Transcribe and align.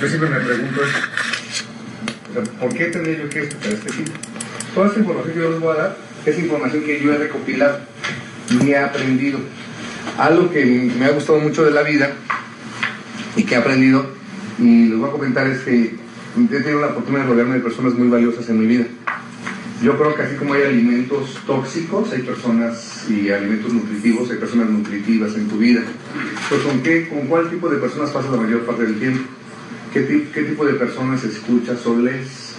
yo 0.00 0.08
siempre 0.08 0.30
me 0.30 0.40
pregunto 0.40 0.80
eso. 0.82 2.48
¿Por 2.60 2.74
qué 2.74 2.84
tendría 2.86 3.18
yo 3.18 3.28
que 3.28 3.40
escuchar 3.44 3.72
este 3.72 3.90
tipo? 3.90 4.12
Toda 4.74 4.88
esta 4.88 5.00
información 5.00 5.34
que 5.34 5.40
yo 5.40 5.50
les 5.50 5.60
voy 5.60 5.76
a 5.76 5.80
dar 5.80 5.96
es 6.24 6.38
información 6.38 6.84
que 6.84 7.00
yo 7.02 7.12
he 7.12 7.18
recopilado 7.18 7.80
y 8.50 8.70
he 8.70 8.78
aprendido. 8.78 9.40
Algo 10.18 10.50
que 10.50 10.64
me 10.64 11.04
ha 11.06 11.10
gustado 11.10 11.40
mucho 11.40 11.64
de 11.64 11.70
la 11.70 11.82
vida 11.82 12.12
y 13.36 13.44
que 13.44 13.54
he 13.54 13.58
aprendido 13.58 14.10
y 14.58 14.86
les 14.88 14.98
voy 14.98 15.08
a 15.08 15.12
comentar 15.12 15.46
es 15.46 15.60
que 15.60 15.96
he 16.36 16.60
tenido 16.60 16.80
la 16.80 16.88
oportunidad 16.88 17.24
de 17.24 17.30
rodearme 17.30 17.54
de 17.54 17.60
personas 17.60 17.94
muy 17.94 18.08
valiosas 18.08 18.48
en 18.48 18.60
mi 18.60 18.66
vida. 18.66 18.86
Yo 19.82 19.96
creo 19.96 20.14
que 20.14 20.22
así 20.22 20.34
como 20.34 20.54
hay 20.54 20.62
alimentos 20.62 21.38
tóxicos, 21.46 22.12
hay 22.12 22.22
personas 22.22 23.06
y 23.08 23.30
alimentos 23.30 23.72
nutritivos, 23.72 24.28
hay 24.30 24.38
personas 24.38 24.70
nutritivas 24.70 25.34
en 25.36 25.48
tu 25.48 25.56
vida. 25.58 25.82
Pues 26.48 26.62
¿con, 26.62 26.82
qué, 26.82 27.08
con 27.08 27.26
cuál 27.28 27.48
tipo 27.48 27.68
de 27.68 27.78
personas 27.78 28.10
pasas 28.10 28.32
la 28.32 28.38
mayor 28.38 28.62
parte 28.62 28.82
del 28.82 28.98
tiempo? 28.98 29.37
¿Qué, 29.92 30.28
qué 30.32 30.42
tipo 30.42 30.66
de 30.66 30.74
personas 30.74 31.24
escuchas 31.24 31.84
o 31.86 31.98
lees? 31.98 32.54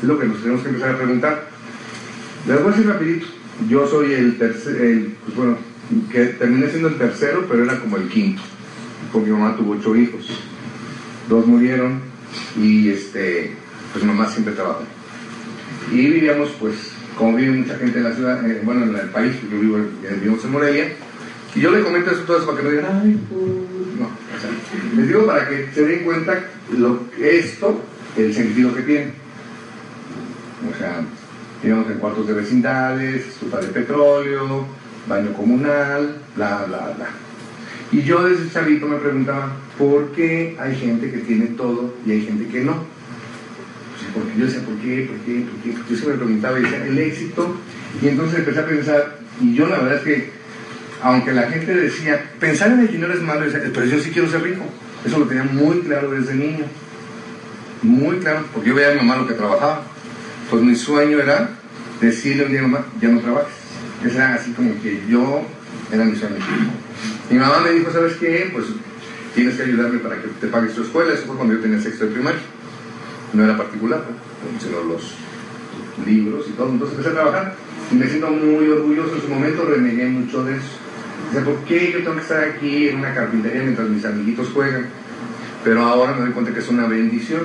Es 0.00 0.08
lo 0.08 0.18
que 0.18 0.26
nos 0.26 0.40
tenemos 0.40 0.62
que 0.62 0.68
empezar 0.68 0.94
a 0.94 0.98
preguntar. 0.98 1.48
Les 2.46 2.56
voy 2.62 2.72
a 2.72 2.76
decir 2.76 2.90
rapidito. 2.90 3.26
Yo 3.68 3.86
soy 3.86 4.12
el 4.14 4.38
tercer, 4.38 5.06
pues 5.24 5.36
bueno, 5.36 5.58
que 6.10 6.24
terminé 6.26 6.68
siendo 6.68 6.88
el 6.88 6.96
tercero, 6.96 7.46
pero 7.48 7.64
era 7.64 7.78
como 7.78 7.96
el 7.96 8.08
quinto, 8.08 8.42
porque 9.12 9.30
mi 9.30 9.38
mamá 9.38 9.56
tuvo 9.56 9.72
ocho 9.72 9.94
hijos. 9.94 10.26
Dos 11.28 11.46
murieron 11.46 12.00
y 12.56 12.88
este, 12.88 13.52
pues 13.92 14.04
mamá 14.04 14.28
siempre 14.28 14.54
trabajó. 14.54 14.84
Y 15.92 15.96
vivíamos, 15.96 16.50
pues, 16.58 16.74
como 17.16 17.36
vive 17.36 17.52
mucha 17.52 17.76
gente 17.78 17.98
en 17.98 18.04
la 18.04 18.14
ciudad, 18.14 18.50
eh, 18.50 18.62
bueno, 18.64 18.84
en 18.84 18.96
el 18.96 19.10
país, 19.10 19.34
yo 19.50 19.60
vivo, 19.60 19.78
vivimos 20.20 20.44
en 20.44 20.50
Morelia, 20.50 20.92
y 21.54 21.60
yo 21.60 21.70
le 21.70 21.82
comento 21.82 22.10
eso 22.10 22.22
todo 22.22 22.38
eso 22.38 22.46
para 22.46 22.58
que 22.58 22.64
no 22.64 22.70
digan, 22.70 23.00
ay, 23.02 23.20
pues, 23.28 23.42
no, 23.98 24.06
o 24.06 24.40
sea, 24.40 24.96
les 24.96 25.08
digo 25.08 25.26
para 25.26 25.48
que 25.48 25.68
se 25.74 25.84
den 25.84 26.04
cuenta 26.04 26.44
lo, 26.76 27.00
esto, 27.20 27.80
el 28.16 28.34
sentido 28.34 28.74
que 28.74 28.82
tiene. 28.82 29.12
O 30.72 30.78
sea, 30.78 31.02
vivíamos 31.62 31.90
en 31.90 31.98
cuartos 31.98 32.26
de 32.26 32.32
vecindades, 32.34 33.26
estufa 33.26 33.58
de 33.58 33.68
petróleo, 33.68 34.66
baño 35.08 35.32
comunal, 35.34 36.16
bla, 36.36 36.64
bla, 36.66 36.94
bla. 36.96 37.08
Y 37.90 38.02
yo 38.02 38.24
desde 38.24 38.50
chavito 38.50 38.86
me 38.86 38.96
preguntaba, 38.96 39.56
¿por 39.76 40.12
qué 40.12 40.56
hay 40.58 40.74
gente 40.76 41.10
que 41.10 41.18
tiene 41.18 41.46
todo 41.48 41.94
y 42.06 42.12
hay 42.12 42.22
gente 42.22 42.46
que 42.48 42.64
no? 42.64 42.92
porque 44.14 44.38
yo 44.38 44.46
decía, 44.46 44.60
¿por 44.62 44.76
qué? 44.76 45.08
¿Por 45.08 45.16
qué? 45.24 45.40
¿Por 45.40 45.60
qué? 45.62 45.72
Yo 45.72 45.96
siempre 45.96 46.14
me 46.14 46.24
preguntaba 46.24 46.58
y 46.58 46.62
decía, 46.62 46.86
el 46.86 46.98
éxito. 46.98 47.54
Y 48.02 48.08
entonces 48.08 48.38
empecé 48.40 48.60
a 48.60 48.66
pensar, 48.66 49.18
y 49.40 49.54
yo 49.54 49.66
la 49.66 49.78
verdad 49.78 49.94
es 49.96 50.02
que, 50.02 50.30
aunque 51.02 51.32
la 51.32 51.50
gente 51.50 51.74
decía, 51.74 52.22
pensar 52.38 52.70
en 52.72 52.80
el 52.80 52.92
dinero 52.92 53.12
es 53.12 53.20
malo, 53.20 53.46
pero 53.74 53.86
yo 53.86 53.98
sí 53.98 54.10
quiero 54.10 54.30
ser 54.30 54.42
rico. 54.42 54.64
Eso 55.04 55.18
lo 55.18 55.26
tenía 55.26 55.44
muy 55.44 55.80
claro 55.80 56.10
desde 56.10 56.34
niño. 56.34 56.64
Muy 57.82 58.18
claro, 58.18 58.44
porque 58.52 58.68
yo 58.68 58.74
veía 58.74 58.90
a 58.90 58.94
mi 58.94 58.98
mamá 58.98 59.16
lo 59.16 59.26
que 59.26 59.34
trabajaba. 59.34 59.82
Pues 60.48 60.62
mi 60.62 60.76
sueño 60.76 61.18
era 61.18 61.50
decirle 62.00 62.46
a 62.46 62.48
mi 62.48 62.58
mamá, 62.58 62.86
ya 63.00 63.08
no 63.08 63.20
trabajes. 63.20 63.54
Ese 64.04 64.16
era 64.16 64.34
así 64.34 64.52
como 64.52 64.80
que 64.80 65.02
yo, 65.08 65.42
era 65.92 66.04
mi 66.04 66.16
sueño. 66.16 66.36
Mi 67.30 67.38
mamá 67.38 67.60
me 67.60 67.72
dijo, 67.72 67.90
¿sabes 67.90 68.14
qué? 68.14 68.50
Pues 68.52 68.66
tienes 69.34 69.56
que 69.56 69.62
ayudarme 69.62 69.98
para 69.98 70.16
que 70.16 70.28
te 70.40 70.46
pagues 70.46 70.74
tu 70.74 70.82
escuela. 70.82 71.14
Eso 71.14 71.26
fue 71.26 71.36
cuando 71.36 71.54
yo 71.54 71.60
tenía 71.60 71.80
sexto 71.80 72.04
de 72.04 72.12
primaria 72.12 72.40
no 73.32 73.44
era 73.44 73.56
particular, 73.56 74.04
sino 74.60 74.82
los 74.82 75.14
libros 76.06 76.46
y 76.48 76.52
todo. 76.52 76.70
Entonces 76.70 76.98
empecé 76.98 77.10
a 77.10 77.20
trabajar 77.20 77.54
y 77.90 77.94
me 77.94 78.08
siento 78.08 78.30
muy 78.30 78.68
orgulloso. 78.68 79.14
En 79.14 79.22
su 79.22 79.28
momento 79.28 79.64
renegué 79.64 80.06
mucho 80.08 80.44
de 80.44 80.56
eso. 80.56 80.81
O 81.32 81.34
sea, 81.34 81.44
¿por 81.46 81.64
qué 81.64 81.90
yo 81.90 82.00
tengo 82.00 82.16
que 82.16 82.20
estar 82.20 82.44
aquí 82.44 82.88
en 82.88 82.98
una 82.98 83.14
carpintería 83.14 83.62
mientras 83.62 83.88
mis 83.88 84.04
amiguitos 84.04 84.50
juegan? 84.52 84.84
Pero 85.64 85.82
ahora 85.82 86.12
me 86.12 86.20
doy 86.20 86.32
cuenta 86.32 86.52
que 86.52 86.58
es 86.58 86.68
una 86.68 86.86
bendición, 86.86 87.44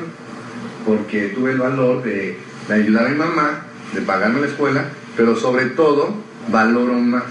porque 0.85 1.29
tuve 1.29 1.51
el 1.51 1.59
valor 1.59 2.03
de, 2.03 2.37
de 2.67 2.73
ayudar 2.73 3.05
a 3.05 3.09
mi 3.09 3.15
mamá, 3.15 3.61
de 3.93 4.01
pagarme 4.01 4.41
la 4.41 4.47
escuela, 4.47 4.89
pero 5.15 5.37
sobre 5.37 5.67
todo 5.67 6.15
valoro 6.51 6.95
más 6.95 7.23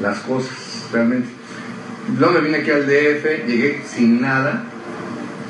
las 0.00 0.20
cosas, 0.20 0.88
realmente. 0.90 1.28
Luego 2.18 2.32
me 2.32 2.40
vine 2.40 2.56
aquí 2.58 2.70
al 2.70 2.86
DF, 2.86 3.46
llegué 3.46 3.82
sin 3.86 4.22
nada, 4.22 4.64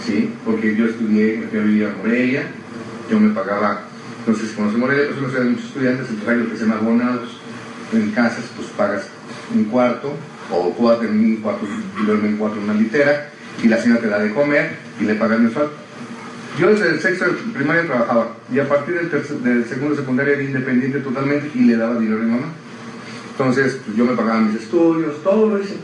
¿sí? 0.04 0.34
Porque 0.44 0.74
yo 0.74 0.86
estudié, 0.86 1.38
me 1.38 1.46
fui 1.46 1.60
a 1.60 1.62
vivir 1.62 1.86
a 1.86 1.96
Morelia, 1.96 2.42
yo 3.08 3.20
me 3.20 3.32
pagaba, 3.32 3.82
no 4.26 4.34
sé 4.34 4.48
si 4.48 4.54
conoce 4.56 4.78
Morelia, 4.78 5.04
pero 5.04 5.14
es 5.14 5.22
una 5.22 5.28
ciudad 5.28 5.44
de 5.44 5.50
muchos 5.50 5.66
estudiantes, 5.66 6.08
entonces 6.08 6.28
hay 6.28 6.38
lo 6.42 6.50
que 6.50 6.56
se 6.56 6.64
llama 6.64 6.80
abonados. 6.80 7.38
En 7.92 8.10
casas, 8.10 8.46
pues 8.56 8.68
pagas 8.68 9.06
un 9.54 9.64
cuarto, 9.64 10.14
o 10.50 10.70
cuatro, 10.74 11.08
en 11.08 11.18
un 11.18 11.36
cuarto, 11.36 11.66
duerme 12.04 12.36
cuarto 12.36 12.58
en 12.58 12.64
una 12.64 12.74
litera, 12.74 13.30
y 13.62 13.68
la 13.68 13.80
señora 13.80 14.00
te 14.00 14.08
da 14.08 14.18
de 14.18 14.32
comer 14.32 14.76
y 15.00 15.04
le 15.04 15.14
pagas 15.14 15.40
mensual. 15.40 15.68
Yo 16.58 16.68
desde 16.68 16.90
el 16.90 17.00
sexto 17.00 17.24
de 17.26 17.32
primaria 17.54 17.86
trabajaba, 17.86 18.36
y 18.52 18.58
a 18.58 18.68
partir 18.68 19.00
del 19.00 19.64
segundo 19.66 19.94
de 19.94 20.00
secundaria 20.00 20.34
era 20.34 20.42
independiente 20.42 21.00
totalmente 21.00 21.50
y 21.54 21.64
le 21.64 21.76
daba 21.76 21.98
dinero 21.98 22.20
a 22.20 22.24
mi 22.24 22.30
mamá. 22.30 22.52
Entonces, 23.30 23.80
pues 23.84 23.96
yo 23.96 24.04
me 24.04 24.14
pagaba 24.14 24.40
mis 24.40 24.60
estudios, 24.60 25.22
todo 25.22 25.48
lo 25.48 25.58
hice. 25.58 25.76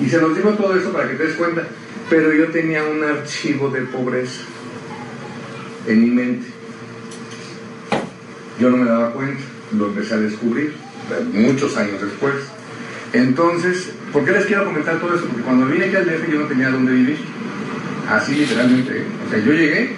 Y 0.00 0.08
se 0.08 0.20
los 0.20 0.34
digo 0.34 0.50
todo 0.52 0.74
eso 0.76 0.90
para 0.92 1.08
que 1.08 1.14
te 1.14 1.26
des 1.26 1.36
cuenta 1.36 1.62
pero 2.08 2.32
yo 2.32 2.48
tenía 2.48 2.84
un 2.84 3.02
archivo 3.02 3.70
de 3.70 3.82
pobreza 3.82 4.42
en 5.86 6.02
mi 6.02 6.10
mente. 6.10 6.46
Yo 8.60 8.70
no 8.70 8.76
me 8.76 8.88
daba 8.88 9.12
cuenta, 9.12 9.42
lo 9.76 9.86
empecé 9.86 10.14
a 10.14 10.18
descubrir 10.18 10.74
muchos 11.32 11.76
años 11.76 12.00
después. 12.00 12.34
Entonces, 13.14 13.92
¿por 14.12 14.24
qué 14.24 14.32
les 14.32 14.44
quiero 14.44 14.64
comentar 14.64 14.98
todo 14.98 15.14
eso? 15.14 15.26
Porque 15.26 15.42
cuando 15.42 15.66
vine 15.66 15.84
aquí 15.84 15.94
al 15.94 16.04
DF 16.04 16.28
yo 16.32 16.40
no 16.40 16.46
tenía 16.46 16.70
dónde 16.70 16.92
vivir. 16.92 17.16
Así 18.10 18.34
literalmente. 18.34 19.04
O 19.24 19.30
sea, 19.30 19.38
yo 19.38 19.52
llegué 19.52 19.92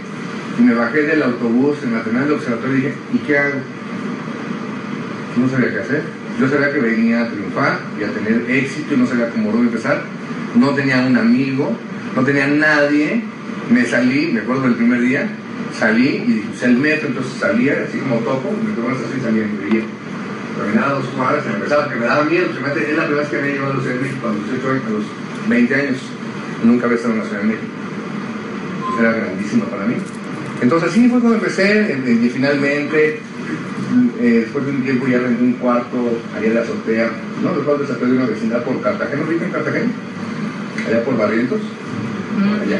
y 0.59 0.63
me 0.63 0.75
bajé 0.75 1.03
del 1.03 1.23
autobús 1.23 1.79
en 1.83 1.95
la 1.95 2.03
terminal 2.03 2.29
del 2.29 2.37
observatorio 2.37 2.77
y 2.77 2.81
dije, 2.83 2.95
¿y 3.15 3.19
qué 3.19 3.39
hago? 3.39 3.61
No 5.37 5.49
sabía 5.49 5.71
qué 5.71 5.81
hacer. 5.81 6.03
Yo 6.39 6.49
sabía 6.49 6.71
que 6.71 6.79
venía 6.79 7.23
a 7.23 7.31
triunfar 7.31 7.81
y 7.99 8.05
a 8.05 8.13
tener 8.13 8.51
éxito 8.51 8.95
y 8.95 8.97
no 8.99 9.07
sabía 9.07 9.31
cómo 9.31 9.51
empezar. 9.51 10.03
No 10.55 10.71
tenía 10.75 11.01
un 11.01 11.17
amigo, 11.17 11.75
no 12.15 12.23
tenía 12.23 12.47
nadie, 12.47 13.23
me 13.71 13.85
salí, 13.87 14.31
me 14.33 14.41
acuerdo 14.41 14.65
del 14.65 14.75
primer 14.75 15.01
día, 15.01 15.29
salí 15.79 16.07
y 16.07 16.51
usé 16.55 16.67
el 16.67 16.77
metro, 16.77 17.09
entonces 17.09 17.33
salía 17.41 17.85
así 17.89 17.99
como 17.99 18.17
topo, 18.17 18.53
me 18.63 18.75
tomaba 18.75 18.93
así 18.95 19.05
y 19.19 19.23
salía 19.23 19.45
y 19.45 19.75
me. 19.75 19.96
Caminaba 20.57 20.95
dos 20.95 21.07
cuadras, 21.09 21.45
me 21.47 21.55
empezaba, 21.55 21.89
que 21.89 21.97
me 21.97 22.07
daba 22.07 22.25
miedo, 22.25 22.47
se 22.53 22.61
mete, 22.61 22.91
es 22.91 22.97
la 22.97 23.05
primera 23.05 23.23
vez 23.23 23.29
que 23.29 23.39
me 23.39 23.53
llevado 23.53 23.73
a 23.73 23.77
la 23.77 23.83
Ciudad 23.83 23.97
de 23.97 24.03
México, 24.03 24.29
a 24.29 24.33
los 24.33 24.51
18 24.51 24.71
años, 24.71 24.83
a 24.87 24.91
los 24.91 25.49
20 25.49 25.75
años, 25.75 25.99
nunca 26.65 26.85
había 26.87 26.97
estado 26.97 27.15
en 27.15 27.21
la 27.21 27.27
Ciudad 27.27 27.41
de 27.43 27.47
México. 27.49 27.67
Entonces 28.79 29.01
era 29.01 29.13
grandísimo 29.13 29.65
para 29.67 29.85
mí. 29.85 29.95
Entonces 30.63 30.91
así 30.91 31.09
fue 31.09 31.21
cuando 31.21 31.39
empecé, 31.39 32.03
y 32.07 32.29
finalmente, 32.31 33.21
eh, 34.19 34.41
después 34.45 34.65
de 34.65 34.71
un 34.73 34.83
tiempo 34.83 35.07
ya 35.07 35.19
renté 35.19 35.45
un 35.45 35.53
cuarto 35.55 36.19
allá 36.35 36.47
en 36.47 36.55
la 36.55 36.61
azotea, 36.63 37.11
no 37.43 37.55
recuerdo 37.55 37.85
esa 37.85 37.95
de 37.95 38.13
una 38.13 38.27
vecindad 38.27 38.65
por 38.65 38.81
Cartagena, 38.81 39.23
¿no 39.25 39.31
en 39.31 39.51
Cartagena? 39.51 39.91
Allá 40.89 41.05
por 41.05 41.17
Barrientos 41.19 41.61
allá. 42.63 42.79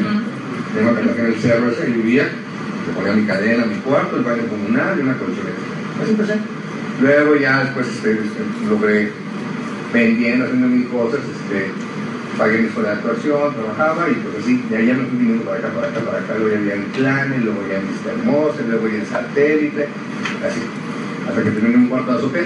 Tengo 0.73 0.95
que 0.95 1.21
en 1.21 1.25
el 1.25 1.35
cerro 1.35 1.71
ese, 1.71 1.85
vivía, 1.85 2.23
le 2.23 2.93
ponía 2.93 3.13
mi 3.13 3.25
cadena, 3.25 3.65
mi 3.65 3.75
cuarto, 3.75 4.17
el 4.17 4.23
baño 4.23 4.43
comunal 4.47 4.97
y 4.97 5.01
una 5.01 5.17
colchoneta. 5.17 5.57
Así 6.01 6.11
empecé. 6.11 6.56
Luego 6.99 7.35
ya 7.35 7.63
después 7.63 7.87
este, 7.87 8.11
este, 8.11 8.41
logré 8.67 9.11
vendiendo, 9.93 10.45
haciendo 10.45 10.67
mil 10.67 10.87
cosas, 10.87 11.19
este, 11.19 11.71
pagué 12.37 12.59
mi 12.59 12.67
escuela 12.67 12.89
de 12.89 12.95
actuación, 12.95 13.53
trabajaba 13.53 14.09
y 14.09 14.15
pues 14.15 14.43
así, 14.43 14.63
ya, 14.71 14.79
ya 14.81 14.93
me 14.95 15.05
fui 15.05 15.17
viniendo 15.19 15.45
para 15.45 15.59
acá, 15.59 15.69
para 15.69 15.87
acá, 15.89 15.99
para 15.99 16.17
acá, 16.19 16.33
luego 16.37 16.55
ya 16.55 16.59
había 16.59 16.73
en 16.75 16.83
Clanes, 16.91 17.43
luego 17.43 17.61
ya 17.69 17.77
en. 17.77 17.87
Hermosa, 18.07 18.61
luego 18.67 18.87
ya 18.87 18.95
en 18.95 19.05
Satélite, 19.05 19.87
así, 20.47 20.61
hasta 21.27 21.43
que 21.43 21.51
terminé 21.51 21.75
un 21.77 21.87
cuarto 21.87 22.11
de 22.11 22.17
azote, 22.17 22.43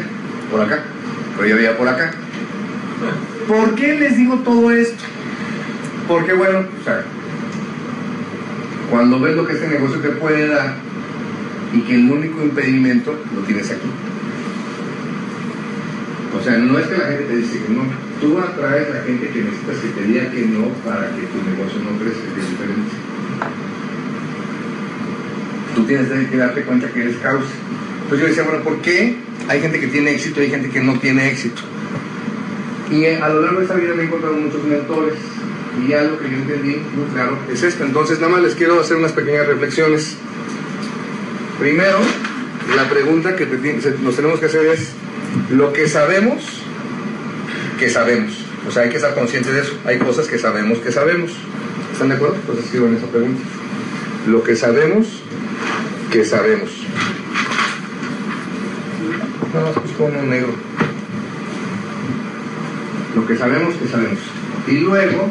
por 0.52 0.62
acá, 0.62 0.84
pero 1.38 1.48
ya 1.48 1.56
había 1.56 1.78
por 1.78 1.88
acá. 1.88 2.12
¿Por 3.48 3.76
qué 3.76 4.00
les 4.00 4.18
digo 4.18 4.36
todo 4.40 4.72
esto? 4.72 5.04
Porque 6.08 6.34
bueno, 6.34 6.60
o 6.60 6.84
sea, 6.84 7.04
cuando 8.90 9.20
ves 9.20 9.36
lo 9.36 9.48
que 9.48 9.54
este 9.54 9.68
negocio 9.70 10.00
te 10.00 10.10
puede 10.10 10.48
dar 10.48 10.76
y 11.74 11.82
que 11.82 11.96
el 11.96 12.12
único 12.12 12.44
impedimento 12.44 13.18
lo 13.34 13.42
tienes 13.44 13.72
aquí. 13.72 13.88
O 16.34 16.44
sea, 16.44 16.58
no 16.58 16.80
es 16.80 16.88
que 16.88 16.98
la 16.98 17.08
gente 17.08 17.24
te 17.26 17.36
dice 17.38 17.60
que 17.62 17.74
no, 17.74 17.84
tú 18.22 18.40
atraes 18.40 18.90
a 18.90 18.94
la 19.00 19.04
gente 19.04 19.28
que 19.30 19.44
necesitas 19.44 19.78
que 19.78 19.88
te 19.90 20.08
diga 20.08 20.32
que 20.32 20.46
no 20.46 20.70
para 20.86 21.08
que 21.16 21.24
tu 21.28 21.38
negocio 21.50 21.80
no 21.84 22.00
crezca, 22.00 22.24
diferente. 22.36 22.92
Tú 25.76 25.84
tienes 25.84 26.30
que 26.30 26.38
darte 26.38 26.64
cuenta 26.64 26.88
que 26.90 27.02
eres 27.02 27.18
causa. 27.18 27.52
Entonces 28.04 28.20
yo 28.20 28.28
decía, 28.28 28.44
bueno, 28.44 28.64
¿por 28.64 28.82
qué 28.82 29.16
hay 29.48 29.62
gente 29.62 29.80
que 29.80 29.88
tiene 29.88 30.12
éxito 30.12 30.42
y 30.42 30.46
hay 30.46 30.50
gente 30.52 30.70
que 30.70 30.82
no 30.82 31.00
tiene 31.00 31.32
éxito? 31.32 31.62
Y 32.92 33.06
a 33.06 33.30
lo 33.30 33.42
largo 33.42 33.60
de 33.60 33.66
esta 33.66 33.76
vida 33.76 33.94
me 33.94 34.04
he 34.04 34.06
encontrado 34.06 34.36
muchos 34.36 34.64
mentores 34.64 35.16
y 35.88 35.94
algo 35.94 36.20
que 36.20 36.30
yo 36.30 36.36
entendí 36.36 36.76
muy 36.94 37.06
claro 37.14 37.38
es 37.52 37.64
esto. 37.64 37.86
Entonces, 37.86 38.20
nada 38.20 38.34
más 38.34 38.42
les 38.42 38.56
quiero 38.56 38.80
hacer 38.80 38.98
unas 38.98 39.14
pequeñas 39.14 39.48
reflexiones. 39.48 40.18
Primero, 41.60 42.00
la 42.76 42.90
pregunta 42.90 43.36
que 43.36 43.46
nos 44.02 44.16
tenemos 44.16 44.40
que 44.40 44.46
hacer 44.46 44.66
es, 44.66 44.92
lo 45.50 45.74
que 45.74 45.88
sabemos, 45.88 46.44
que 47.80 47.90
sabemos. 47.90 48.34
O 48.68 48.72
sea, 48.72 48.84
hay 48.84 48.90
que 48.90 48.98
estar 48.98 49.14
conscientes 49.16 49.54
de 49.54 49.62
eso. 49.62 49.74
Hay 49.86 49.98
cosas 49.98 50.28
que 50.28 50.38
sabemos 50.38 50.80
que 50.80 50.92
sabemos. 50.92 51.32
¿Están 51.92 52.10
de 52.10 52.16
acuerdo? 52.16 52.36
Pues 52.46 52.60
escriban 52.60 52.96
esa 52.96 53.08
pregunta. 53.08 53.42
lo 54.28 54.44
que 54.44 54.56
sabemos 54.56 55.08
que 56.12 56.26
sabemos. 56.26 56.70
No, 59.54 59.82
pues 59.82 59.92
con 59.98 60.16
un 60.16 60.30
negro. 60.30 60.54
Lo 63.16 63.28
que 63.28 63.38
sabemos 63.38 63.76
que 63.76 63.88
sabemos. 63.88 64.20
Y 64.68 64.78
luego, 64.78 65.30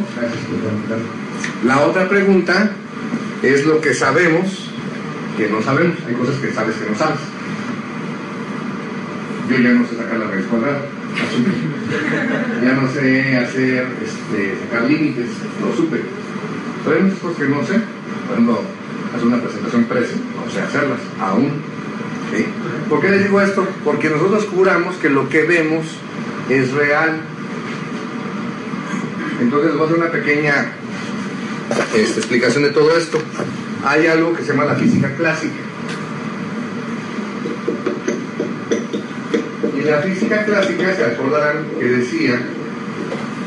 la 1.64 1.80
otra 1.80 2.08
pregunta 2.08 2.72
es 3.42 3.64
lo 3.64 3.80
que 3.80 3.94
sabemos 3.94 4.68
que 5.36 5.48
no 5.48 5.62
sabemos. 5.62 5.96
Hay 6.06 6.14
cosas 6.14 6.36
que 6.36 6.52
sabes 6.52 6.76
que 6.76 6.90
no 6.90 6.96
sabes. 6.96 7.20
Yo 9.50 9.58
ya 9.58 9.72
no 9.72 9.84
sé 9.84 9.96
sacar 9.96 10.16
la 10.16 10.28
raíz 10.28 10.46
cuadrada, 10.46 10.80
ya 12.62 12.72
no 12.72 12.88
sé 12.92 13.36
hacer, 13.36 13.84
este, 14.00 14.58
sacar 14.60 14.88
límites, 14.88 15.26
lo 15.60 15.76
supe. 15.76 16.00
Pero 16.84 16.96
hay 16.96 17.10
cosas 17.10 17.36
que 17.36 17.48
no 17.48 17.66
sé. 17.66 17.80
Cuando 18.28 18.62
hacer 19.12 19.26
una 19.26 19.42
presentación 19.42 19.84
presa, 19.84 20.14
no 20.36 20.50
sé 20.52 20.60
hacerlas 20.60 21.00
aún. 21.18 21.50
¿sí? 22.32 22.46
¿Por 22.88 23.00
qué 23.00 23.10
les 23.10 23.24
digo 23.24 23.40
esto? 23.40 23.66
Porque 23.84 24.08
nosotros 24.08 24.46
juramos 24.54 24.94
que 24.96 25.10
lo 25.10 25.28
que 25.28 25.42
vemos 25.42 25.84
es 26.48 26.72
real. 26.72 27.20
Entonces 29.40 29.72
voy 29.72 29.82
a 29.82 29.84
hacer 29.86 29.98
una 29.98 30.12
pequeña 30.12 30.72
este, 31.96 32.20
explicación 32.20 32.62
de 32.62 32.70
todo 32.70 32.96
esto. 32.96 33.18
Hay 33.84 34.06
algo 34.06 34.32
que 34.32 34.42
se 34.42 34.52
llama 34.52 34.64
la 34.64 34.76
física 34.76 35.12
clásica. 35.16 35.69
Y 39.80 39.84
la 39.84 39.98
física 39.98 40.44
clásica, 40.44 40.94
se 40.94 41.04
acordarán 41.04 41.64
que 41.78 41.84
decía 41.86 42.38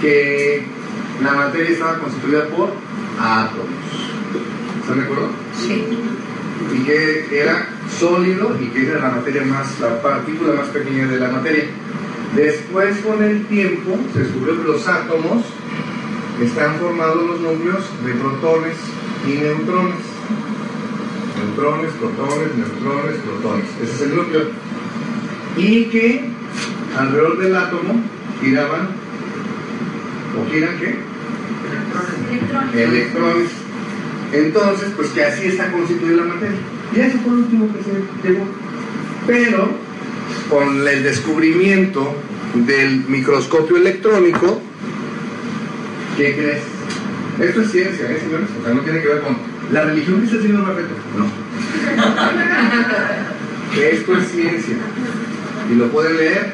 que 0.01 0.65
la 1.23 1.31
materia 1.31 1.69
estaba 1.69 1.99
constituida 1.99 2.47
por 2.47 2.73
átomos. 3.19 3.67
¿Están 4.81 4.97
de 4.97 5.03
acuerdo? 5.03 5.29
Sí. 5.55 5.85
Y 6.75 6.83
que 6.85 7.27
era 7.39 7.67
sólido 7.99 8.57
y 8.59 8.65
que 8.67 8.87
era 8.87 8.99
la 8.99 9.11
materia 9.11 9.43
más, 9.43 9.79
la 9.79 10.01
partícula 10.01 10.53
más 10.53 10.69
pequeña 10.69 11.07
de 11.07 11.19
la 11.19 11.29
materia. 11.29 11.65
Después, 12.35 12.97
con 13.01 13.21
el 13.21 13.45
tiempo, 13.45 13.95
se 14.13 14.21
descubrió 14.21 14.59
que 14.59 14.67
los 14.69 14.87
átomos 14.87 15.43
están 16.41 16.79
formados 16.79 17.27
los 17.27 17.41
núcleos 17.41 17.83
de 18.03 18.13
protones 18.13 18.77
y 19.27 19.33
neutrones. 19.33 19.99
Neutrones, 21.37 21.91
protones, 21.91 22.55
neutrones, 22.55 23.15
protones. 23.21 23.65
Ese 23.83 23.93
es 23.93 24.01
el 24.01 24.15
núcleo. 24.15 24.72
Y 25.57 25.85
que 25.85 26.29
alrededor 26.97 27.37
del 27.39 27.55
átomo 27.55 28.01
giraban, 28.41 28.89
¿o 30.37 30.51
giran 30.51 30.77
qué? 30.79 30.95
Electrones. 32.83 33.49
Entonces, 34.31 34.91
pues 34.95 35.09
que 35.09 35.23
así 35.23 35.47
está 35.47 35.71
constituida 35.71 36.17
la 36.17 36.33
materia. 36.33 36.57
Y 36.95 36.99
eso 36.99 37.17
fue 37.19 37.33
lo 37.33 37.39
último 37.39 37.69
que 37.71 37.83
se 37.83 38.27
llegó. 38.27 38.45
Pero, 39.27 39.69
con 40.49 40.87
el 40.87 41.03
descubrimiento 41.03 42.15
del 42.55 43.05
microscopio 43.07 43.77
electrónico, 43.77 44.59
¿qué 46.17 46.35
crees? 46.35 46.63
Esto 47.39 47.61
es 47.61 47.71
ciencia, 47.71 48.11
¿eh, 48.11 48.19
señores? 48.19 48.49
O 48.59 48.63
sea, 48.63 48.73
no 48.73 48.81
tiene 48.81 49.01
que 49.01 49.07
ver 49.07 49.21
con 49.21 49.37
la 49.71 49.85
religión 49.85 50.21
dice 50.21 50.35
el 50.35 50.41
Señor 50.43 50.67
Barreto. 50.67 50.93
No. 51.17 51.25
Esto 53.81 54.17
es 54.17 54.27
ciencia. 54.27 54.75
Y 55.71 55.75
lo 55.75 55.89
pueden 55.89 56.17
leer. 56.17 56.53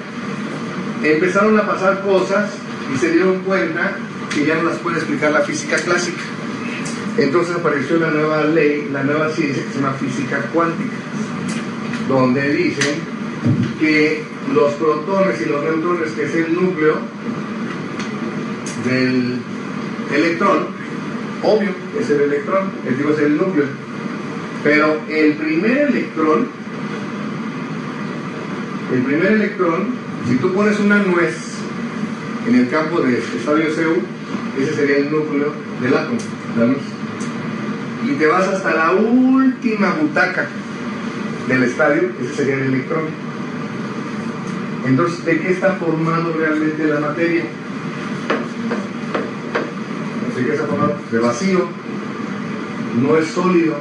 Empezaron 1.04 1.58
a 1.58 1.66
pasar 1.66 2.02
cosas 2.02 2.52
y 2.94 2.98
se 2.98 3.12
dieron 3.12 3.40
cuenta 3.40 3.98
que 4.34 4.46
ya 4.46 4.56
no 4.56 4.70
las 4.70 4.78
puede 4.80 4.98
explicar 4.98 5.32
la 5.32 5.42
física 5.42 5.78
clásica. 5.78 6.22
Entonces 7.18 7.56
apareció 7.56 7.98
la 7.98 8.12
nueva 8.12 8.44
ley, 8.46 8.90
la 8.92 9.04
nueva 9.04 9.30
ciencia 9.30 9.64
que 9.64 9.70
se 9.70 9.80
llama 9.80 9.94
física 9.94 10.42
cuántica, 10.54 10.94
donde 12.08 12.50
dicen 12.54 12.96
que 13.80 14.24
los 14.54 14.74
protones 14.74 15.42
y 15.42 15.46
los 15.46 15.64
neutrones, 15.64 16.12
que 16.12 16.26
es 16.26 16.36
el 16.36 16.54
núcleo 16.54 16.96
del 18.86 19.40
electrón, 20.14 20.68
obvio, 21.44 21.70
es 22.00 22.10
el 22.10 22.22
electrón, 22.22 22.72
es, 22.88 22.98
digo, 22.98 23.12
es 23.12 23.20
el 23.20 23.38
núcleo, 23.38 23.66
pero 24.64 25.02
el 25.10 25.34
primer 25.36 25.90
electrón, 25.90 26.48
el 28.94 29.02
primer 29.04 29.34
electrón, 29.34 29.96
si 30.28 30.36
tú 30.38 30.54
pones 30.54 30.80
una 30.80 31.04
nuez 31.04 31.36
en 32.48 32.56
el 32.56 32.70
campo 32.70 33.02
de 33.02 33.20
estadio 33.20 33.66
CU, 33.76 34.62
ese 34.62 34.74
sería 34.74 34.98
el 34.98 35.12
núcleo 35.12 35.54
del 35.82 35.94
átomo, 35.94 36.18
la 36.58 36.66
nuez 36.66 37.00
y 38.06 38.12
te 38.14 38.28
vas 38.28 38.48
hasta 38.48 38.74
la 38.74 38.92
última 38.92 39.94
butaca 40.02 40.48
del 41.48 41.64
estadio, 41.64 42.12
ese 42.22 42.36
sería 42.36 42.56
el 42.56 42.74
electrón. 42.74 43.06
Entonces, 44.86 45.26
¿de 45.26 45.40
qué 45.40 45.52
está 45.52 45.74
formado 45.74 46.34
realmente 46.34 46.86
la 46.86 47.00
materia? 47.00 47.44
¿De 50.36 50.46
qué 50.46 50.54
está 50.54 50.66
formado? 50.66 50.96
De 51.12 51.20
vacío, 51.20 51.68
no 53.02 53.18
es 53.18 53.28
sólido. 53.28 53.78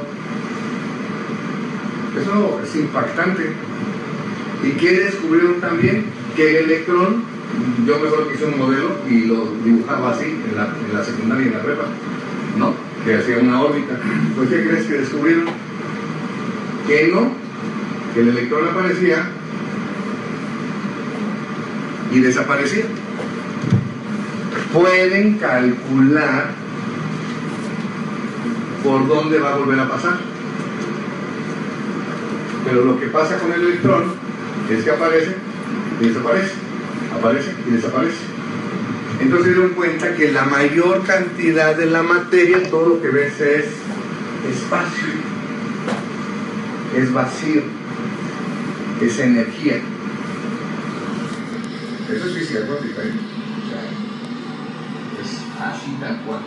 Eso 2.19 2.61
es 2.63 2.75
impactante. 2.75 3.53
¿Y 4.63 4.71
qué 4.71 4.91
descubrieron 4.91 5.61
también? 5.61 6.05
Que 6.35 6.59
el 6.59 6.65
electrón, 6.65 7.23
yo 7.85 7.99
me 7.99 8.07
acuerdo 8.07 8.27
que 8.27 8.35
hice 8.35 8.45
un 8.45 8.57
modelo 8.57 8.97
y 9.09 9.25
lo 9.25 9.53
dibujaba 9.63 10.11
así 10.11 10.25
en 10.25 10.55
la, 10.55 10.65
en 10.65 10.97
la 10.97 11.03
secundaria 11.03 11.45
y 11.45 11.47
en 11.47 11.53
la 11.53 11.63
prepa, 11.63 11.83
¿no? 12.57 12.89
que 13.03 13.15
hacía 13.15 13.37
una 13.39 13.61
órbita. 13.61 13.99
Pues 14.35 14.49
¿qué 14.49 14.67
crees 14.67 14.85
que 14.85 14.97
descubrieron? 14.97 15.45
Que 16.87 17.07
no, 17.07 17.31
que 18.13 18.21
el 18.21 18.29
electrón 18.29 18.67
aparecía 18.67 19.29
y 22.11 22.19
desaparecía. 22.19 22.85
Pueden 24.73 25.37
calcular 25.37 26.51
por 28.83 29.07
dónde 29.07 29.39
va 29.39 29.53
a 29.53 29.57
volver 29.57 29.79
a 29.79 29.89
pasar. 29.89 30.17
Pero 32.65 32.85
lo 32.85 32.99
que 32.99 33.07
pasa 33.07 33.37
con 33.39 33.51
el 33.53 33.61
electrón 33.61 34.18
es 34.69 34.83
que 34.83 34.91
aparece 34.91 35.35
y 35.99 36.07
desaparece, 36.07 36.51
aparece 37.17 37.51
y 37.67 37.71
desaparece. 37.71 38.17
Entonces 39.19 39.47
se 39.47 39.53
dieron 39.53 39.73
cuenta 39.73 40.15
que 40.15 40.31
la 40.31 40.45
mayor 40.45 41.05
cantidad 41.05 41.75
de 41.75 41.87
la 41.87 42.03
materia, 42.03 42.69
todo 42.69 42.89
lo 42.89 43.01
que 43.01 43.09
ves 43.09 43.41
es 43.41 43.65
espacio, 44.49 45.07
es 46.95 47.11
vacío, 47.11 47.63
es 49.01 49.19
energía. 49.19 49.81
Eso 52.13 52.25
es 52.27 52.33
física 52.33 52.65
cuántica, 52.65 53.03
¿eh? 53.03 53.11
es 55.21 55.61
así 55.61 55.91
tal 55.99 56.21
cual. 56.21 56.39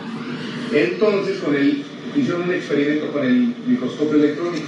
Entonces, 0.71 1.39
con 1.39 1.55
el, 1.55 1.85
hicieron 2.15 2.43
un 2.43 2.53
experimento 2.53 3.11
con 3.11 3.23
el 3.23 3.55
microscopio 3.67 4.15
electrónico, 4.15 4.67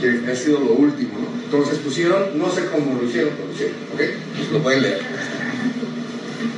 que 0.00 0.30
ha 0.30 0.36
sido 0.36 0.60
lo 0.60 0.72
último, 0.72 1.12
¿no? 1.18 1.31
Entonces 1.52 1.78
pusieron, 1.80 2.38
no 2.38 2.50
sé 2.50 2.66
cómo 2.66 2.98
lo 2.98 3.06
hicieron, 3.06 3.32
pero 3.36 3.48
lo 3.48 3.94
¿ok? 3.94 4.18
Pues 4.34 4.50
lo 4.52 4.62
pueden 4.62 4.82
leer 4.82 5.00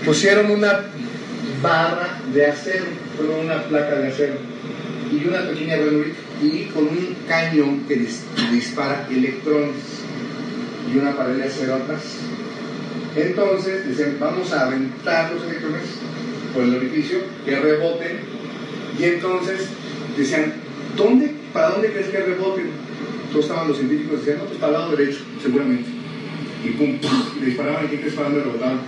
pusieron 0.04 0.50
una 0.50 0.84
barra 1.62 2.20
de 2.32 2.46
acero, 2.46 2.84
una 3.42 3.62
placa 3.64 3.96
de 3.96 4.08
acero 4.08 4.34
y 5.10 5.26
una 5.26 5.48
pequeña 5.48 5.76
ranurita 5.76 6.18
y 6.42 6.64
con 6.66 6.84
un 6.84 7.16
cañón 7.26 7.84
que 7.88 8.06
dispara 8.52 9.06
electrones 9.10 9.76
y 10.92 10.98
una 10.98 11.16
pared 11.16 11.36
de 11.36 11.44
acero 11.44 11.76
atrás. 11.76 12.02
Entonces 13.16 13.88
dicen, 13.88 14.16
vamos 14.20 14.52
a 14.52 14.66
aventar 14.66 15.32
los 15.32 15.44
electrones 15.44 15.84
por 16.52 16.64
el 16.64 16.74
orificio, 16.74 17.18
que 17.44 17.56
reboten, 17.56 18.18
y 18.98 19.04
entonces 19.04 19.68
decían, 20.16 20.52
¿dónde, 20.96 21.32
¿para 21.52 21.70
dónde 21.70 21.92
crees 21.92 22.08
que 22.08 22.18
reboten? 22.18 22.83
Todos 23.34 23.46
estaban 23.46 23.66
los 23.66 23.78
científicos 23.78 24.20
decían, 24.20 24.38
no, 24.38 24.44
pues 24.44 24.60
para 24.60 24.72
el 24.74 24.78
lado 24.78 24.96
derecho, 24.96 25.18
seguramente. 25.42 25.90
Y 26.64 26.68
pum, 26.70 27.00
pum, 27.00 27.10
y 27.42 27.46
disparaban, 27.46 27.84
¿y 27.84 27.88
qué 27.88 28.00
crees 28.00 28.14
para 28.14 28.28
dónde 28.28 28.44
rebotaban? 28.44 28.80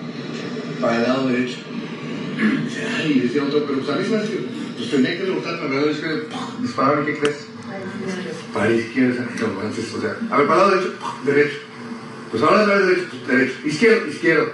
para 0.80 0.96
el 0.98 1.02
lado 1.02 1.28
derecho. 1.28 1.56
Y 3.08 3.20
decía 3.20 3.42
otro, 3.42 3.64
pero 3.66 3.80
pues 3.80 3.88
a 3.88 3.96
pues 4.76 4.90
tendría 4.90 5.18
que 5.18 5.24
rebotar 5.24 5.58
para 5.58 5.66
el 5.66 5.74
lado 5.74 5.86
derecho, 5.86 6.28
disparar, 6.60 7.04
¿qué 7.04 7.18
crees? 7.18 7.46
Para 8.54 8.70
la 8.70 8.76
izquierda, 8.76 9.26
entonces, 9.32 9.94
o 9.94 10.00
sea, 10.00 10.16
a 10.30 10.38
ver, 10.38 10.46
para 10.46 10.62
el 10.62 10.68
lado 10.68 10.70
derecho, 10.70 10.94
derecho. 11.24 11.56
Pues 12.30 12.42
ahora 12.44 12.62
el 12.62 12.68
lado 12.68 12.86
derecho, 12.86 13.08
pues 13.10 13.26
derecho. 13.26 13.54
Izquierdo, 13.64 14.06
izquierdo. 14.06 14.52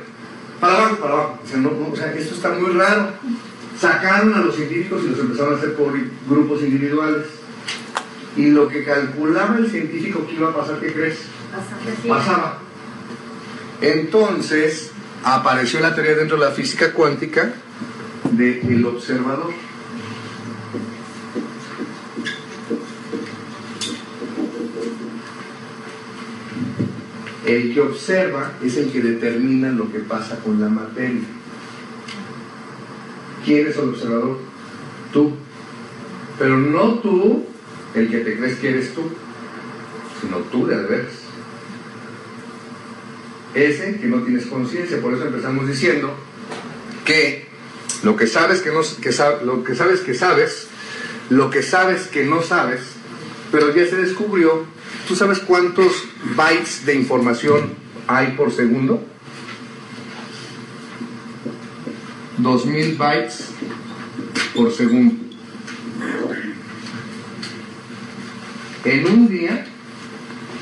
Para 0.58 0.74
abajo, 0.74 0.96
para 0.96 1.12
abajo. 1.12 1.38
O 1.44 1.46
sea, 1.46 1.58
no, 1.58 1.70
o 1.92 1.96
sea, 1.96 2.14
esto 2.14 2.34
está 2.34 2.48
muy 2.50 2.72
raro. 2.72 3.08
Sacaron 3.78 4.32
a 4.32 4.40
los 4.40 4.56
científicos 4.56 5.02
y 5.04 5.10
los 5.10 5.18
empezaron 5.18 5.52
a 5.52 5.56
hacer 5.58 5.74
por 5.74 5.92
grupos 6.28 6.62
individuales. 6.62 7.26
Y 8.36 8.50
lo 8.50 8.68
que 8.68 8.84
calculaba 8.84 9.58
el 9.58 9.70
científico 9.70 10.26
que 10.26 10.34
iba 10.34 10.50
a 10.50 10.56
pasar, 10.56 10.80
¿qué 10.80 10.92
crees? 10.92 11.18
Pasaba. 12.08 12.58
Entonces 13.80 14.90
apareció 15.24 15.80
la 15.80 15.94
teoría 15.94 16.14
dentro 16.14 16.38
de 16.38 16.46
la 16.46 16.52
física 16.52 16.92
cuántica 16.92 17.52
del 18.30 18.82
de 18.82 18.88
observador. 18.88 19.52
El 27.44 27.74
que 27.74 27.80
observa 27.80 28.52
es 28.62 28.76
el 28.76 28.90
que 28.90 29.00
determina 29.00 29.70
lo 29.70 29.90
que 29.92 29.98
pasa 29.98 30.36
con 30.36 30.60
la 30.60 30.68
materia. 30.68 31.22
¿Quién 33.44 33.66
es 33.66 33.76
el 33.76 33.90
observador? 33.90 34.38
Tú. 35.12 35.32
Pero 36.38 36.56
no 36.56 36.94
tú 37.00 37.46
el 37.94 38.10
que 38.10 38.18
te 38.18 38.36
crees 38.36 38.58
que 38.58 38.70
eres 38.70 38.94
tú, 38.94 39.02
sino 40.20 40.38
tú 40.38 40.66
de 40.66 40.76
veras. 40.76 41.12
Ese 43.54 43.98
que 44.00 44.06
no 44.06 44.22
tienes 44.22 44.46
conciencia. 44.46 45.00
Por 45.00 45.14
eso 45.14 45.26
empezamos 45.26 45.66
diciendo 45.68 46.14
que 47.04 47.46
lo 48.02 48.16
que 48.16 48.26
sabes 48.26 48.60
que 48.60 48.70
no 48.70 48.80
que 49.00 49.10
lo 49.44 49.62
que 49.62 49.74
sabes 49.74 50.00
que 50.00 50.14
sabes, 50.14 50.68
lo 51.28 51.50
que 51.50 51.62
sabes 51.62 52.06
que 52.06 52.24
no 52.24 52.42
sabes, 52.42 52.80
pero 53.50 53.74
ya 53.74 53.86
se 53.86 53.96
descubrió. 53.96 54.64
¿Tú 55.06 55.16
sabes 55.16 55.40
cuántos 55.40 55.92
bytes 56.36 56.86
de 56.86 56.94
información 56.94 57.74
hay 58.06 58.28
por 58.32 58.52
segundo? 58.52 59.04
2000 62.38 62.96
bytes 62.96 63.48
por 64.54 64.72
segundo. 64.72 65.21
En 68.84 69.06
un 69.06 69.28
día 69.28 69.64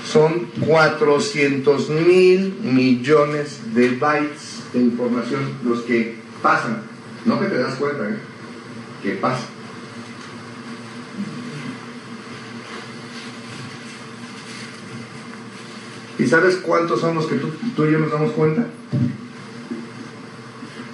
son 0.06 0.46
400 0.66 1.88
mil 1.88 2.54
millones 2.62 3.74
de 3.74 3.90
bytes 3.90 4.62
de 4.74 4.80
información 4.80 5.40
los 5.64 5.80
que 5.80 6.16
pasan. 6.42 6.82
No 7.24 7.40
que 7.40 7.46
te 7.46 7.58
das 7.58 7.76
cuenta, 7.76 8.08
¿eh? 8.08 8.18
que 9.02 9.12
pasan. 9.12 9.46
¿Y 16.18 16.26
sabes 16.26 16.56
cuántos 16.56 17.00
son 17.00 17.14
los 17.14 17.26
que 17.26 17.36
tú, 17.36 17.48
tú 17.74 17.86
y 17.86 17.92
yo 17.92 17.98
nos 17.98 18.12
damos 18.12 18.32
cuenta? 18.32 18.66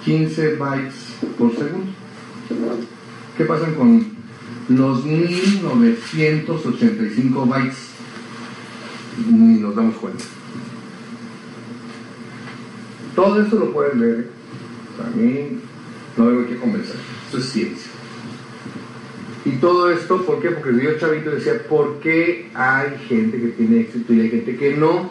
15 0.05 0.55
bytes 0.55 1.15
por 1.37 1.53
segundo. 1.53 1.91
¿Qué 3.37 3.43
pasa 3.43 3.65
con 3.75 4.16
los 4.69 5.03
1985 5.05 7.45
bytes? 7.45 7.89
Ni 9.29 9.59
nos 9.59 9.75
damos 9.75 9.95
cuenta. 9.95 10.23
Todo 13.15 13.41
esto 13.41 13.57
lo 13.57 13.73
pueden 13.73 13.99
ver. 13.99 14.29
A 15.03 15.09
mí 15.15 15.59
no 16.17 16.29
hay 16.29 16.45
que 16.45 16.57
convencer. 16.57 16.97
Esto 17.25 17.39
es 17.39 17.45
ciencia. 17.45 17.91
Y 19.45 19.57
todo 19.57 19.89
esto, 19.89 20.23
¿por 20.25 20.41
qué? 20.41 20.51
Porque 20.51 20.73
Dios 20.73 20.99
Chavito 20.99 21.31
decía, 21.31 21.63
¿por 21.69 21.99
qué 21.99 22.49
hay 22.53 22.97
gente 23.07 23.39
que 23.39 23.47
tiene 23.47 23.79
éxito 23.81 24.13
y 24.13 24.21
hay 24.21 24.29
gente 24.29 24.55
que 24.57 24.75
no? 24.75 25.09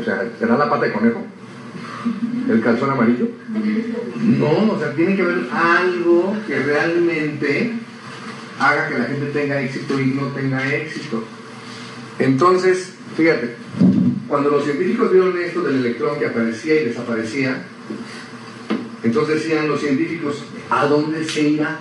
O 0.00 0.02
sea, 0.02 0.26
¿será 0.38 0.56
la 0.56 0.70
pata 0.70 0.86
de 0.86 0.92
conejo? 0.92 1.26
¿El 2.48 2.60
calzón 2.60 2.90
amarillo? 2.90 3.28
No, 4.20 4.72
o 4.72 4.78
sea, 4.78 4.92
tiene 4.94 5.16
que 5.16 5.22
haber 5.22 5.46
algo 5.52 6.36
que 6.46 6.58
realmente 6.58 7.74
haga 8.58 8.88
que 8.88 8.98
la 8.98 9.04
gente 9.04 9.26
tenga 9.26 9.60
éxito 9.60 10.00
y 10.00 10.06
no 10.06 10.26
tenga 10.28 10.74
éxito. 10.74 11.24
Entonces, 12.18 12.94
fíjate, 13.16 13.56
cuando 14.28 14.50
los 14.50 14.64
científicos 14.64 15.12
vieron 15.12 15.36
esto 15.38 15.62
del 15.62 15.76
electrón 15.76 16.18
que 16.18 16.26
aparecía 16.26 16.80
y 16.80 16.84
desaparecía, 16.86 17.64
entonces 19.02 19.42
decían 19.42 19.68
los 19.68 19.80
científicos, 19.80 20.42
¿a 20.70 20.86
dónde 20.86 21.24
se 21.24 21.42
irá? 21.48 21.80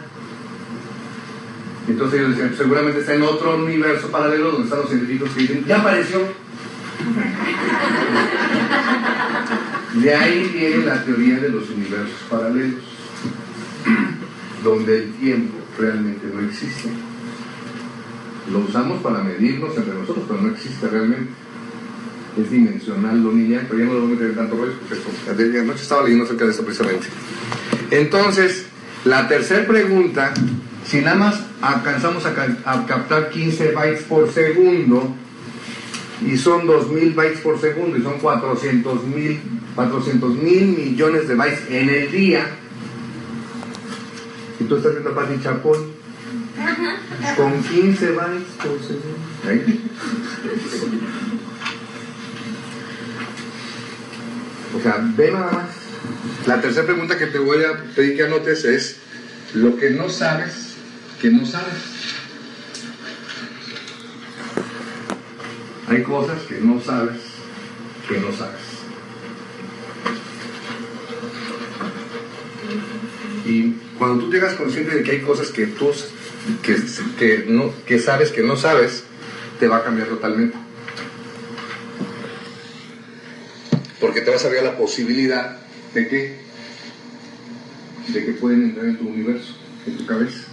Entonces 1.88 2.20
ellos 2.20 2.32
decían, 2.32 2.56
seguramente 2.58 3.00
está 3.00 3.14
en 3.16 3.24
otro 3.24 3.58
universo 3.58 4.10
paralelo 4.10 4.52
donde 4.52 4.66
están 4.66 4.80
los 4.80 4.90
científicos 4.90 5.30
que 5.32 5.42
dicen, 5.42 5.66
ya 5.66 5.80
apareció. 5.80 6.20
De 9.94 10.16
ahí 10.16 10.50
viene 10.54 10.86
la 10.86 11.04
teoría 11.04 11.38
de 11.40 11.50
los 11.50 11.70
universos 11.70 12.16
paralelos, 12.30 12.80
donde 14.64 15.04
el 15.04 15.14
tiempo 15.16 15.58
realmente 15.78 16.28
no 16.34 16.40
existe. 16.42 16.90
Lo 18.52 18.60
usamos 18.60 19.02
para 19.02 19.22
medirnos 19.22 19.76
entre 19.76 19.94
nosotros, 19.94 20.26
pero 20.28 20.42
no 20.42 20.50
existe 20.50 20.88
realmente. 20.88 21.32
Es 22.42 22.50
dimensional 22.50 23.22
lo 23.22 23.34
niña, 23.34 23.66
pero 23.68 23.80
ya 23.80 23.86
no 23.86 23.94
lo 23.94 24.02
voy 24.02 24.12
a 24.12 24.14
meter 24.16 24.36
tanto 24.36 24.56
rollo 24.56 24.74
porque 24.80 24.94
esto, 24.96 25.10
anoche 25.60 25.82
estaba 25.82 26.04
leyendo 26.04 26.24
acerca 26.24 26.46
de 26.46 26.52
eso 26.52 26.64
precisamente. 26.64 27.08
Entonces, 27.92 28.68
la 29.04 29.28
tercera 29.28 29.68
pregunta, 29.68 30.34
si 30.86 31.02
nada 31.02 31.18
más 31.18 31.42
alcanzamos 31.62 32.26
a, 32.26 32.86
captar 32.86 33.30
15 33.30 33.74
bytes 33.74 34.04
por 34.04 34.32
segundo, 34.32 35.14
y 36.26 36.38
son 36.38 36.68
2.000 36.68 37.16
bytes 37.16 37.40
por 37.42 37.60
segundo 37.60 37.98
y 37.98 38.04
son 38.04 38.20
400 38.20 39.04
mil 39.06 39.40
400 39.76 40.36
mil 40.36 40.68
millones 40.68 41.28
de 41.28 41.36
bytes 41.36 41.70
en 41.70 41.90
el 41.90 42.12
día. 42.12 42.46
Y 44.60 44.64
tú 44.66 44.76
estás 44.76 44.92
viendo 44.92 45.16
Pati 45.16 45.42
Chapón 45.42 45.92
con 47.36 47.64
15 47.64 48.12
bytes 48.12 48.48
por 48.58 48.80
segundo. 48.84 49.18
O 54.76 54.82
sea, 54.82 55.06
ve 55.16 55.32
nada 55.32 55.52
más. 55.52 55.70
La 56.48 56.62
tercera 56.62 56.86
pregunta 56.86 57.18
que 57.18 57.28
te 57.28 57.40
voy 57.40 57.64
a 57.64 57.84
pedir 57.96 58.18
que 58.18 58.24
anotes 58.24 58.66
es 58.66 58.98
lo 59.54 59.78
que 59.78 59.92
no 59.92 60.10
sabes, 60.10 60.76
que 61.20 61.30
no 61.30 61.46
sabes. 61.46 61.74
Hay 65.88 66.04
cosas 66.04 66.42
que 66.44 66.60
no 66.62 66.82
sabes, 66.82 67.18
que 68.08 68.20
no 68.20 68.32
sabes. 68.32 68.62
Y 73.46 73.76
cuando 74.02 74.26
tú 74.26 74.32
llegas 74.32 74.56
consciente 74.56 74.96
de 74.96 75.04
que 75.04 75.12
hay 75.12 75.20
cosas 75.20 75.50
que 75.50 75.68
tú 75.68 75.92
que, 76.64 76.76
que, 77.20 77.46
no, 77.48 77.72
que 77.86 78.00
sabes 78.00 78.32
que 78.32 78.42
no 78.42 78.56
sabes, 78.56 79.04
te 79.60 79.68
va 79.68 79.78
a 79.78 79.84
cambiar 79.84 80.08
totalmente. 80.08 80.58
Porque 84.00 84.22
te 84.22 84.32
vas 84.32 84.44
a 84.44 84.50
ver 84.50 84.64
la 84.64 84.76
posibilidad 84.76 85.56
de 85.94 86.08
que, 86.08 86.40
de 88.08 88.26
que 88.26 88.32
pueden 88.32 88.64
entrar 88.64 88.88
en 88.88 88.98
tu 88.98 89.08
universo, 89.08 89.56
en 89.86 89.98
tu 89.98 90.08
cabeza. 90.08 90.48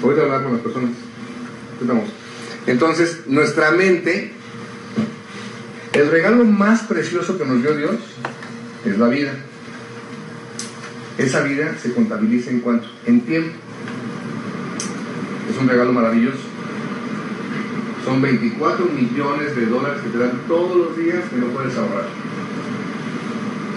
Voy 0.00 0.18
a 0.18 0.22
hablar 0.22 0.42
con 0.42 0.52
las 0.54 0.62
personas. 0.62 0.90
Entonces, 2.66 3.20
nuestra 3.28 3.70
mente, 3.70 4.32
el 5.92 6.10
regalo 6.10 6.44
más 6.44 6.82
precioso 6.82 7.38
que 7.38 7.44
nos 7.44 7.62
dio 7.62 7.76
Dios 7.76 8.00
es 8.84 8.98
la 8.98 9.08
vida. 9.08 9.32
Esa 11.18 11.42
vida 11.42 11.76
se 11.80 11.92
contabiliza 11.92 12.50
en 12.50 12.60
cuanto? 12.60 12.88
En 13.06 13.20
tiempo. 13.20 13.50
Es 15.50 15.58
un 15.58 15.68
regalo 15.68 15.92
maravilloso. 15.92 16.38
Son 18.04 18.20
24 18.20 18.86
millones 18.86 19.54
de 19.54 19.66
dólares 19.66 20.00
que 20.02 20.08
te 20.10 20.18
dan 20.18 20.40
todos 20.48 20.76
los 20.76 20.96
días 20.96 21.20
que 21.30 21.36
no 21.36 21.46
puedes 21.48 21.76
ahorrar. 21.76 22.06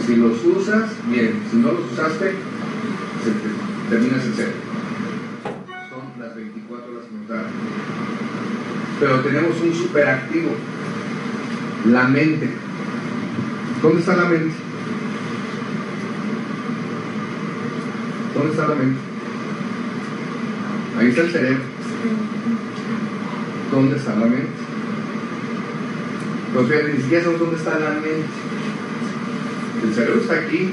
Si 0.05 0.15
los 0.15 0.43
usas, 0.43 0.89
bien. 1.07 1.43
Si 1.51 1.57
no 1.57 1.73
los 1.73 1.91
usaste, 1.91 2.33
terminas 3.89 4.25
en 4.25 4.33
cero. 4.35 4.51
Son 5.89 6.23
las 6.23 6.35
24 6.35 6.91
horas 6.91 7.05
que 7.05 7.15
nos 7.17 7.27
dan. 7.27 7.45
Pero 8.99 9.19
tenemos 9.19 9.61
un 9.61 9.75
superactivo. 9.75 10.51
La 11.85 12.07
mente. 12.07 12.49
¿Dónde 13.81 13.99
está 13.99 14.15
la 14.15 14.25
mente? 14.29 14.64
¿Dónde 18.35 18.51
está 18.51 18.67
la 18.67 18.75
mente? 18.75 18.99
Ahí 20.99 21.07
está 21.07 21.21
el 21.21 21.31
cerebro. 21.31 21.63
¿Dónde 23.71 23.95
está 23.95 24.15
la 24.15 24.25
mente? 24.25 24.49
Entonces, 26.49 26.93
ni 26.95 27.01
siquiera 27.01 27.23
sabemos 27.23 27.41
dónde 27.41 27.57
está 27.57 27.79
la 27.79 27.91
mente. 27.91 28.25
El 29.83 29.93
cerebro 29.93 30.21
está 30.21 30.33
aquí. 30.33 30.69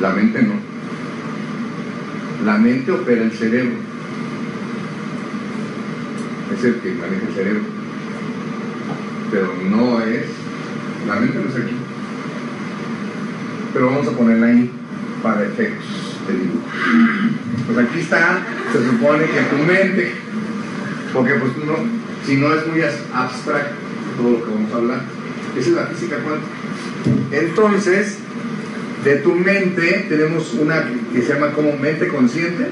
La 0.00 0.10
mente 0.10 0.42
no. 0.42 0.54
La 2.44 2.58
mente 2.58 2.90
opera 2.90 3.22
el 3.22 3.32
cerebro. 3.32 3.76
Es 6.52 6.64
el 6.64 6.74
que 6.80 6.94
maneja 6.94 7.28
el 7.28 7.34
cerebro. 7.34 7.62
Pero 9.30 9.54
no 9.70 10.00
es. 10.00 10.26
La 11.06 11.14
mente 11.14 11.38
no 11.38 11.48
es 11.48 11.64
aquí. 11.64 11.76
Pero 13.72 13.86
vamos 13.86 14.08
a 14.08 14.10
ponerla 14.10 14.46
ahí 14.48 14.81
para 15.22 15.44
efectos 15.44 15.86
de 16.26 16.34
dibujo. 16.34 16.66
Pues 17.66 17.78
aquí 17.78 18.00
está, 18.00 18.40
se 18.72 18.84
supone 18.84 19.24
que 19.24 19.40
tu 19.56 19.62
mente, 19.62 20.12
porque 21.12 21.34
pues 21.34 21.52
no, 21.58 21.76
si 22.26 22.36
no 22.36 22.54
es 22.54 22.66
muy 22.66 22.82
abstracto 22.82 23.74
todo 24.16 24.30
lo 24.30 24.44
que 24.44 24.50
vamos 24.50 24.72
a 24.72 24.76
hablar, 24.76 25.00
esa 25.56 25.70
es 25.70 25.76
la 25.76 25.86
física 25.86 26.16
cuántica. 26.16 26.52
Entonces, 27.30 28.18
de 29.04 29.16
tu 29.16 29.34
mente 29.34 30.06
tenemos 30.08 30.52
una 30.54 30.84
que 31.12 31.22
se 31.22 31.34
llama 31.34 31.52
como 31.52 31.76
mente 31.76 32.08
consciente. 32.08 32.68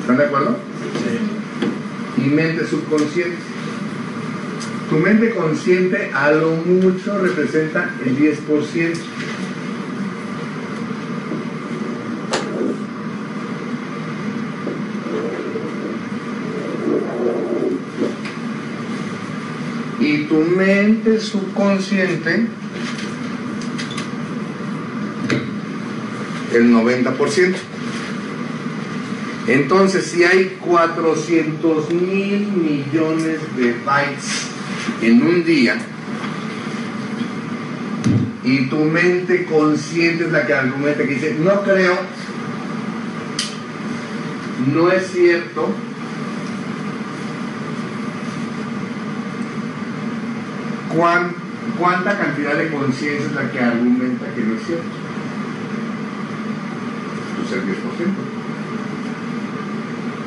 ¿Están 0.00 0.16
de 0.16 0.24
acuerdo? 0.24 0.58
Sí. 2.16 2.22
Y 2.24 2.28
mente 2.28 2.66
subconsciente. 2.66 3.36
Tu 4.88 4.96
mente 4.96 5.30
consciente 5.30 6.10
a 6.12 6.32
lo 6.32 6.50
mucho 6.50 7.18
representa 7.18 7.94
el 8.04 8.18
10%. 8.18 8.96
Y 20.10 20.24
tu 20.24 20.38
mente 20.38 21.20
subconsciente 21.20 22.46
el 26.52 26.74
90%. 26.74 27.54
Entonces, 29.46 30.06
si 30.06 30.24
hay 30.24 30.56
400 30.60 31.92
mil 31.92 32.48
millones 32.48 33.38
de 33.56 33.72
bytes 33.84 34.48
en 35.00 35.22
un 35.22 35.44
día, 35.44 35.78
y 38.42 38.66
tu 38.66 38.78
mente 38.78 39.44
consciente 39.44 40.24
es 40.24 40.32
la 40.32 40.44
que 40.44 40.54
argumenta, 40.54 41.04
que 41.04 41.14
dice, 41.14 41.36
no 41.38 41.62
creo, 41.62 41.96
no 44.72 44.90
es 44.90 45.06
cierto, 45.12 45.72
¿cuán- 50.94 51.32
¿cuánta 51.78 52.18
cantidad 52.18 52.54
de 52.56 52.70
conciencia 52.70 53.26
es 53.26 53.32
la 53.32 53.50
que 53.50 53.60
argumenta 53.60 54.26
que 54.34 54.42
no 54.42 54.54
es 54.54 54.62
cierto? 54.66 54.84
Pues 57.36 57.52
el 57.52 57.66
10%. 57.66 58.20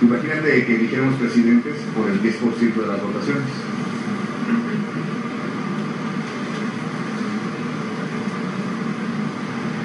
Imagínate 0.02 0.66
que 0.66 0.78
dijéramos 0.78 1.16
presidentes 1.16 1.76
por 1.96 2.10
el 2.10 2.22
10% 2.22 2.82
de 2.82 2.88
las 2.88 3.02
votaciones. 3.02 3.50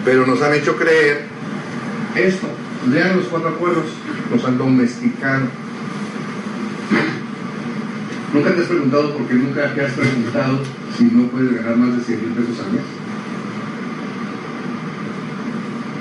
Pero 0.04 0.26
nos 0.26 0.40
han 0.42 0.54
hecho 0.54 0.76
creer 0.76 1.26
esto. 2.16 2.46
Lean 2.90 3.16
los 3.16 3.26
cuatro 3.26 3.50
acuerdos, 3.50 3.84
nos 4.32 4.44
han 4.44 4.56
domesticado. 4.56 5.46
¿Nunca 8.38 8.54
te 8.54 8.60
has 8.60 8.68
preguntado 8.68 9.14
por 9.14 9.26
qué 9.26 9.34
nunca 9.34 9.74
te 9.74 9.84
has 9.84 9.92
preguntado 9.94 10.60
si 10.96 11.06
no 11.06 11.26
puedes 11.26 11.54
ganar 11.54 11.76
más 11.76 11.96
de 11.96 12.04
100 12.04 12.20
mil 12.20 12.34
pesos 12.34 12.64
al 12.64 12.72
mes? 12.72 12.82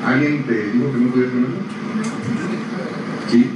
¿Alguien 0.06 0.44
te 0.44 0.72
dijo 0.72 0.92
que 0.92 1.00
no 1.00 1.10
podías 1.10 1.34
ganarlo? 1.34 1.58
Sí, 3.28 3.50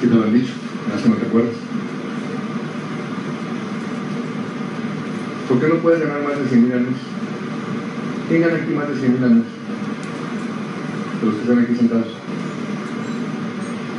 sí 0.00 0.06
te 0.08 0.12
lo 0.12 0.24
han 0.24 0.34
dicho, 0.34 0.54
más 0.92 1.02
que 1.02 1.08
no 1.08 1.14
te 1.14 1.26
acuerdas. 1.26 1.54
¿Por 5.48 5.60
qué 5.60 5.68
no 5.68 5.74
puedes 5.76 6.00
ganar 6.00 6.22
más 6.24 6.40
de 6.40 6.48
100 6.48 6.62
mil 6.64 6.72
al 6.72 6.80
mes? 6.80 6.96
¿Quién 8.28 8.42
gana 8.42 8.56
aquí 8.56 8.74
más 8.74 8.88
de 8.88 8.96
100 8.96 9.12
mil 9.12 9.22
al 9.22 9.34
mes? 9.36 9.44
Los 11.24 11.34
que 11.36 11.40
están 11.42 11.58
aquí 11.60 11.76
sentados. 11.76 12.08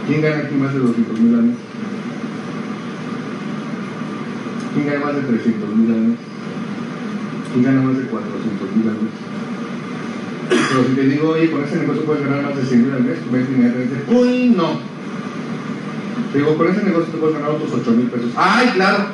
¿Quién 0.06 0.22
gana 0.22 0.40
aquí 0.40 0.56
más 0.56 0.74
de 0.74 0.80
200 0.80 1.18
mil 1.18 1.34
al 1.34 1.44
mes? 1.44 1.56
¿Quién 4.78 4.94
gana 4.94 5.06
más 5.06 5.16
de 5.16 5.22
300 5.22 5.76
mil 5.76 5.92
al 5.92 6.02
mes? 6.02 6.18
¿Quién 7.52 7.66
gana 7.66 7.82
más 7.82 7.98
de 7.98 8.04
400 8.04 8.76
mil 8.76 8.90
al 8.90 8.96
mes? 9.02 9.14
Pero 10.50 10.84
si 10.88 10.94
te 10.94 11.02
digo, 11.02 11.30
oye, 11.30 11.50
con 11.50 11.64
ese 11.64 11.78
negocio 11.78 12.04
puedes 12.04 12.24
ganar 12.24 12.44
más 12.44 12.56
de 12.56 12.64
100 12.64 12.84
mil 12.84 12.94
al 12.94 13.04
mes, 13.04 13.18
tú 13.20 13.32
ves 13.32 13.50
inmediatamente, 13.50 14.04
uy, 14.08 14.54
no. 14.56 14.80
Te 16.32 16.38
digo, 16.38 16.56
con 16.56 16.68
ese 16.68 16.84
negocio 16.84 17.12
te 17.12 17.18
puedes 17.18 17.36
ganar 17.36 17.50
otros 17.50 17.72
8 17.74 17.92
mil 17.92 18.06
pesos. 18.06 18.30
¡Ay, 18.36 18.70
claro! 18.76 19.06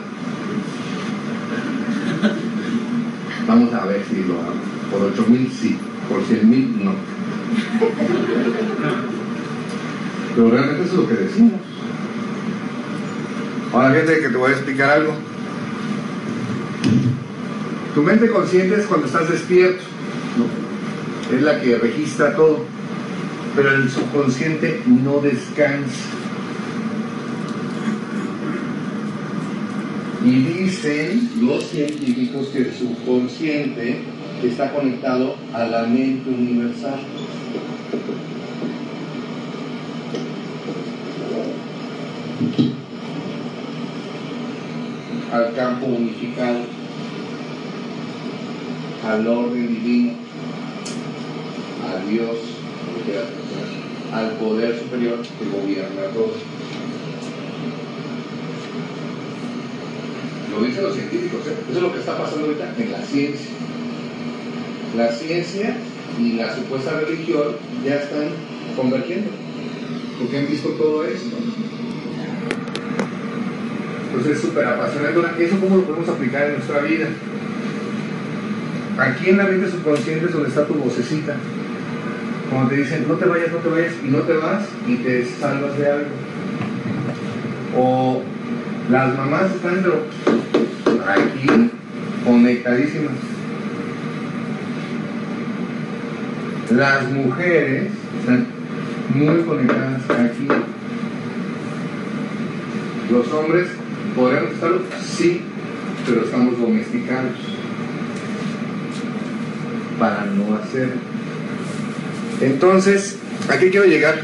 Vamos 3.48 3.74
a 3.74 3.86
ver 3.86 4.04
si 4.10 4.16
lo 4.26 4.34
hago. 4.34 4.54
Por 4.92 5.02
8 5.14 5.26
mil 5.30 5.50
sí, 5.50 5.78
por 6.10 6.22
100 6.24 6.50
mil 6.50 6.84
no. 6.84 6.92
Pero 10.36 10.50
realmente 10.50 10.84
eso 10.84 10.94
es 10.94 11.00
lo 11.00 11.08
que 11.08 11.24
decimos. 11.24 11.54
Ahora 13.72 13.94
fíjate 13.94 14.20
que 14.20 14.30
te 14.30 14.38
voy 14.38 14.52
a 14.52 14.56
explicar 14.56 14.90
algo. 14.90 15.33
Tu 17.94 18.02
mente 18.02 18.30
consciente 18.30 18.76
es 18.76 18.86
cuando 18.88 19.06
estás 19.08 19.30
despierto, 19.30 19.84
es 21.32 21.42
la 21.42 21.62
que 21.62 21.78
registra 21.78 22.36
todo, 22.36 22.66
pero 23.56 23.76
el 23.76 23.90
subconsciente 23.90 24.82
no 24.86 25.20
descansa. 25.20 26.10
Y 30.26 30.32
dicen 30.32 31.30
los 31.42 31.66
científicos 31.66 32.48
que 32.48 32.60
el 32.60 32.74
subconsciente 32.74 34.00
está 34.42 34.72
conectado 34.72 35.36
a 35.54 35.66
la 35.66 35.84
mente 35.84 36.30
universal. 36.30 37.00
Al 45.34 45.52
campo 45.56 45.88
unificado, 45.88 46.60
al 49.04 49.28
orden 49.28 49.68
divino, 49.68 50.14
a 51.90 52.08
Dios, 52.08 52.38
al 54.14 54.32
poder 54.34 54.80
superior 54.80 55.22
que 55.22 55.46
gobierna 55.50 56.04
todo. 56.14 56.34
Lo 60.52 60.64
dicen 60.64 60.84
los 60.84 60.94
científicos, 60.94 61.48
¿eh? 61.48 61.56
eso 61.68 61.78
es 61.78 61.82
lo 61.82 61.92
que 61.92 62.00
está 62.00 62.16
pasando 62.16 62.46
ahorita 62.46 62.76
en 62.78 62.92
la 62.92 63.02
ciencia. 63.02 63.48
La 64.96 65.12
ciencia 65.12 65.76
y 66.20 66.34
la 66.34 66.56
supuesta 66.56 67.00
religión 67.00 67.56
ya 67.84 67.96
están 67.96 68.28
convergiendo, 68.76 69.32
porque 70.20 70.38
han 70.38 70.48
visto 70.48 70.70
todo 70.70 71.04
esto. 71.06 71.36
Entonces 74.14 74.38
es 74.38 74.44
súper 74.44 74.66
apasionante. 74.68 75.44
¿Eso 75.44 75.60
cómo 75.60 75.78
lo 75.78 75.84
podemos 75.86 76.08
aplicar 76.08 76.44
en 76.44 76.54
nuestra 76.54 76.82
vida? 76.82 77.08
Aquí 79.00 79.32
en 79.32 79.38
la 79.38 79.46
mente 79.46 79.72
subconsciente 79.72 80.26
es 80.28 80.32
donde 80.32 80.50
está 80.50 80.68
tu 80.68 80.76
vocecita. 80.76 81.36
Cuando 82.52 82.70
te 82.70 82.76
dicen, 82.78 83.08
no 83.08 83.16
te 83.16 83.26
vayas, 83.26 83.52
no 83.52 83.58
te 83.58 83.70
vayas, 83.70 83.94
y 84.06 84.08
no 84.10 84.20
te 84.20 84.34
vas 84.34 84.66
y 84.88 84.96
te 84.98 85.26
salvas 85.26 85.76
de 85.80 85.92
algo. 85.92 86.06
O 87.76 88.22
las 88.92 89.18
mamás 89.18 89.52
están 89.56 89.84
aquí 91.08 91.72
conectadísimas. 92.24 93.14
Las 96.70 97.10
mujeres 97.10 97.90
están 98.20 98.46
muy 99.16 99.42
conectadas 99.42 100.02
aquí. 100.08 100.48
Los 103.12 103.32
hombres 103.32 103.70
podríamos 104.16 104.52
estarlo, 104.54 104.82
sí, 105.18 105.42
pero 106.06 106.26
estamos 106.26 106.60
domesticados 106.60 107.32
para 110.00 110.26
no 110.26 110.56
hacerlo. 110.56 110.94
Entonces, 112.42 113.18
¿a 113.50 113.58
qué 113.58 113.70
quiero 113.70 113.86
llegar? 113.86 114.22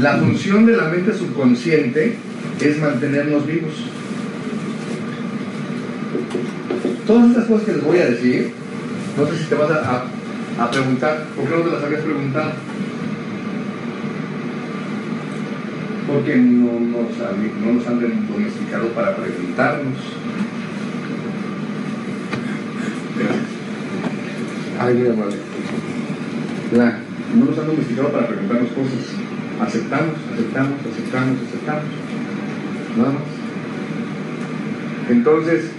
La 0.00 0.16
función 0.18 0.66
de 0.66 0.76
la 0.76 0.84
mente 0.88 1.12
subconsciente 1.16 2.16
es 2.60 2.80
mantenernos 2.80 3.46
vivos. 3.46 3.72
Todas 7.06 7.30
estas 7.30 7.44
cosas 7.46 7.66
que 7.66 7.72
les 7.72 7.84
voy 7.84 7.98
a 7.98 8.06
decir, 8.06 8.50
no 9.18 9.26
sé 9.26 9.38
si 9.38 9.44
te 9.44 9.54
vas 9.54 9.70
a, 9.70 9.74
a- 10.58 10.64
a 10.64 10.70
preguntar, 10.70 11.26
¿por 11.36 11.46
qué 11.48 11.56
no 11.56 11.62
te 11.62 11.70
las 11.70 11.84
habías 11.84 12.02
preguntado? 12.02 12.52
Porque 16.12 16.36
no 16.36 16.78
nos, 16.78 17.18
han- 17.20 17.64
no 17.64 17.72
nos 17.72 17.86
han 17.86 18.00
domesticado 18.28 18.88
para 18.88 19.16
preguntarnos. 19.16 19.96
Ay, 24.78 24.94
madre. 25.16 25.36
La- 26.76 26.98
no 27.34 27.44
nos 27.46 27.58
han 27.58 27.66
domesticado 27.66 28.08
para 28.10 28.26
preguntarnos 28.28 28.68
cosas. 28.72 29.14
Aceptamos, 29.60 30.14
aceptamos, 30.34 30.72
aceptamos, 30.92 31.36
aceptamos. 31.48 31.84
Nada 32.98 33.12
más. 33.12 33.22
Entonces, 35.08 35.70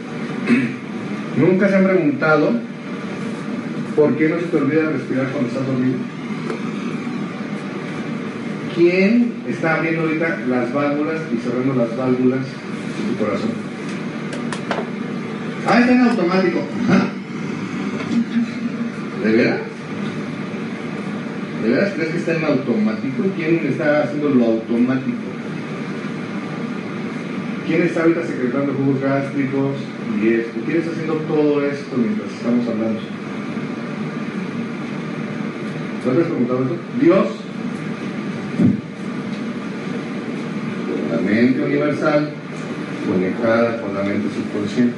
nunca 1.37 1.69
se 1.69 1.75
han 1.75 1.83
preguntado 1.83 2.51
por 3.95 4.15
qué 4.17 4.29
no 4.29 4.39
se 4.39 4.45
te 4.47 4.57
olvida 4.57 4.89
respirar 4.89 5.27
cuando 5.27 5.49
estás 5.49 5.67
dormido. 5.67 5.97
¿Quién 8.75 9.33
está 9.47 9.75
abriendo 9.75 10.01
ahorita 10.01 10.39
las 10.47 10.73
válvulas 10.73 11.21
y 11.31 11.37
cerrando 11.37 11.75
las 11.75 11.95
válvulas 11.95 12.39
de 12.39 13.11
tu 13.11 13.23
corazón? 13.23 13.51
Ah, 15.67 15.79
está 15.79 15.91
en 15.93 16.01
automático. 16.01 16.59
¿De 19.23 19.31
veras? 19.31 19.59
¿De 21.63 21.69
veras 21.69 21.93
crees 21.93 22.09
que 22.09 22.17
está 22.17 22.33
en 22.35 22.45
automático? 22.45 23.23
¿Quién 23.35 23.67
está 23.67 24.03
haciendo 24.03 24.29
lo 24.29 24.45
automático? 24.45 25.17
¿Quién 27.67 27.83
está 27.83 28.01
ahorita 28.01 28.25
secretando 28.25 28.73
jugos 28.73 29.01
gástricos 29.01 29.75
y 30.21 30.29
esto? 30.29 30.59
¿Quién 30.65 30.77
está 30.79 30.91
haciendo 30.91 31.13
todo 31.13 31.63
esto 31.63 31.95
mientras 31.97 32.29
estamos 32.31 32.67
hablando? 32.67 32.99
¿No 36.05 36.11
preguntado 36.11 36.65
eso? 36.65 36.75
Dios, 36.99 37.27
la 41.09 41.17
mente 41.43 41.61
universal 41.61 42.29
conectada 43.05 43.81
con 43.81 43.93
la 43.93 44.03
mente 44.03 44.29
subconsciente. 44.33 44.95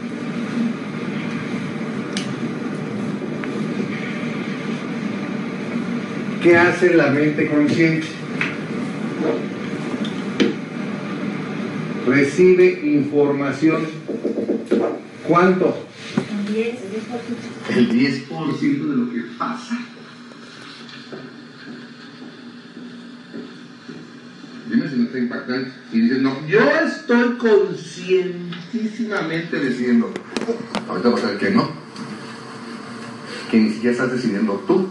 ¿Qué 6.44 6.56
hace 6.56 6.94
la 6.94 7.10
mente 7.10 7.50
consciente? 7.50 8.06
Recibe 12.06 12.82
información. 12.84 13.88
¿Cuánto? 15.28 15.88
El 17.76 17.90
10% 17.90 18.60
de 18.60 18.96
lo 18.96 19.12
que 19.12 19.22
pasa. 19.40 19.80
Dime 24.70 24.90
si 24.90 24.96
no 24.98 25.05
está. 25.18 25.46
Y 25.92 26.02
dices, 26.02 26.20
no, 26.20 26.46
yo 26.48 26.70
estoy 26.70 27.38
conscientísimamente 27.38 29.60
decidiendo. 29.60 30.12
Ahorita 30.88 31.10
vas 31.10 31.24
a 31.24 31.28
ver 31.28 31.38
que 31.38 31.52
no. 31.52 31.70
Que 33.50 33.58
ni 33.58 33.72
siquiera 33.72 33.94
estás 33.94 34.12
decidiendo 34.12 34.64
tú. 34.68 34.90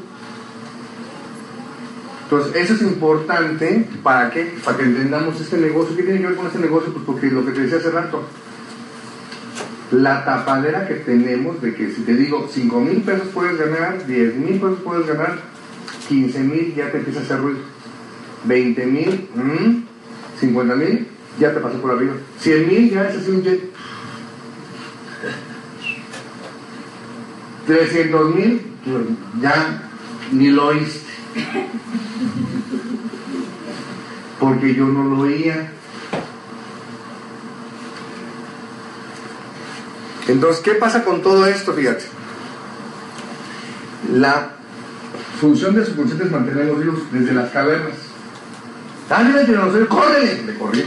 Entonces, 2.25 2.57
eso 2.57 2.75
es 2.75 2.83
importante 2.83 3.87
para 4.03 4.31
que, 4.31 4.55
para 4.65 4.79
que 4.79 4.85
entendamos 4.85 5.41
este 5.41 5.59
negocio. 5.59 5.95
¿Qué 5.95 6.03
tiene 6.03 6.21
que 6.21 6.27
ver 6.27 6.37
con 6.37 6.47
este 6.47 6.59
negocio? 6.59 6.93
Pues 6.93 7.05
porque 7.05 7.27
lo 7.27 7.45
que 7.45 7.53
te 7.53 7.61
decía 7.61 7.79
hace 7.79 7.91
rato, 7.91 8.25
la 9.91 10.25
tapadera 10.25 10.89
que 10.89 10.95
tenemos 10.95 11.61
de 11.61 11.75
que 11.75 11.93
si 11.93 12.03
te 12.03 12.15
digo 12.15 12.49
5 12.51 12.81
mil 12.81 13.03
pesos 13.03 13.29
puedes 13.33 13.59
ganar, 13.59 14.07
10 14.07 14.37
mil 14.37 14.55
pesos 14.55 14.79
puedes 14.83 15.07
ganar, 15.07 15.39
15 16.09 16.39
mil 16.41 16.75
ya 16.75 16.91
te 16.91 16.99
empieza 16.99 17.21
a 17.21 17.23
hacer 17.23 17.39
ruido, 17.39 17.61
20 18.45 18.87
mil, 18.87 19.29
50 20.41 20.75
mil 20.77 21.09
ya 21.39 21.53
te 21.53 21.61
pasó 21.61 21.81
por 21.81 21.93
arriba, 21.93 22.15
100 22.41 22.69
mil 22.69 22.91
ya 22.91 23.09
es 23.09 23.17
así 23.17 23.31
un 23.31 23.43
jet, 23.43 23.61
300 27.67 28.35
mil 28.35 28.67
ya 29.41 29.91
ni 30.33 30.49
lo 30.49 30.67
oíste 30.67 31.13
porque 34.45 34.75
yo 34.75 34.87
no 34.87 35.05
lo 35.05 35.21
oía. 35.21 35.71
Entonces, 40.29 40.63
¿qué 40.63 40.73
pasa 40.73 41.05
con 41.05 41.23
todo 41.23 41.47
esto? 41.47 41.73
Fíjate. 41.73 42.05
La 44.13 44.53
función 45.41 45.75
de 45.75 45.85
subconsciente 45.85 46.25
es 46.27 46.31
mantener 46.31 46.67
los 46.67 46.81
vivos 46.81 47.01
desde 47.11 47.33
las 47.33 47.51
cavernas. 47.51 47.95
¡Dale, 49.09 49.41
el 49.41 49.47
tiranosaurio! 49.47 49.89
¡Córrele! 49.89 50.43
Le 50.45 50.55
corrí. 50.55 50.85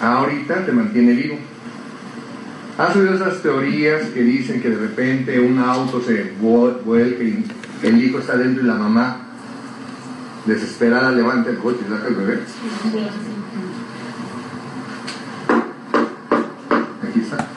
Ahorita 0.00 0.66
te 0.66 0.72
mantiene 0.72 1.12
vivo. 1.12 1.38
¿Has 2.78 2.94
oído 2.94 3.14
esas 3.14 3.40
teorías 3.42 4.08
que 4.10 4.22
dicen 4.22 4.60
que 4.60 4.68
de 4.68 4.76
repente 4.76 5.40
un 5.40 5.58
auto 5.58 6.02
se 6.02 6.34
vuelve 6.40 7.24
y 7.24 7.46
el 7.82 8.04
hijo 8.04 8.18
está 8.18 8.36
dentro 8.36 8.62
y 8.62 8.66
la 8.66 8.74
mamá 8.74 9.22
desesperada 10.44 11.10
levanta 11.10 11.50
el 11.50 11.58
coche 11.58 11.78
y 11.86 11.90
saca 11.90 12.08
el 12.08 12.14
bebé? 12.14 12.40
Aquí 17.08 17.20
está. 17.20 17.48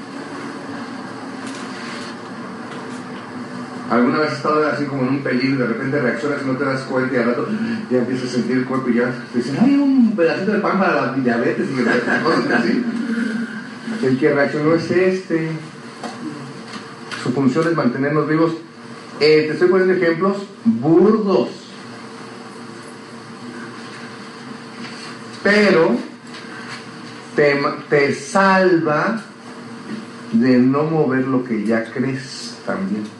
¿Alguna 3.89 4.19
vez 4.19 4.31
has 4.31 4.37
estado 4.37 4.67
así 4.67 4.85
como 4.85 5.01
en 5.01 5.09
un 5.09 5.23
peligro 5.23 5.55
y 5.55 5.57
de 5.57 5.67
repente 5.67 5.99
reaccionas 5.99 6.41
y 6.43 6.45
no 6.45 6.57
te 6.57 6.63
das 6.63 6.81
cuenta 6.81 7.15
y 7.15 7.17
al 7.17 7.25
rato 7.25 7.47
ya 7.89 7.97
empiezas 7.97 8.29
a 8.29 8.33
sentir 8.33 8.57
el 8.57 8.65
cuerpo 8.65 8.89
y 8.89 8.95
ya 8.95 9.11
te 9.33 9.39
dicen, 9.39 9.57
hay 9.59 9.75
un 9.75 10.15
pedacito 10.15 10.51
de 10.51 10.59
pan 10.59 10.77
para 10.77 11.07
la 11.07 11.13
diabetes 11.13 11.67
y 11.71 12.23
cosas 12.23 12.51
así? 12.51 12.83
El 14.03 14.17
que 14.19 14.33
reaccionó 14.33 14.75
es 14.75 14.91
este. 14.91 15.49
Su 17.23 17.31
función 17.31 17.67
es 17.67 17.75
mantenernos 17.75 18.29
vivos. 18.29 18.53
Eh, 19.19 19.45
te 19.47 19.53
estoy 19.53 19.67
poniendo 19.67 19.95
ejemplos 19.95 20.37
burdos. 20.63 21.49
Pero 25.43 25.97
te, 27.35 27.59
te 27.89 28.13
salva 28.13 29.21
de 30.31 30.59
no 30.59 30.83
mover 30.83 31.27
lo 31.27 31.43
que 31.43 31.65
ya 31.65 31.91
crees 31.91 32.55
también. 32.65 33.18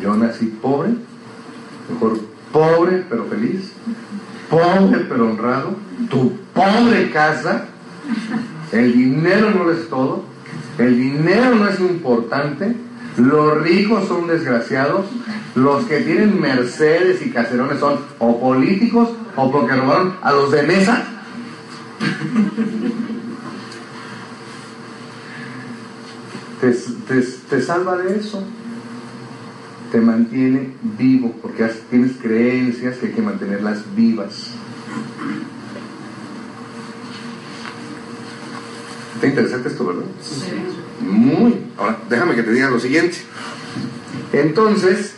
Yo 0.00 0.16
nací 0.16 0.46
pobre, 0.46 0.94
mejor 1.90 2.20
pobre 2.52 3.04
pero 3.08 3.26
feliz, 3.26 3.72
pobre 4.48 5.04
pero 5.08 5.28
honrado, 5.30 5.76
tu 6.08 6.32
pobre 6.54 7.10
casa, 7.10 7.66
el 8.72 8.92
dinero 8.92 9.50
no 9.50 9.70
es 9.70 9.88
todo, 9.88 10.24
el 10.78 10.96
dinero 10.96 11.54
no 11.54 11.68
es 11.68 11.78
importante, 11.80 12.76
los 13.18 13.60
ricos 13.62 14.08
son 14.08 14.26
desgraciados, 14.26 15.06
los 15.54 15.84
que 15.84 16.00
tienen 16.00 16.40
Mercedes 16.40 17.20
y 17.20 17.30
caserones 17.30 17.80
son 17.80 17.98
o 18.18 18.40
políticos 18.40 19.10
o 19.36 19.52
porque 19.52 19.76
robaron 19.76 20.14
a 20.22 20.32
los 20.32 20.50
de 20.50 20.62
mesa. 20.62 21.04
Te, 26.60 26.72
te, 26.72 27.22
te 27.22 27.62
salva 27.62 27.96
de 27.96 28.18
eso 28.18 28.44
te 29.90 30.00
mantiene 30.00 30.74
vivo, 30.98 31.34
porque 31.42 31.68
tienes 31.90 32.12
creencias 32.20 32.96
que 32.96 33.06
hay 33.06 33.12
que 33.12 33.22
mantenerlas 33.22 33.82
vivas. 33.94 34.50
Está 39.14 39.26
interesante 39.26 39.68
esto, 39.68 39.86
¿verdad? 39.86 40.04
Sí. 40.22 41.04
Muy. 41.04 41.56
Ahora, 41.76 41.98
déjame 42.08 42.34
que 42.34 42.42
te 42.42 42.52
diga 42.52 42.70
lo 42.70 42.80
siguiente. 42.80 43.18
Entonces, 44.32 45.14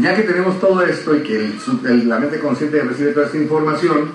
ya 0.00 0.16
que 0.16 0.22
tenemos 0.22 0.58
todo 0.58 0.82
esto 0.82 1.14
y 1.16 1.20
que 1.20 1.52
la 2.04 2.18
mente 2.18 2.38
consciente 2.38 2.82
recibe 2.82 3.12
toda 3.12 3.26
esta 3.26 3.38
información, 3.38 4.10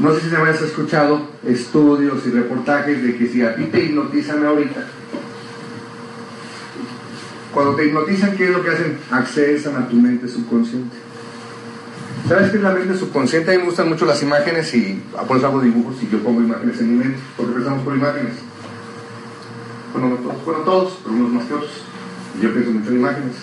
no 0.00 0.14
sé 0.14 0.20
si 0.20 0.28
te 0.28 0.36
habías 0.36 0.60
escuchado 0.62 1.28
estudios 1.46 2.26
y 2.26 2.30
reportajes 2.30 3.02
de 3.02 3.16
que 3.16 3.28
si 3.28 3.42
a 3.42 3.54
ti 3.54 3.64
te 3.64 3.84
hipnotizan 3.84 4.44
ahorita, 4.44 4.86
cuando 7.52 7.74
te 7.74 7.86
hipnotizan, 7.86 8.36
¿qué 8.36 8.44
es 8.44 8.50
lo 8.50 8.62
que 8.62 8.70
hacen? 8.70 8.98
Accesan 9.10 9.76
a 9.76 9.88
tu 9.88 9.96
mente 9.96 10.26
subconsciente. 10.26 10.96
¿Sabes 12.28 12.50
qué 12.50 12.56
es 12.56 12.62
la 12.62 12.70
mente 12.72 12.96
subconsciente? 12.96 13.50
A 13.50 13.54
mí 13.54 13.60
me 13.60 13.66
gustan 13.66 13.88
mucho 13.88 14.06
las 14.06 14.22
imágenes 14.22 14.72
y 14.74 15.02
ah, 15.18 15.22
por 15.24 15.36
eso 15.36 15.48
hago 15.48 15.60
dibujos 15.60 15.96
y 16.02 16.08
yo 16.08 16.22
pongo 16.22 16.40
imágenes 16.40 16.80
en 16.80 16.92
mi 16.92 17.04
mente, 17.04 17.18
porque 17.36 17.52
pensamos 17.54 17.84
por 17.84 17.94
imágenes. 17.94 18.34
Bueno, 19.92 20.08
no 20.10 20.16
todos, 20.16 20.44
bueno, 20.44 20.60
todos, 20.60 20.98
pero 21.02 21.16
unos 21.16 21.32
más 21.32 21.44
que 21.44 21.54
otros. 21.54 21.72
Yo 22.40 22.52
pienso 22.52 22.70
mucho 22.70 22.90
en 22.90 22.96
imágenes. 22.96 23.34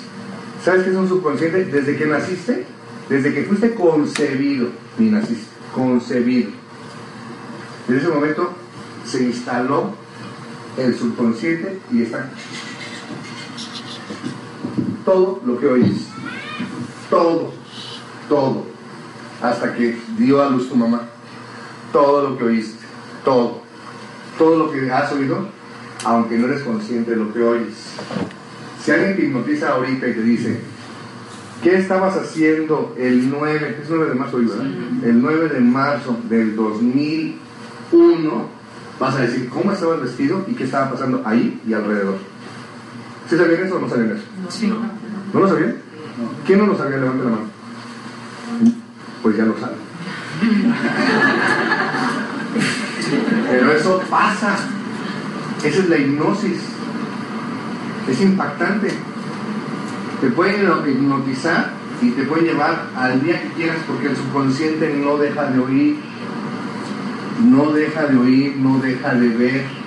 ¿Sabes 0.63 0.83
qué 0.83 0.89
es 0.89 0.95
un 0.95 1.07
subconsciente? 1.07 1.65
Desde 1.65 1.95
que 1.95 2.05
naciste, 2.07 2.65
desde 3.09 3.33
que 3.33 3.43
fuiste 3.43 3.75
concebido, 3.75 4.69
ni 4.97 5.09
naciste, 5.09 5.47
concebido. 5.75 6.49
Desde 7.87 8.01
ese 8.01 8.13
momento 8.13 8.53
se 9.05 9.23
instaló 9.23 9.93
el 10.77 10.95
subconsciente 10.95 11.79
y 11.91 12.03
está 12.03 12.29
todo 15.09 15.41
lo 15.43 15.59
que 15.59 15.65
oíste. 15.65 16.11
Todo, 17.09 17.51
todo. 18.27 18.63
Hasta 19.41 19.73
que 19.73 19.97
dio 20.19 20.39
a 20.39 20.49
luz 20.49 20.69
tu 20.69 20.75
mamá. 20.75 21.01
Todo 21.91 22.29
lo 22.29 22.37
que 22.37 22.43
oíste. 22.43 22.85
Todo. 23.25 23.61
Todo 24.37 24.65
lo 24.65 24.71
que 24.71 24.91
has 24.91 25.11
oído, 25.11 25.47
aunque 26.05 26.37
no 26.37 26.45
eres 26.45 26.61
consciente 26.61 27.09
de 27.11 27.17
lo 27.17 27.33
que 27.33 27.41
oyes. 27.41 27.73
Si 28.83 28.91
alguien 28.91 29.15
te 29.15 29.25
hipnotiza 29.25 29.69
ahorita 29.69 30.07
y 30.07 30.13
te 30.13 30.21
dice, 30.21 30.59
¿qué 31.63 31.79
estabas 31.79 32.15
haciendo 32.15 32.95
el 32.95 33.31
9, 33.31 33.79
es 33.81 33.89
9 33.89 34.09
de 34.09 34.15
marzo 34.15 34.37
¿verdad? 34.37 34.67
El 35.03 35.21
9 35.21 35.49
de 35.49 35.59
marzo 35.59 36.17
del 36.29 36.55
2001, 36.55 38.47
vas 38.99 39.15
a 39.15 39.21
decir 39.21 39.49
cómo 39.49 39.71
estaba 39.71 39.95
el 39.95 40.01
vestido 40.01 40.45
y 40.47 40.53
qué 40.53 40.65
estaba 40.65 40.91
pasando 40.91 41.23
ahí 41.25 41.59
y 41.67 41.73
alrededor. 41.73 42.17
¿Sí 43.29 43.37
sabían 43.37 43.63
eso 43.63 43.75
o 43.75 43.79
no 43.79 43.89
sabían 43.89 44.11
eso? 44.11 44.23
Sí. 44.49 44.73
¿No 45.33 45.39
lo 45.39 45.47
sabían? 45.47 45.75
¿Quién 46.45 46.59
no 46.59 46.67
lo 46.67 46.77
sabía? 46.77 46.97
Levante 46.97 47.23
la 47.23 47.29
mano. 47.29 47.47
Pues 49.21 49.37
ya 49.37 49.45
lo 49.45 49.57
sabe. 49.59 49.75
Pero 53.49 53.71
eso 53.71 54.01
pasa. 54.09 54.55
Esa 55.63 55.79
es 55.79 55.89
la 55.89 55.97
hipnosis. 55.97 56.59
Es 58.09 58.21
impactante. 58.21 58.91
Te 60.21 60.27
pueden 60.31 60.67
hipnotizar 60.87 61.71
y 62.01 62.11
te 62.11 62.23
pueden 62.23 62.45
llevar 62.45 62.89
al 62.95 63.21
día 63.21 63.41
que 63.41 63.49
quieras 63.49 63.77
porque 63.87 64.07
el 64.07 64.15
subconsciente 64.15 64.93
no 64.93 65.17
deja 65.17 65.45
de 65.45 65.59
oír, 65.59 65.99
no 67.43 67.71
deja 67.71 68.03
de 68.03 68.17
oír, 68.17 68.55
no 68.57 68.79
deja 68.79 69.13
de 69.13 69.29
ver. 69.29 69.78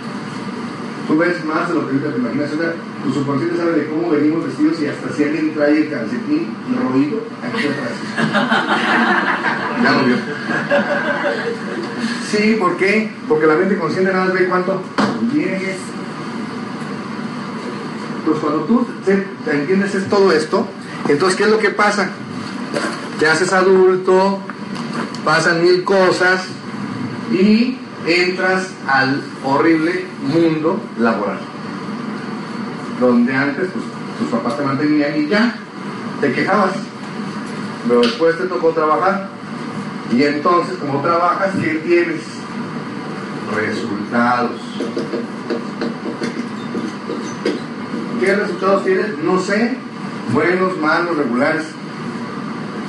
Tú 1.06 1.18
ves 1.18 1.44
más 1.44 1.68
de 1.68 1.74
lo 1.74 1.80
que 1.80 1.96
ahorita 1.96 2.12
te 2.12 2.18
imaginas. 2.18 2.52
O 2.52 2.56
sea, 2.56 2.74
tu 3.02 3.12
subconsciente 3.12 3.56
sabe 3.56 3.72
de 3.72 3.88
cómo 3.88 4.10
venimos 4.10 4.46
vestidos 4.46 4.80
y 4.80 4.86
hasta 4.86 5.12
si 5.12 5.24
alguien 5.24 5.54
trae 5.54 5.82
el 5.82 5.90
calcetín 5.90 6.54
roído, 6.90 7.22
aquí 7.42 7.66
atrás. 7.66 7.92
ya 9.82 9.92
lo 9.92 10.04
vio. 10.04 10.16
Sí, 12.30 12.56
¿por 12.58 12.76
qué? 12.76 13.10
Porque 13.28 13.46
la 13.46 13.56
mente 13.56 13.78
consciente 13.78 14.12
nada 14.12 14.26
más 14.26 14.34
ve 14.34 14.48
cuánto. 14.48 14.82
10. 15.32 15.76
Entonces, 18.18 18.42
cuando 18.42 18.64
tú 18.64 18.86
te, 19.04 19.16
te 19.44 19.50
entiendes 19.50 19.94
es 19.94 20.08
todo 20.08 20.32
esto, 20.32 20.68
entonces, 21.08 21.36
¿qué 21.36 21.44
es 21.44 21.50
lo 21.50 21.58
que 21.58 21.70
pasa? 21.70 22.10
Te 23.18 23.26
haces 23.26 23.52
adulto, 23.52 24.38
pasan 25.24 25.62
mil 25.62 25.84
cosas 25.84 26.44
y 27.32 27.78
entras 28.06 28.68
al 28.86 29.22
horrible 29.44 30.11
mundo 30.22 30.80
laboral. 30.98 31.40
Donde 33.00 33.34
antes 33.34 33.70
pues, 33.72 33.84
tus 34.18 34.28
papás 34.28 34.56
te 34.56 34.64
mantenían 34.64 35.20
y 35.20 35.28
ya, 35.28 35.56
te 36.20 36.32
quejabas. 36.32 36.72
Pero 37.88 38.00
después 38.00 38.38
te 38.38 38.44
tocó 38.44 38.70
trabajar. 38.70 39.28
Y 40.12 40.22
entonces, 40.22 40.76
como 40.78 41.00
trabajas, 41.00 41.50
¿qué 41.60 41.74
tienes? 41.76 42.20
Resultados. 43.54 44.60
¿Qué 48.20 48.34
resultados 48.34 48.84
tienes? 48.84 49.18
No 49.18 49.40
sé, 49.40 49.76
buenos, 50.32 50.78
malos, 50.78 51.16
regulares. 51.16 51.66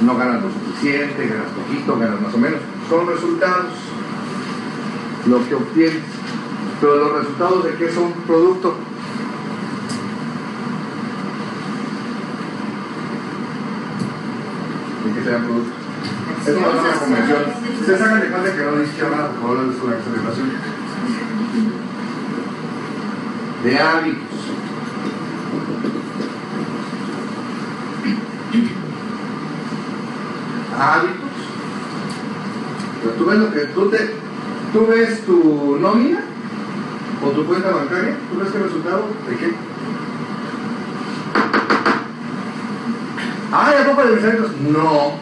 No 0.01 0.15
ganas 0.17 0.43
lo 0.43 0.49
suficiente, 0.51 1.27
ganas 1.27 1.47
poquito, 1.53 1.97
ganas 1.97 2.21
más 2.21 2.33
o 2.33 2.37
menos. 2.37 2.59
Son 2.89 3.07
resultados 3.07 3.71
lo 5.25 5.47
que 5.47 5.55
obtienes. 5.55 6.03
Pero 6.83 6.97
los 6.97 7.13
resultados 7.13 7.63
de 7.63 7.75
qué 7.75 7.89
son 7.93 8.11
producto. 8.27 8.75
¿De 15.05 15.13
qué 15.13 15.23
sean 15.23 15.43
producto? 15.45 15.71
Es 16.45 16.57
una 16.57 16.99
convención. 16.99 17.43
Ustedes 17.79 18.01
hagan 18.01 18.19
de 18.19 18.27
cuenta 18.27 18.53
que 18.53 18.63
no 18.65 18.75
dice 18.75 18.97
que 18.97 19.03
nada, 19.03 19.29
por 19.29 19.41
favor, 19.41 19.59
de 19.59 19.63
una 19.63 19.95
celebración. 20.03 20.51
De 23.63 23.79
hábitos. 23.79 24.23
hábitos. 30.77 31.17
Pero 33.01 33.13
tú 33.13 33.25
ves 33.25 33.39
lo 33.39 33.53
que 33.53 33.59
tú 33.67 33.89
te, 33.89 34.15
tú 34.73 34.87
ves 34.87 35.25
tu 35.25 35.77
nómina 35.79 36.32
o 37.25 37.29
tu 37.29 37.45
cuenta 37.45 37.71
bancaria, 37.71 38.17
tú 38.29 38.39
ves 38.39 38.53
el 38.53 38.63
resultado 38.63 39.07
de 39.29 39.35
qué. 39.37 39.55
Ah, 43.51 43.71
¿ya 43.71 43.85
poco 43.85 44.03
de 44.07 44.15
mis 44.15 44.25
hábitos? 44.25 44.51
No. 44.61 45.13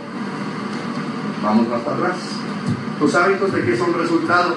Vamos 1.43 1.67
más 1.67 1.81
para 1.81 1.97
atrás. 1.97 2.17
¿Tus 2.99 3.15
hábitos 3.15 3.51
de 3.51 3.65
qué 3.65 3.77
son 3.77 3.93
resultado? 3.93 4.55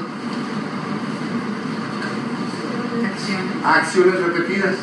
Acciones. 3.04 3.64
Acciones 3.64 4.20
repetidas. 4.20 4.74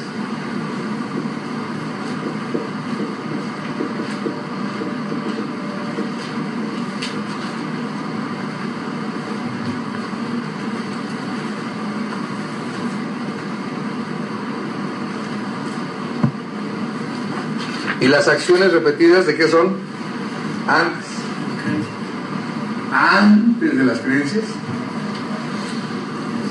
¿Y 18.02 18.08
las 18.08 18.28
acciones 18.28 18.74
repetidas 18.74 19.28
de 19.28 19.36
qué 19.36 19.48
son? 19.48 19.76
Antes. 20.68 21.06
Antes 22.92 23.78
de 23.78 23.86
las 23.86 24.00
creencias. 24.00 24.44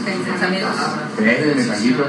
Pensamientos. 0.05 0.77
Mensajitos. 1.19 2.07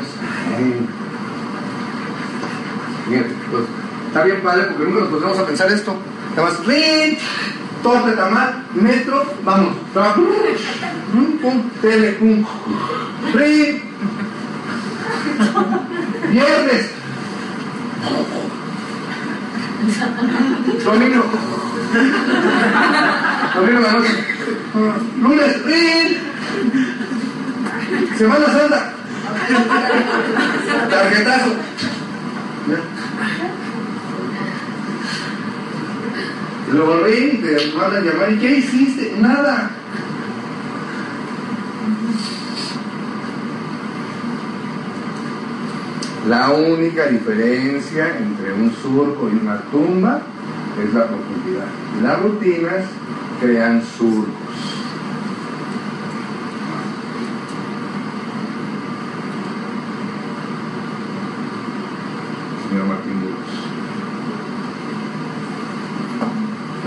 Bien, 3.09 3.25
pues, 3.49 3.63
está 4.07 4.23
bien 4.23 4.41
padre 4.41 4.63
porque 4.65 4.83
nunca 4.83 4.99
nos 5.01 5.09
ponemos 5.09 5.39
a 5.39 5.45
pensar 5.47 5.71
esto. 5.71 5.95
Nada 6.35 6.49
más, 6.49 6.65
¡rin! 6.67 7.17
Torta, 7.81 8.15
tamal, 8.15 8.65
metro, 8.75 9.25
vamos. 9.43 9.75
Pum, 11.41 11.63
tele, 11.81 12.11
pum. 12.11 12.45
¡Rin! 13.33 13.81
Viernes. 16.29 17.01
Domingo. 20.85 21.23
Domingo 23.55 23.77
en 23.77 23.83
la 23.83 23.91
noche. 23.91 24.13
Lunes, 25.21 25.65
¡rin! 25.65 26.17
Semana 28.17 28.45
Santa. 28.45 28.93
Tarjetazo. 30.89 31.51
Luego 36.71 37.03
ring, 37.03 37.41
te 37.41 37.71
mandan 37.75 38.03
llamar. 38.05 38.31
¿Y 38.31 38.37
qué 38.37 38.51
hiciste? 38.57 39.15
Nada. 39.19 39.71
La 46.29 46.51
única 46.51 47.07
diferencia 47.07 48.15
entre 48.17 48.53
un 48.53 48.71
surco 48.75 49.27
y 49.27 49.33
una 49.37 49.59
tumba 49.71 50.21
es 50.79 50.93
la 50.93 51.07
profundidad. 51.07 51.65
Las 52.03 52.21
rutinas 52.21 52.85
crean 53.39 53.81
surcos. 53.81 54.35
Señor 62.69 62.85
Martín 62.85 63.19
Burgos. 63.21 63.39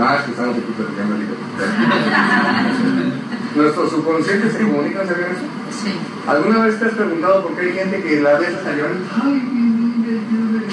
Ah, 0.01 0.17
es 0.19 0.25
que 0.27 0.31
estamos 0.31 0.57
aquí 0.57 0.73
platicando 0.77 1.15
ahorita. 1.15 1.35
Nuestros 3.57 3.91
subconscientes 3.91 4.53
se 4.53 4.59
comunican, 4.59 5.09
¿sabían 5.09 5.31
eso? 5.33 5.43
Sí. 5.71 5.93
¿Alguna 6.27 6.59
vez 6.65 6.79
te 6.79 6.87
has 6.87 6.93
preguntado 6.93 7.43
por 7.43 7.55
qué 7.57 7.67
hay 7.67 7.73
gente 7.75 8.03
que 8.03 8.21
la 8.23 8.39
ves 8.39 8.55
hasta 8.55 8.73
llorar? 8.75 8.93
Ay, 9.23 9.43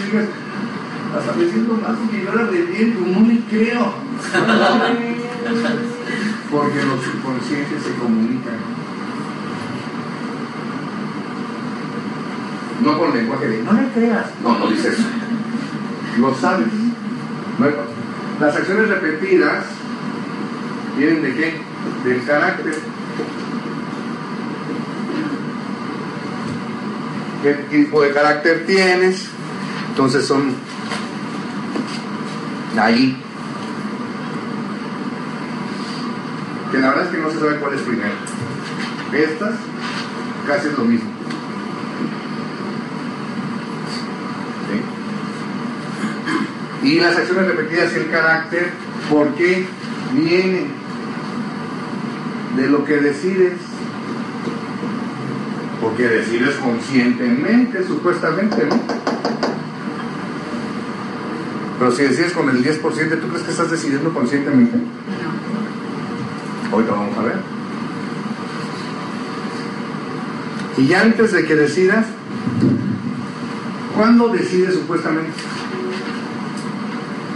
digas, 0.05 0.25
hasta 1.17 1.33
me 1.37 1.49
siento 1.49 1.73
más 1.73 1.97
que 2.09 2.23
llora 2.23 2.45
de 2.45 2.61
bien, 2.63 2.93
como 2.93 3.19
no 3.19 3.27
le 3.27 3.39
creo. 3.41 3.93
Porque 6.49 6.83
los 6.85 7.03
subconscientes 7.03 7.83
se 7.83 7.93
comunican. 7.95 8.59
No 12.83 12.97
con 12.97 13.13
lenguaje 13.13 13.47
de 13.47 13.63
no 13.63 13.73
le 13.73 13.87
creas. 13.89 14.25
No, 14.43 14.57
no 14.57 14.67
dices. 14.67 14.97
Lo 16.19 16.33
sabes. 16.35 16.67
No 17.59 17.65
hay- 17.65 17.75
Las 18.39 18.55
acciones 18.55 18.87
repetidas 18.89 19.65
vienen 20.97 21.21
de 21.23 21.33
qué? 21.35 21.61
Del 22.05 22.23
carácter. 22.25 22.75
Qué 27.41 27.53
tipo 27.69 28.01
de 28.01 28.11
carácter 28.11 28.65
tienes. 28.65 29.27
Entonces 29.89 30.25
son 30.25 30.53
ahí. 32.79 33.17
Que 36.71 36.77
la 36.77 36.89
verdad 36.89 37.05
es 37.05 37.11
que 37.11 37.17
no 37.17 37.31
se 37.31 37.39
sabe 37.39 37.57
cuál 37.57 37.73
es 37.73 37.81
primero. 37.81 38.13
Estas 39.13 39.55
casi 40.47 40.67
es 40.67 40.77
lo 40.77 40.85
mismo. 40.85 41.09
Y 46.83 46.99
las 46.99 47.15
acciones 47.15 47.45
repetidas 47.45 47.93
y 47.93 47.97
el 47.97 48.09
carácter, 48.09 48.71
¿por 49.09 49.35
qué 49.35 49.67
vienen? 50.13 50.71
De 52.55 52.67
lo 52.67 52.83
que 52.85 52.97
decides 52.97 53.53
porque 55.91 56.07
decides 56.07 56.55
conscientemente, 56.55 57.85
supuestamente, 57.85 58.65
¿no? 58.65 58.79
Pero 61.77 61.91
si 61.91 62.03
decides 62.03 62.31
con 62.31 62.49
el 62.49 62.63
10%, 62.63 62.81
¿tú 62.81 63.27
crees 63.27 63.43
que 63.43 63.51
estás 63.51 63.69
decidiendo 63.69 64.13
conscientemente? 64.13 64.77
No. 64.77 66.71
Ahorita 66.71 66.91
vamos 66.93 67.17
a 67.17 67.21
ver. 67.23 67.35
Y 70.77 70.93
antes 70.93 71.33
de 71.33 71.45
que 71.45 71.55
decidas, 71.55 72.05
¿cuándo 73.93 74.29
decides 74.29 74.75
supuestamente? 74.75 75.33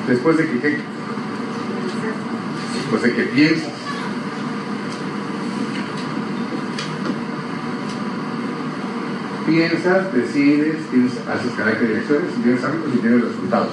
Después 0.07 0.37
de 0.37 0.47
que 0.49 0.59
qué? 0.59 0.77
Después 2.75 3.01
de 3.01 3.13
que 3.15 3.23
piensas. 3.23 3.74
Piensas, 9.55 10.13
decides, 10.13 10.85
tienes, 10.91 11.13
haces 11.13 11.53
carácter 11.55 11.87
de 11.87 11.99
acciones, 11.99 12.29
tienes 12.43 12.61
hábitos 12.61 12.93
y 12.93 12.97
tienes 12.97 13.21
resultados. 13.21 13.71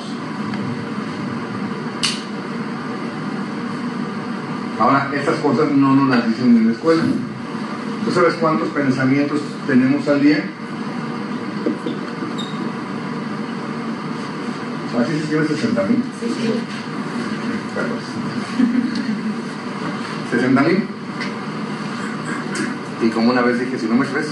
Ahora, 4.79 5.11
estas 5.13 5.41
cosas 5.41 5.73
no 5.73 5.97
nos 5.97 6.09
las 6.09 6.29
dicen 6.29 6.57
en 6.57 6.69
la 6.69 6.73
escuela. 6.75 7.03
¿Tú 8.05 8.13
sabes 8.13 8.35
cuántos 8.35 8.69
pensamientos 8.69 9.41
tenemos 9.67 10.07
al 10.07 10.23
día? 10.23 10.45
¿Así 15.01 15.13
se 15.15 15.19
escribe 15.19 15.49
60 15.49 15.83
mil? 15.83 16.05
Sí, 16.21 16.27
sí. 20.31 20.37
¿60 20.37 20.65
mil? 20.65 20.85
Y 23.03 23.11
como 23.11 23.31
una 23.33 23.43
vez 23.43 23.59
dije, 23.59 23.77
si 23.77 23.87
no 23.87 23.97
me 23.97 24.07
crees, 24.07 24.29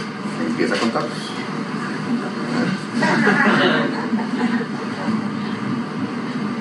empieza 0.46 0.76
a 0.76 0.78
contarlos. 0.78 1.39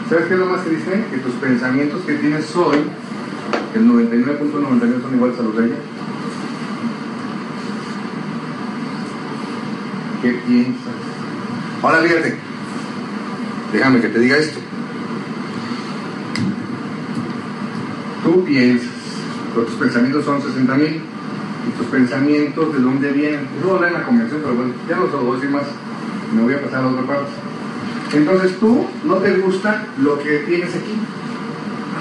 ¿Sabes 0.09 0.25
qué 0.25 0.33
es 0.33 0.39
lo 0.39 0.47
más 0.47 0.65
triste? 0.65 1.05
Que 1.11 1.17
tus 1.17 1.33
pensamientos 1.35 2.01
que 2.01 2.15
tienes 2.15 2.55
hoy, 2.55 2.77
el 3.75 3.87
99.99 3.87 5.01
son 5.01 5.13
iguales 5.13 5.39
a 5.39 5.43
los 5.43 5.55
de 5.55 5.65
ella. 5.67 5.75
¿Qué 10.21 10.31
piensas? 10.47 10.93
Ahora 11.83 11.99
fíjate, 11.99 12.35
déjame 13.71 14.01
que 14.01 14.09
te 14.09 14.19
diga 14.19 14.37
esto. 14.37 14.59
Tú 18.23 18.43
piensas, 18.43 18.89
pero 19.53 19.65
tus 19.67 19.75
pensamientos 19.75 20.25
son 20.25 20.41
60 20.41 20.75
mil. 20.75 21.01
¿Y 21.67 21.71
tus 21.77 21.87
pensamientos 21.87 22.73
de 22.73 22.79
dónde 22.79 23.11
vienen? 23.11 23.47
Eso 23.59 23.79
lo 23.79 23.85
en 23.85 23.93
la 23.93 24.03
convención, 24.03 24.41
pero 24.41 24.55
bueno, 24.55 24.73
ya 24.89 24.95
no 24.95 25.05
se 25.05 25.11
lo 25.11 25.23
voy 25.23 25.31
a 25.31 25.35
decir 25.35 25.49
más. 25.51 25.63
Me 26.33 26.41
voy 26.41 26.53
a 26.53 26.61
pasar 26.61 26.83
a 26.83 26.87
otra 26.87 27.03
parte. 27.03 27.31
Entonces 28.13 28.59
tú 28.59 28.87
no 29.03 29.15
te 29.15 29.37
gusta 29.37 29.85
lo 29.99 30.19
que 30.19 30.39
tienes 30.39 30.75
aquí. 30.75 30.95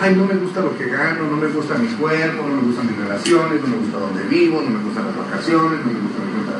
Ay, 0.00 0.14
no 0.14 0.26
me 0.26 0.34
gusta 0.34 0.60
lo 0.60 0.76
que 0.78 0.86
gano, 0.86 1.24
no 1.28 1.36
me 1.36 1.48
gusta 1.48 1.76
mi 1.76 1.88
cuerpo, 1.88 2.46
no 2.46 2.56
me 2.56 2.62
gustan 2.62 2.86
mis 2.86 2.96
relaciones, 2.96 3.60
no 3.62 3.68
me 3.68 3.76
gusta 3.78 3.98
donde 3.98 4.22
vivo, 4.24 4.62
no 4.62 4.70
me 4.70 4.84
gustan 4.84 5.06
las 5.06 5.16
vacaciones, 5.16 5.80
no 5.84 5.92
me 5.92 6.00
gusta, 6.00 6.18
no 6.22 6.30
me 6.30 6.38
gusta, 6.38 6.54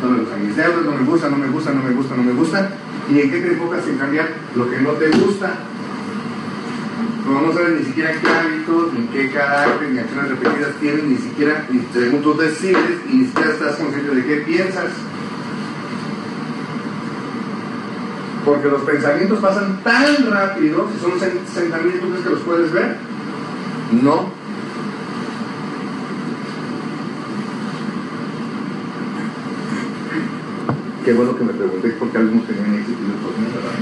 no 0.00 0.10
me 0.10 0.18
gustan 0.20 0.46
mis 0.46 0.56
deudas, 0.56 0.84
no 0.84 0.92
me 0.92 1.04
gusta, 1.04 1.28
no 1.28 1.36
me 1.36 1.48
gusta, 1.48 1.72
no 1.72 1.82
me 1.82 1.90
gusta, 1.90 2.16
no 2.16 2.22
me 2.22 2.32
gusta. 2.32 2.70
¿Y 3.10 3.20
en 3.20 3.30
qué 3.30 3.40
te 3.40 3.48
enfocas 3.48 3.86
en 3.88 3.98
cambiar 3.98 4.28
lo 4.54 4.70
que 4.70 4.80
no 4.80 4.90
te 4.92 5.08
gusta? 5.10 5.54
Como 7.26 7.40
no 7.40 7.52
sabes 7.52 7.80
ni 7.80 7.86
siquiera 7.86 8.12
qué 8.12 8.28
hábitos, 8.28 8.92
ni 8.92 9.06
qué 9.06 9.30
carácter, 9.30 9.90
ni 9.90 9.98
acciones 9.98 10.30
repetidas 10.30 10.74
tienes, 10.78 11.04
ni 11.04 11.16
siquiera, 11.16 11.66
ni 11.70 11.80
según 11.92 12.22
tú 12.22 12.36
decides, 12.36 13.00
y 13.10 13.16
ni 13.16 13.26
siquiera 13.26 13.50
estás 13.50 13.76
consciente 13.76 14.14
de 14.14 14.24
qué 14.24 14.36
piensas. 14.46 14.90
Porque 18.44 18.68
los 18.68 18.82
pensamientos 18.82 19.38
pasan 19.38 19.82
tan 19.82 20.30
rápido, 20.30 20.88
si 20.92 21.00
son 21.00 21.18
60 21.18 21.78
mil, 21.78 22.00
¿tú 22.00 22.10
crees 22.10 22.24
que 22.24 22.30
los 22.30 22.40
puedes 22.40 22.70
ver? 22.72 22.96
No. 24.02 24.28
Qué 31.04 31.12
bueno 31.12 31.36
que 31.36 31.44
me 31.44 31.52
pregunté 31.52 31.90
por 31.90 32.08
qué 32.10 32.18
algunos 32.18 32.46
tenían 32.46 32.74
éxito 32.74 32.98
y 33.02 33.10
otros 33.10 33.38
no, 33.38 33.46
¿verdad? 33.54 33.72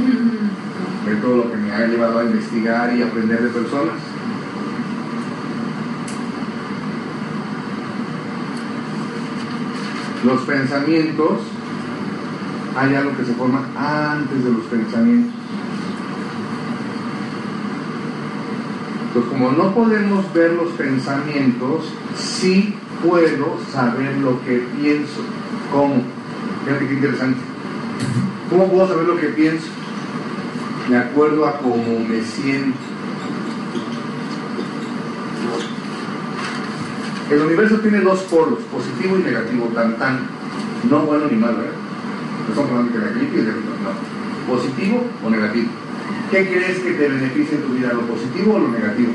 Ver 1.06 1.20
todo 1.20 1.36
lo 1.36 1.50
que 1.50 1.56
me 1.56 1.72
ha 1.72 1.86
llevado 1.86 2.18
a 2.20 2.24
investigar 2.24 2.96
y 2.96 3.02
aprender 3.02 3.42
de 3.42 3.48
personas. 3.48 3.94
Los 10.24 10.40
pensamientos 10.42 11.40
hay 12.76 12.94
algo 12.94 13.16
que 13.16 13.24
se 13.24 13.34
forma 13.34 13.66
antes 13.76 14.44
de 14.44 14.50
los 14.50 14.64
pensamientos. 14.64 15.34
Entonces, 19.08 19.30
como 19.30 19.52
no 19.52 19.74
podemos 19.74 20.32
ver 20.32 20.52
los 20.54 20.70
pensamientos, 20.72 21.84
sí 22.16 22.74
puedo 23.06 23.58
saber 23.70 24.16
lo 24.18 24.42
que 24.42 24.66
pienso. 24.80 25.20
¿Cómo? 25.70 26.02
Fíjate 26.64 26.88
qué 26.88 26.94
interesante. 26.94 27.40
¿Cómo 28.48 28.68
puedo 28.68 28.88
saber 28.88 29.06
lo 29.06 29.16
que 29.18 29.28
pienso? 29.28 29.66
De 30.88 30.96
acuerdo 30.96 31.46
a 31.46 31.58
cómo 31.58 32.00
me 32.08 32.22
siento. 32.22 32.78
El 37.30 37.40
universo 37.40 37.78
tiene 37.80 38.00
dos 38.00 38.20
polos, 38.22 38.58
positivo 38.70 39.18
y 39.18 39.22
negativo, 39.22 39.66
tan 39.74 39.96
tan, 39.98 40.20
no 40.90 41.00
bueno 41.00 41.26
ni 41.30 41.36
malo, 41.36 41.62
¿eh? 41.62 41.81
Estamos 42.48 42.70
hablando 42.70 42.92
de 42.92 42.98
negativo 42.98 43.32
y 43.34 43.36
de 43.36 43.52
no. 43.52 44.52
¿Positivo 44.54 45.04
o 45.24 45.30
negativo? 45.30 45.68
¿Qué 46.30 46.48
crees 46.48 46.78
que 46.80 46.92
te 46.92 47.08
beneficia 47.08 47.56
en 47.58 47.62
tu 47.62 47.74
vida, 47.74 47.92
lo 47.92 48.02
positivo 48.02 48.54
o 48.54 48.58
lo 48.58 48.68
negativo? 48.68 49.12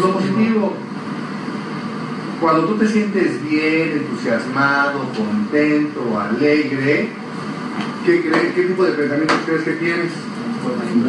Lo 0.00 0.12
positivo. 0.12 0.74
Cuando 2.40 2.64
tú 2.66 2.74
te 2.76 2.88
sientes 2.88 3.42
bien, 3.48 3.92
entusiasmado, 3.92 5.00
contento, 5.16 6.18
alegre, 6.18 7.08
¿qué, 8.06 8.20
crees, 8.20 8.54
¿qué 8.54 8.62
tipo 8.62 8.84
de 8.84 8.92
pensamientos 8.92 9.36
crees 9.44 9.62
que 9.62 9.72
tienes? 9.72 10.12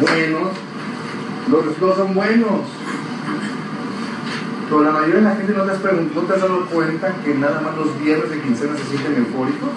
Buenos. 0.00 0.52
Los 1.50 1.66
resultados 1.66 1.96
son 1.96 2.14
buenos. 2.14 2.60
Pero 4.68 4.82
la 4.82 4.90
mayoría 4.90 5.16
de 5.16 5.22
la 5.22 5.36
gente 5.36 5.52
no 5.52 5.64
te 5.64 5.70
has 5.72 5.82
¿no 5.82 6.20
te 6.22 6.32
has 6.32 6.40
dado 6.40 6.66
cuenta 6.66 7.14
que 7.24 7.34
nada 7.34 7.60
más 7.60 7.76
los 7.76 8.00
viernes 8.00 8.30
de 8.30 8.40
quincena 8.40 8.76
se 8.76 8.84
sienten 8.84 9.24
eufóricos? 9.24 9.70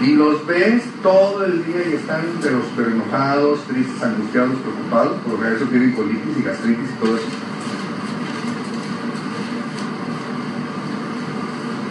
Y 0.00 0.14
los 0.14 0.46
ves 0.46 0.82
todo 1.02 1.44
el 1.44 1.64
día 1.64 1.86
y 1.90 1.94
están 1.94 2.22
pero, 2.42 2.62
pero 2.74 2.90
enojados, 2.90 3.60
tristes, 3.64 4.02
angustiados, 4.02 4.56
preocupados, 4.60 5.18
porque 5.28 5.54
eso 5.54 5.66
tienen 5.66 5.92
colitis 5.92 6.38
y 6.38 6.42
gastritis 6.42 6.88
y 6.88 7.04
todo 7.04 7.16
eso. 7.16 7.26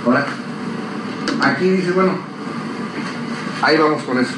Ahora, 0.06 0.26
aquí 1.42 1.70
dices, 1.70 1.94
bueno, 1.94 2.14
ahí 3.62 3.78
vamos 3.78 4.02
con 4.04 4.18
eso. 4.18 4.34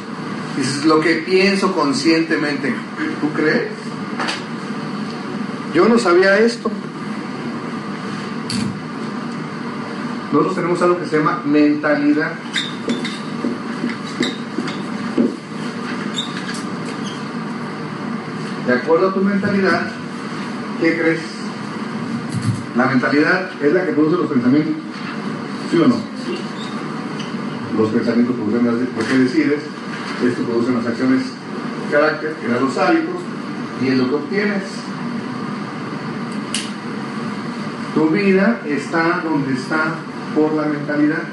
Dices, 0.58 0.84
lo 0.84 1.00
que 1.00 1.16
pienso 1.16 1.74
conscientemente, 1.74 2.74
¿tú 3.22 3.30
crees? 3.32 3.72
Yo 5.74 5.88
no 5.88 5.98
sabía 5.98 6.38
esto. 6.40 6.70
Nosotros 10.34 10.56
tenemos 10.56 10.82
algo 10.82 11.00
que 11.00 11.06
se 11.06 11.18
llama 11.18 11.42
mentalidad. 11.46 12.34
De 18.72 18.78
acuerdo 18.78 19.10
a 19.10 19.14
tu 19.14 19.20
mentalidad, 19.20 19.92
¿qué 20.80 20.98
crees? 20.98 21.20
La 22.78 22.86
mentalidad 22.86 23.50
es 23.62 23.74
la 23.74 23.86
que 23.86 23.92
produce 23.92 24.16
los 24.16 24.32
pensamientos. 24.32 24.76
¿Sí 25.70 25.78
o 25.78 25.88
no? 25.90 25.96
Los 27.78 27.90
pensamientos 27.90 28.34
producen 28.34 28.66
las, 28.66 28.76
lo 28.76 29.08
que 29.10 29.18
decides, 29.18 29.64
esto 30.26 30.44
produce 30.44 30.72
las 30.72 30.88
acciones, 30.88 31.24
carácter, 31.92 32.34
que 32.36 32.48
dan 32.48 32.64
los 32.64 32.78
hábitos, 32.78 33.16
y 33.82 33.88
es 33.90 33.98
lo 33.98 34.08
que 34.08 34.16
obtienes. 34.16 34.64
Tu 37.94 38.08
vida 38.08 38.62
está 38.66 39.22
donde 39.22 39.52
está 39.52 39.96
por 40.34 40.54
la 40.54 40.64
mentalidad. 40.64 41.24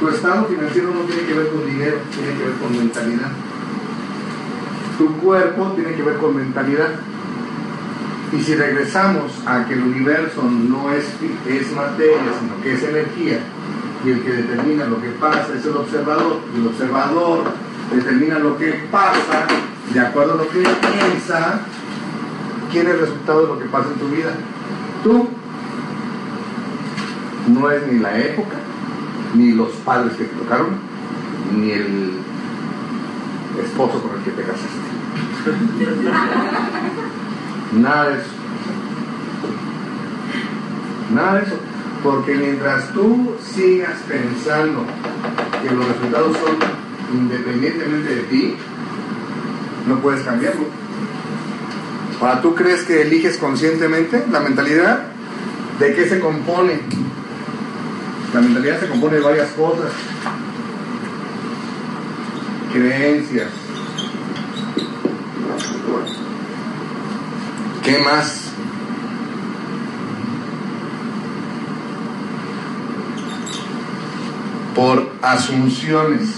Tu 0.00 0.08
estado 0.08 0.46
financiero 0.46 0.92
no 0.92 1.02
tiene 1.02 1.22
que 1.28 1.34
ver 1.34 1.48
con 1.50 1.64
dinero, 1.64 1.98
tiene 2.12 2.36
que 2.36 2.44
ver 2.44 2.54
con 2.54 2.76
mentalidad. 2.76 3.30
Tu 5.02 5.12
cuerpo 5.14 5.72
tiene 5.74 5.96
que 5.96 6.02
ver 6.04 6.16
con 6.18 6.36
mentalidad. 6.36 6.90
Y 8.32 8.40
si 8.40 8.54
regresamos 8.54 9.32
a 9.44 9.66
que 9.66 9.74
el 9.74 9.82
universo 9.82 10.44
no 10.44 10.92
es, 10.92 11.04
es 11.48 11.72
materia, 11.72 12.30
sino 12.38 12.62
que 12.62 12.74
es 12.74 12.84
energía, 12.84 13.40
y 14.04 14.10
el 14.10 14.22
que 14.22 14.30
determina 14.30 14.84
lo 14.84 15.02
que 15.02 15.08
pasa 15.08 15.48
es 15.58 15.66
el 15.66 15.76
observador, 15.76 16.38
y 16.54 16.60
el 16.60 16.68
observador 16.68 17.46
determina 17.92 18.38
lo 18.38 18.56
que 18.56 18.74
pasa 18.92 19.48
de 19.92 19.98
acuerdo 19.98 20.34
a 20.34 20.36
lo 20.36 20.48
que 20.48 20.60
piensa, 20.60 21.62
¿quién 22.70 22.86
es 22.86 22.94
el 22.94 23.00
resultado 23.00 23.42
de 23.42 23.48
lo 23.48 23.58
que 23.58 23.64
pasa 23.64 23.88
en 23.92 23.98
tu 23.98 24.06
vida? 24.06 24.30
Tú. 25.02 25.28
No 27.48 27.68
es 27.72 27.84
ni 27.90 27.98
la 27.98 28.20
época, 28.20 28.56
ni 29.34 29.50
los 29.50 29.70
padres 29.84 30.12
que 30.12 30.26
te 30.26 30.36
tocaron, 30.36 30.76
ni 31.56 31.72
el 31.72 32.12
esposo 33.60 34.00
con 34.00 34.16
el 34.16 34.24
que 34.24 34.30
te 34.30 34.42
casaste. 34.42 34.91
Nada 37.72 38.08
de 38.08 38.14
eso. 38.14 38.30
Nada 41.14 41.34
de 41.34 41.46
eso. 41.46 41.56
Porque 42.02 42.34
mientras 42.34 42.92
tú 42.92 43.36
sigas 43.42 43.98
pensando 44.08 44.84
que 45.62 45.74
los 45.74 45.86
resultados 45.86 46.36
son 46.36 46.56
independientemente 47.12 48.14
de 48.14 48.22
ti, 48.22 48.56
no 49.86 50.00
puedes 50.00 50.22
cambiarlo. 50.22 50.64
Ahora, 52.20 52.40
¿tú 52.40 52.54
crees 52.54 52.82
que 52.82 53.02
eliges 53.02 53.36
conscientemente 53.36 54.24
la 54.30 54.40
mentalidad? 54.40 55.06
¿De 55.78 55.94
qué 55.94 56.08
se 56.08 56.20
compone? 56.20 56.80
La 58.32 58.40
mentalidad 58.40 58.80
se 58.80 58.88
compone 58.88 59.16
de 59.16 59.22
varias 59.22 59.50
cosas. 59.50 59.90
Creencias. 62.72 63.61
¿Qué 67.82 67.98
más? 67.98 68.52
Por 74.76 75.10
asunciones. 75.20 76.30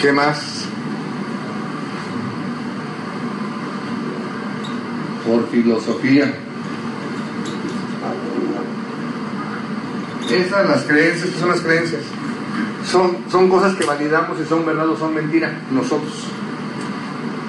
¿Qué 0.00 0.12
más? 0.12 0.64
Por 5.24 5.48
filosofía. 5.50 6.34
Esas 10.28 10.68
las 10.68 10.84
creencias, 10.84 11.30
¿qué 11.30 11.38
son 11.38 11.48
las 11.48 11.60
creencias? 11.60 12.17
Son, 12.90 13.18
son 13.30 13.48
cosas 13.48 13.74
que 13.76 13.84
validamos 13.84 14.38
si 14.38 14.44
son 14.44 14.64
verdad 14.64 14.88
o 14.88 14.96
son 14.96 15.14
mentira, 15.14 15.60
nosotros. 15.70 16.12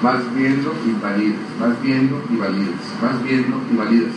Vas 0.02 0.34
viendo 0.34 0.74
y 0.86 0.92
validas, 1.02 1.40
vas 1.58 1.82
viendo 1.82 2.22
y 2.30 2.36
validas, 2.36 2.80
vas 3.02 3.22
viendo 3.22 3.60
y 3.70 3.76
validas. 3.76 4.12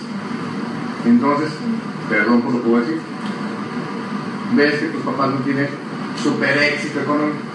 Entonces, 1.05 1.51
perdón 2.09 2.41
por 2.41 2.53
lo 2.53 2.63
que 2.63 2.69
voy 2.69 2.77
a 2.77 2.85
decir, 2.85 3.01
ves 4.55 4.73
que 4.75 4.85
tus 4.87 5.01
papás 5.03 5.31
no 5.31 5.37
tienen 5.37 5.67
super 6.21 6.57
éxito 6.57 6.99
económico 7.01 7.53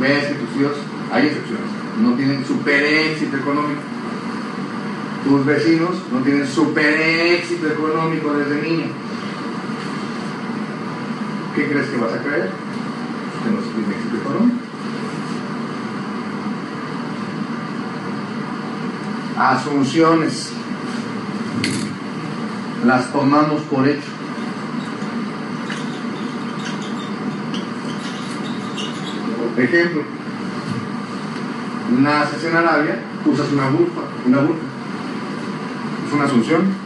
ves 0.00 0.26
que 0.26 0.34
tus 0.34 0.60
hijos, 0.60 0.76
hay 1.12 1.26
excepciones, 1.26 1.66
no 2.02 2.14
tienen 2.14 2.44
super 2.44 2.82
éxito 2.82 3.36
económico. 3.36 3.80
Tus 5.24 5.44
vecinos 5.44 5.90
no 6.10 6.20
tienen 6.20 6.46
super 6.46 7.00
éxito 7.00 7.66
económico 7.68 8.32
desde 8.32 8.62
niño. 8.62 8.86
¿Qué 11.54 11.68
crees 11.68 11.88
que 11.88 11.96
vas 11.96 12.12
a 12.12 12.22
creer? 12.22 12.50
Que 13.42 13.50
no 13.50 13.58
tienen 13.58 13.92
éxito 13.92 14.16
económico. 14.18 14.58
Asunciones. 19.36 20.52
Las 22.84 23.12
tomamos 23.12 23.62
por 23.62 23.88
hecho. 23.88 24.08
Ejemplo, 29.56 30.02
naces 31.98 32.44
en 32.44 32.56
Arabia, 32.56 33.00
usas 33.26 33.52
una 33.52 33.68
burka, 33.68 34.00
una 34.24 34.38
burka. 34.38 34.62
Es 36.06 36.12
una 36.14 36.24
asunción. 36.24 36.79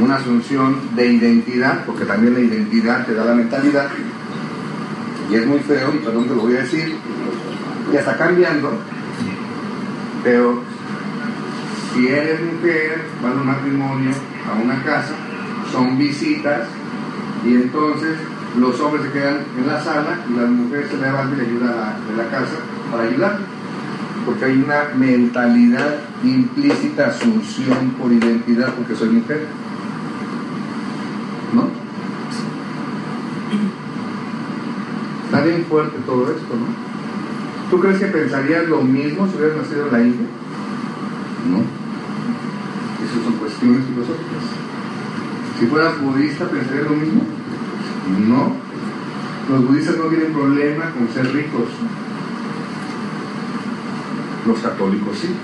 Una 0.00 0.16
asunción 0.16 0.96
de 0.96 1.06
identidad, 1.06 1.84
porque 1.84 2.04
también 2.04 2.34
la 2.34 2.40
identidad 2.40 3.06
te 3.06 3.14
da 3.14 3.24
la 3.24 3.34
mentalidad. 3.34 3.88
Y 5.30 5.34
es 5.34 5.46
muy 5.46 5.60
feo, 5.60 5.94
y 5.94 5.98
perdón 5.98 6.28
te 6.28 6.34
lo 6.34 6.42
voy 6.42 6.56
a 6.56 6.60
decir, 6.60 6.96
ya 7.92 8.00
está 8.00 8.16
cambiando, 8.16 8.72
pero 10.22 10.62
si 11.94 12.08
eres 12.08 12.40
mujer, 12.42 13.04
van 13.22 13.32
a 13.32 13.34
un 13.36 13.46
matrimonio, 13.46 14.10
a 14.50 14.60
una 14.60 14.82
casa, 14.82 15.14
son 15.70 15.96
visitas, 15.96 16.66
y 17.44 17.54
entonces 17.54 18.18
los 18.58 18.80
hombres 18.80 19.04
se 19.04 19.12
quedan 19.12 19.38
en 19.58 19.66
la 19.66 19.82
sala 19.82 20.18
y 20.28 20.34
las 20.34 20.48
mujeres 20.48 20.90
se 20.90 20.96
levantan 20.96 21.34
y 21.34 21.36
le 21.36 21.46
ayudan 21.48 21.70
a, 21.70 22.10
de 22.10 22.16
la 22.16 22.30
casa 22.30 22.56
para 22.90 23.04
ayudar. 23.04 23.38
Porque 24.24 24.44
hay 24.44 24.62
una 24.62 24.88
mentalidad 24.96 25.96
implícita, 26.22 27.08
asunción 27.08 27.90
por 28.00 28.10
identidad, 28.10 28.72
porque 28.74 28.94
soy 28.94 29.10
mujer. 29.10 29.46
¿No? 31.52 31.68
Está 35.26 35.33
bien 35.44 35.64
fuerte 35.66 35.96
todo 36.06 36.30
esto, 36.30 36.54
¿no? 36.54 36.66
¿Tú 37.70 37.80
crees 37.80 37.98
que 37.98 38.06
pensarías 38.06 38.68
lo 38.68 38.82
mismo 38.82 39.26
si 39.26 39.36
hubieras 39.36 39.56
nacido 39.56 39.86
en 39.86 39.92
la 39.92 40.00
India? 40.00 40.26
No. 41.50 41.58
Esas 43.04 43.24
son 43.24 43.34
cuestiones 43.34 43.84
filosóficas. 43.86 44.44
Si 45.58 45.66
fueras 45.66 46.00
budista, 46.00 46.48
¿pensarías 46.48 46.84
lo 46.84 46.96
mismo? 46.96 47.22
No. 48.28 48.56
Los 49.50 49.66
budistas 49.66 49.96
no 49.96 50.04
tienen 50.04 50.32
problema 50.32 50.90
con 50.90 51.08
ser 51.08 51.32
ricos. 51.32 51.68
Los 54.46 54.58
católicos 54.58 55.18
sí. 55.18 55.34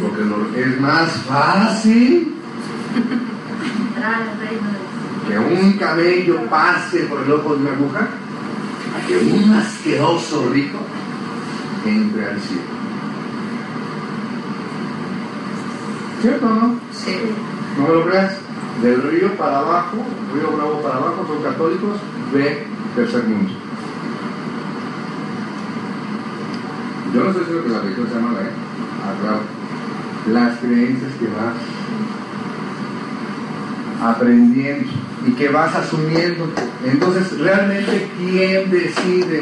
Porque 0.00 0.60
es 0.62 0.80
más 0.80 1.10
fácil 1.26 2.34
que 5.26 5.38
un 5.38 5.72
cabello 5.74 6.46
pase 6.48 7.00
por 7.04 7.22
el 7.22 7.32
ojo 7.32 7.54
de 7.54 7.62
una 7.62 7.72
aguja 7.72 8.08
a 8.96 9.06
que 9.06 9.16
un 9.18 9.52
asqueroso 9.54 10.48
rico 10.50 10.78
entre 11.86 12.26
al 12.26 12.40
cielo. 12.40 12.62
¿Cierto 16.20 16.46
o 16.46 16.54
no? 16.54 16.80
Sí. 16.92 17.16
No 17.76 17.88
me 17.88 17.94
lo 17.94 18.06
creas. 18.06 18.38
Del 18.82 19.02
río 19.02 19.36
para 19.36 19.58
abajo, 19.58 19.98
río 20.34 20.56
Bravo 20.56 20.80
para 20.82 20.96
abajo, 20.96 21.26
son 21.28 21.42
católicos, 21.42 21.98
ve 22.32 22.66
tercer 22.96 23.24
mundo. 23.24 23.52
Yo 27.14 27.24
no 27.24 27.32
sé 27.34 27.44
si 27.44 27.52
lo 27.52 27.62
que 27.62 27.68
la 27.68 27.80
religión 27.80 28.08
se 28.08 28.14
llama, 28.14 28.30
¿eh? 28.40 30.32
Las 30.32 30.58
creencias 30.58 31.12
que 31.20 31.26
vas 31.26 31.54
aprendiendo 34.02 34.90
y 35.26 35.32
que 35.32 35.48
vas 35.48 35.74
asumiendo. 35.74 36.48
Entonces, 36.84 37.38
¿realmente 37.38 38.08
quién 38.18 38.70
decide? 38.70 39.40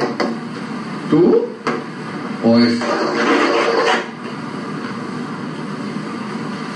¿Tú 1.11 1.47
o 2.45 2.59
esto? 2.59 2.85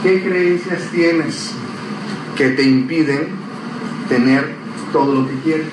¿Qué 0.03 0.23
creencias 0.23 0.83
tienes 0.91 1.53
que 2.37 2.51
te 2.51 2.63
impiden 2.63 3.29
tener 4.09 4.55
todo 4.93 5.15
lo 5.15 5.29
que 5.29 5.35
quieres? 5.41 5.69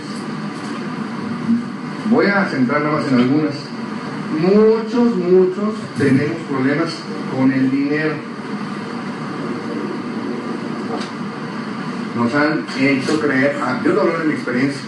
Voy 2.10 2.26
a 2.28 2.46
centrar 2.46 2.82
nada 2.82 2.98
más 2.98 3.08
en 3.12 3.16
algunas. 3.16 3.56
Muchos, 4.40 5.16
muchos 5.18 5.76
tenemos 5.98 6.38
problemas 6.50 6.94
con 7.36 7.52
el 7.52 7.70
dinero. 7.70 8.31
Nos 12.22 12.36
han 12.36 12.64
hecho 12.80 13.20
creer, 13.20 13.58
ah, 13.64 13.82
yo 13.84 13.94
te 13.94 14.00
hablo 14.00 14.20
de 14.20 14.26
mi 14.26 14.34
experiencia. 14.34 14.80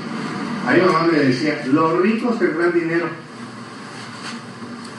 A 0.67 0.73
mi 0.73 0.81
mamá 0.81 1.07
me 1.11 1.17
decía, 1.17 1.63
los 1.65 1.99
ricos 1.99 2.37
tendrán 2.37 2.71
dinero, 2.71 3.07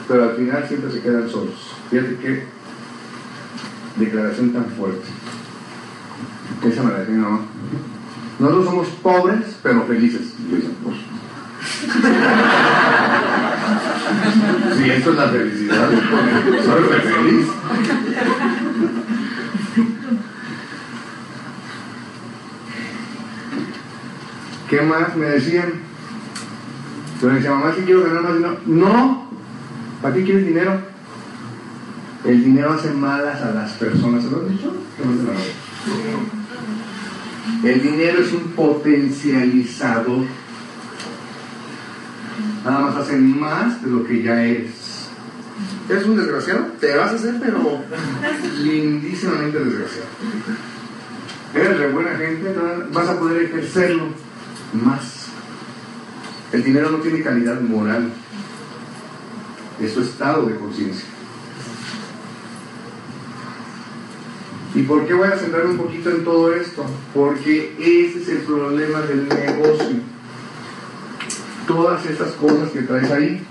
pero 0.05 0.23
al 0.23 0.35
final 0.35 0.67
siempre 0.67 0.91
se 0.91 0.99
quedan 0.99 1.29
solos. 1.29 1.71
Fíjate 1.89 2.17
qué 2.17 2.43
declaración 3.95 4.51
tan 4.51 4.65
fuerte. 4.65 5.05
Esa 6.67 6.83
me 6.83 6.91
la 6.91 6.99
decía 6.99 7.15
mi 7.15 7.21
mamá. 7.21 7.39
Nosotros 8.37 8.65
somos 8.65 8.87
pobres, 9.01 9.55
pero 9.63 9.85
felices. 9.85 10.33
Yo 10.49 10.57
decía, 10.57 10.71
pues. 10.83 10.97
Si 14.77 14.91
esto 14.91 15.11
es 15.11 15.15
la 15.15 15.29
felicidad, 15.29 15.89
soy 15.89 16.83
feliz. 16.99 17.47
¿Qué 24.75 24.81
más 24.81 25.15
me 25.15 25.27
decían? 25.27 25.71
Yo 27.21 27.29
le 27.29 27.35
decía, 27.35 27.51
mamá, 27.51 27.73
si 27.73 27.83
quiero 27.83 28.03
ganar 28.03 28.23
más 28.23 28.33
dinero. 28.33 28.59
No, 28.65 29.29
¿para 30.01 30.13
qué 30.13 30.25
quieres 30.25 30.45
dinero? 30.45 30.81
El 32.25 32.43
dinero 32.43 32.73
hace 32.73 32.91
malas 32.91 33.41
a 33.41 33.51
las 33.51 33.71
personas. 33.71 34.25
¿Se 34.25 34.31
lo 34.31 34.41
has 34.41 34.49
dicho? 34.49 34.75
El 37.63 37.81
dinero 37.83 38.19
es 38.19 38.33
un 38.33 38.51
potencializador. 38.51 40.25
Nada 42.65 42.79
más 42.81 42.97
hacen 42.97 43.39
más 43.39 43.81
de 43.81 43.89
lo 43.91 44.03
que 44.03 44.23
ya 44.23 44.43
eres. 44.43 45.07
¿Eres 45.89 46.05
un 46.05 46.17
desgraciado? 46.17 46.65
Te 46.81 46.97
vas 46.97 47.13
a 47.13 47.15
hacer, 47.15 47.35
pero 47.41 47.81
lindísimamente 48.61 49.57
desgraciado. 49.57 50.07
Eres 51.53 51.79
de 51.79 51.91
buena 51.91 52.17
gente, 52.17 52.53
vas 52.91 53.07
a 53.07 53.17
poder 53.17 53.43
ejercerlo 53.43 54.24
más. 54.83 55.27
El 56.51 56.63
dinero 56.63 56.91
no 56.91 56.97
tiene 56.99 57.21
calidad 57.21 57.59
moral. 57.61 58.11
Es 59.81 59.93
su 59.93 60.01
estado 60.01 60.45
de 60.45 60.55
conciencia. 60.55 61.05
¿Y 64.75 64.83
por 64.83 65.07
qué 65.07 65.13
voy 65.13 65.29
a 65.29 65.37
centrarme 65.37 65.71
un 65.71 65.77
poquito 65.77 66.09
en 66.09 66.23
todo 66.25 66.53
esto? 66.53 66.85
Porque 67.13 67.75
ese 67.79 68.21
es 68.21 68.27
el 68.27 68.37
problema 68.39 69.01
del 69.01 69.27
negocio. 69.29 70.01
Todas 71.65 72.05
estas 72.05 72.33
cosas 72.33 72.69
que 72.71 72.81
traes 72.81 73.09
ahí, 73.09 73.41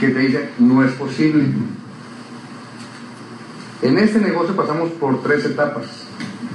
que 0.00 0.08
te 0.08 0.18
dicen, 0.18 0.50
no 0.58 0.82
es 0.82 0.92
posible. 0.92 1.44
En 3.82 3.98
este 3.98 4.18
negocio 4.18 4.56
pasamos 4.56 4.90
por 4.92 5.22
tres 5.22 5.44
etapas. 5.44 5.84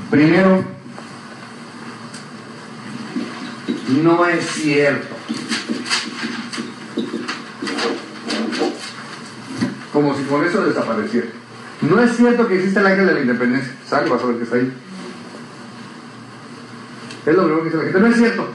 Primero, 0.10 0.64
no 3.90 4.26
es 4.26 4.46
cierto. 4.46 5.16
Como 9.92 10.16
si 10.16 10.24
con 10.24 10.46
eso 10.46 10.64
desapareciera. 10.64 11.28
No 11.82 12.02
es 12.02 12.16
cierto 12.16 12.48
que 12.48 12.56
existe 12.56 12.80
el 12.80 12.86
ángel 12.86 13.08
de 13.08 13.14
la 13.14 13.20
independencia. 13.22 13.74
Sale, 13.88 14.10
vas 14.10 14.22
a 14.22 14.28
ver 14.28 14.38
que 14.38 14.44
está 14.44 14.56
ahí. 14.58 14.74
Es 17.26 17.36
lo 17.36 17.44
primero 17.44 17.60
que 17.60 17.66
dice 17.66 17.78
la 17.78 17.84
gente. 17.84 18.00
No 18.00 18.08
es 18.08 18.16
cierto. 18.16 18.48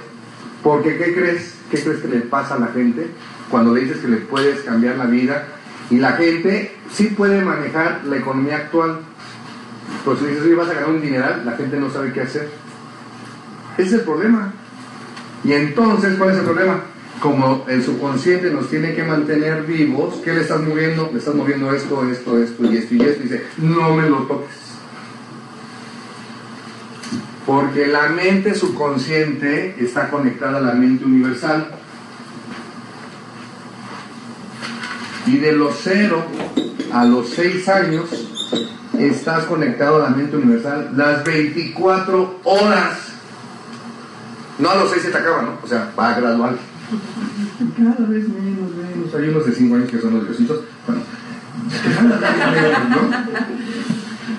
Porque 0.62 0.96
¿qué 0.96 1.14
crees? 1.14 1.54
¿Qué 1.70 1.82
crees 1.82 2.00
que 2.00 2.08
le 2.08 2.20
pasa 2.20 2.54
a 2.54 2.58
la 2.58 2.68
gente 2.68 3.10
cuando 3.50 3.74
le 3.74 3.82
dices 3.82 3.98
que 3.98 4.08
le 4.08 4.18
puedes 4.18 4.60
cambiar 4.60 4.96
la 4.96 5.06
vida? 5.06 5.46
Y 5.90 5.98
la 5.98 6.12
gente 6.12 6.74
sí 6.92 7.08
puede 7.08 7.44
manejar 7.44 8.02
la 8.06 8.16
economía 8.16 8.56
actual. 8.56 9.00
Pero 10.04 10.16
si 10.16 10.26
dices, 10.26 10.44
oye, 10.44 10.54
vas 10.54 10.70
a 10.70 10.74
ganar 10.74 10.90
un 10.90 11.02
dineral, 11.02 11.42
la 11.44 11.52
gente 11.52 11.76
no 11.78 11.90
sabe 11.90 12.12
qué 12.12 12.22
hacer. 12.22 12.48
Ese 13.76 13.88
es 13.88 13.92
el 13.94 14.00
problema. 14.00 14.53
Y 15.44 15.52
entonces, 15.52 16.16
¿cuál 16.16 16.30
es 16.30 16.38
el 16.38 16.44
problema? 16.44 16.80
Como 17.20 17.64
el 17.68 17.82
subconsciente 17.82 18.50
nos 18.50 18.68
tiene 18.70 18.94
que 18.94 19.04
mantener 19.04 19.62
vivos, 19.62 20.16
¿qué 20.24 20.32
le 20.32 20.40
estás 20.40 20.60
moviendo? 20.60 21.10
Le 21.12 21.18
estás 21.18 21.34
moviendo 21.34 21.72
esto, 21.72 22.08
esto, 22.10 22.38
esto 22.38 22.64
y 22.64 22.76
esto 22.76 22.94
y 22.94 23.02
esto. 23.02 23.20
Y 23.20 23.22
dice, 23.24 23.44
no 23.58 23.94
me 23.94 24.08
lo 24.08 24.18
toques. 24.22 24.64
Porque 27.46 27.86
la 27.86 28.08
mente 28.08 28.54
subconsciente 28.54 29.76
está 29.78 30.08
conectada 30.08 30.58
a 30.58 30.60
la 30.62 30.72
mente 30.72 31.04
universal. 31.04 31.68
Y 35.26 35.38
de 35.38 35.52
los 35.52 35.78
0 35.82 36.24
a 36.92 37.04
los 37.04 37.30
6 37.30 37.68
años 37.68 38.08
estás 38.98 39.44
conectado 39.44 39.96
a 39.96 40.10
la 40.10 40.16
mente 40.16 40.36
universal 40.36 40.90
las 40.96 41.24
24 41.24 42.40
horas. 42.44 43.13
No 44.58 44.70
a 44.70 44.76
los 44.76 44.90
6 44.90 45.02
se 45.02 45.10
te 45.10 45.18
acaba, 45.18 45.42
¿no? 45.42 45.58
O 45.62 45.66
sea, 45.66 45.92
va 45.98 46.14
gradual. 46.14 46.58
Cada 47.76 48.06
vez 48.08 48.28
menos, 48.28 48.70
menos. 48.74 49.14
Hay 49.14 49.28
unos 49.28 49.46
de 49.46 49.52
5 49.52 49.74
años 49.74 49.90
que 49.90 50.00
son 50.00 50.14
los 50.14 50.24
diositos. 50.24 50.60
Bueno, 50.86 51.02
cada 52.22 52.50
vez 52.52 52.62
menos, 52.62 52.88
¿no? 52.90 52.96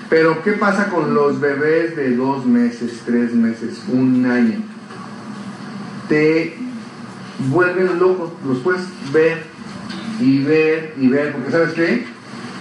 Pero 0.08 0.42
¿qué 0.42 0.52
pasa 0.52 0.88
con 0.88 1.14
los 1.14 1.40
bebés 1.40 1.96
de 1.96 2.14
2 2.16 2.46
meses, 2.46 3.02
3 3.04 3.34
meses, 3.34 3.82
un 3.88 4.24
año? 4.26 4.62
Te 6.08 6.56
vuelven 7.50 7.98
locos, 7.98 8.32
los 8.46 8.58
puedes 8.58 8.82
ver 9.12 9.42
y 10.20 10.44
ver 10.44 10.94
y 10.98 11.08
ver, 11.08 11.32
porque 11.32 11.50
¿sabes 11.50 11.72
qué? 11.72 12.06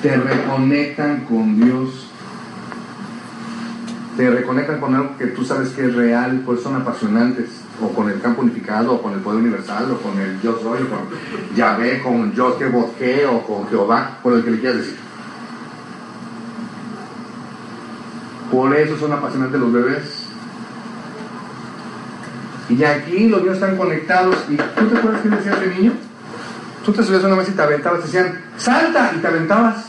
Te 0.02 0.18
reconectan 0.18 1.26
con 1.26 1.64
Dios. 1.64 2.05
Te 4.18 4.30
reconectan 4.30 4.80
con 4.80 4.96
algo 4.96 5.18
que 5.18 5.28
tú 5.28 5.44
sabes 5.44 5.70
que 5.70 5.86
es 5.86 5.96
real, 5.96 6.42
pues 6.46 6.62
son 6.62 6.76
apasionantes. 6.76 7.50
O 7.82 7.90
con 7.90 8.10
el 8.10 8.22
campo 8.22 8.42
unificado, 8.42 8.94
o 8.94 9.02
con 9.02 9.14
el 9.14 9.20
poder 9.20 9.42
universal, 9.42 9.92
o 9.92 9.98
con 9.98 10.18
el 10.20 10.42
yo 10.42 10.58
soy, 10.62 10.84
o 10.84 10.90
con 10.90 11.56
Yahvé, 11.56 12.02
con 12.02 12.32
yo 12.34 12.58
que 12.58 12.68
bosque, 12.68 13.26
o 13.26 13.42
con 13.46 13.68
Jehová, 13.68 14.20
por 14.24 14.34
el 14.34 14.44
que 14.44 14.52
le 14.52 14.60
quieras 14.60 14.78
decir. 14.78 14.98
Por 18.50 18.74
eso 18.74 18.98
son 18.98 19.12
apasionantes 19.12 19.60
los 19.60 19.74
bebés. 19.74 20.26
Y 22.70 22.84
aquí 22.84 23.28
los 23.28 23.42
niños 23.42 23.56
están 23.56 23.76
conectados. 23.76 24.38
¿Y 24.50 24.56
tú 24.56 24.88
te 24.88 24.98
acuerdas 24.98 25.22
qué 25.22 25.30
decía 25.30 25.54
ese 25.54 25.76
niño? 25.76 25.92
Tú 26.86 26.94
te 26.94 27.04
subías 27.04 27.24
una 27.24 27.36
vez 27.36 27.50
y 27.50 27.52
te 27.52 27.62
aventabas, 27.62 28.00
te 28.02 28.06
decían, 28.06 28.42
salta, 28.58 29.12
y 29.16 29.20
te 29.20 29.28
aventabas. 29.28 29.86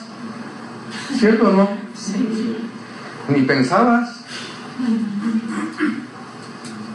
¿Cierto 1.16 1.49
o 1.49 1.53
no? 1.53 1.68
Sí. 1.95 2.57
Ni 3.29 3.43
pensabas. 3.43 4.16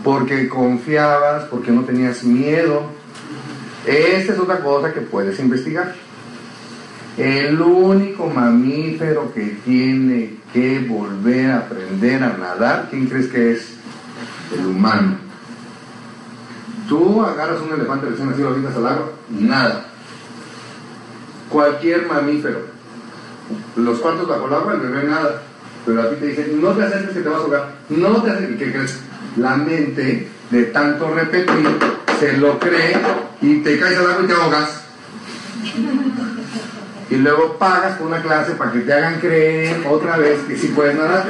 Porque 0.04 0.50
confiabas, 0.50 1.46
porque 1.46 1.72
no 1.72 1.84
tenías 1.84 2.24
miedo. 2.24 2.84
Esta 3.86 4.34
es 4.34 4.40
otra 4.40 4.60
cosa 4.60 4.94
que 4.94 5.02
puedes 5.02 5.40
investigar. 5.40 5.96
El 7.18 7.62
único 7.62 8.28
mamífero 8.28 9.34
que 9.34 9.58
tiene 9.66 10.38
que 10.54 10.80
volver 10.80 11.52
a 11.52 11.58
aprender 11.60 12.24
a 12.24 12.38
nadar, 12.38 12.88
¿quién 12.90 13.08
crees 13.08 13.28
que 13.28 13.52
es? 13.54 13.74
El 14.58 14.66
humano. 14.66 15.18
Tú 16.88 17.22
agarras 17.22 17.62
un 17.62 17.74
elefante 17.74 18.08
recién 18.08 18.30
nacido, 18.30 18.50
lo 18.50 18.56
avientas 18.56 18.78
al 18.78 18.88
agua, 18.88 19.12
nada. 19.30 19.86
Cualquier 21.50 22.08
mamífero. 22.08 22.60
Los 23.76 24.00
cuartos 24.00 24.28
bajo 24.28 24.48
el 24.48 24.54
agua, 24.54 24.74
el 24.74 24.80
bebé 24.80 25.04
nada. 25.04 25.42
Pero 25.86 26.02
a 26.02 26.10
ti 26.10 26.16
te 26.18 26.28
dicen, 26.28 26.62
no 26.62 26.70
te 26.70 26.84
acerques 26.84 27.16
que 27.16 27.22
te 27.22 27.30
vas 27.30 27.40
a 27.40 27.44
ahogar. 27.44 27.76
No 27.90 28.22
te 28.22 28.32
acerques. 28.32 28.56
¿Y 28.56 28.58
qué 28.58 28.72
crees? 28.72 29.00
La 29.38 29.56
mente, 29.56 30.28
de 30.50 30.64
tanto 30.66 31.14
repetir, 31.14 31.68
se 32.20 32.38
lo 32.38 32.60
cree 32.60 32.98
y 33.42 33.58
te 33.58 33.80
caes 33.80 33.98
al 33.98 34.12
agua 34.12 34.24
y 34.24 34.28
te 34.28 34.34
ahogas. 34.34 34.82
Y 37.10 37.16
luego 37.16 37.58
pagas 37.58 37.98
por 37.98 38.08
una 38.08 38.22
clase 38.22 38.54
para 38.54 38.72
que 38.72 38.80
te 38.80 38.94
hagan 38.94 39.20
creer 39.20 39.86
otra 39.90 40.18
vez 40.18 40.40
que 40.48 40.58
sí 40.58 40.68
puedes 40.68 40.96
nadar. 40.96 41.26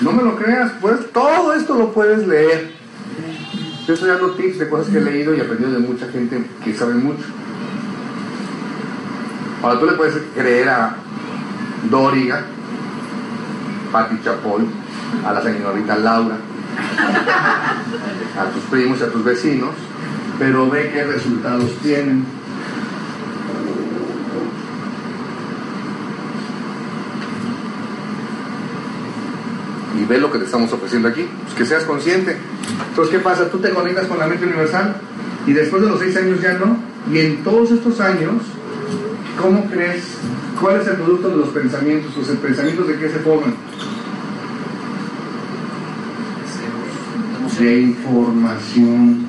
No 0.00 0.12
me 0.12 0.22
lo 0.22 0.36
creas, 0.36 0.72
pues 0.80 1.12
todo 1.12 1.52
esto 1.52 1.76
lo 1.76 1.92
puedes 1.92 2.26
leer. 2.26 2.72
Yo 3.86 3.94
estoy 3.94 4.08
dando 4.08 4.30
tips 4.32 4.58
de 4.60 4.68
cosas 4.68 4.92
que 4.92 4.98
he 4.98 5.02
leído 5.02 5.34
y 5.34 5.40
aprendido 5.40 5.72
de 5.72 5.78
mucha 5.80 6.08
gente 6.08 6.42
que 6.64 6.74
sabe 6.74 6.94
mucho. 6.94 7.24
Ahora 9.62 9.80
tú 9.80 9.86
le 9.86 9.92
puedes 9.92 10.14
creer 10.34 10.68
a 10.68 10.96
Doriga, 11.88 12.42
Pati 13.92 14.16
Chapoy, 14.22 14.66
a 15.24 15.32
la 15.32 15.42
señorita 15.42 15.96
Laura, 15.96 16.36
a 18.38 18.44
tus 18.50 18.62
primos 18.64 19.00
y 19.00 19.02
a 19.04 19.08
tus 19.10 19.24
vecinos, 19.24 19.70
pero 20.38 20.68
ve 20.68 20.90
qué 20.92 21.04
resultados 21.04 21.70
tienen. 21.82 22.40
y 30.00 30.04
ve 30.04 30.18
lo 30.18 30.32
que 30.32 30.38
te 30.38 30.44
estamos 30.46 30.72
ofreciendo 30.72 31.08
aquí, 31.08 31.28
pues 31.44 31.54
que 31.54 31.66
seas 31.66 31.84
consciente. 31.84 32.36
Entonces, 32.88 33.14
¿qué 33.14 33.20
pasa? 33.20 33.50
Tú 33.50 33.58
te 33.58 33.70
conectas 33.70 34.06
con 34.06 34.18
la 34.18 34.26
mente 34.26 34.46
universal 34.46 34.96
y 35.46 35.52
después 35.52 35.82
de 35.82 35.88
los 35.88 36.00
seis 36.00 36.16
años 36.16 36.40
ya 36.40 36.54
no. 36.54 36.78
Y 37.12 37.18
en 37.18 37.42
todos 37.42 37.70
estos 37.70 38.00
años, 38.00 38.42
¿cómo 39.40 39.66
crees? 39.70 40.04
¿Cuál 40.60 40.80
es 40.80 40.86
el 40.88 40.96
producto 40.96 41.30
de 41.30 41.36
los 41.36 41.48
pensamientos? 41.48 42.16
¿Los 42.16 42.28
pensamientos 42.36 42.86
de 42.86 42.98
qué 42.98 43.08
se 43.08 43.18
forman? 43.20 43.54
De 47.58 47.80
información. 47.80 49.26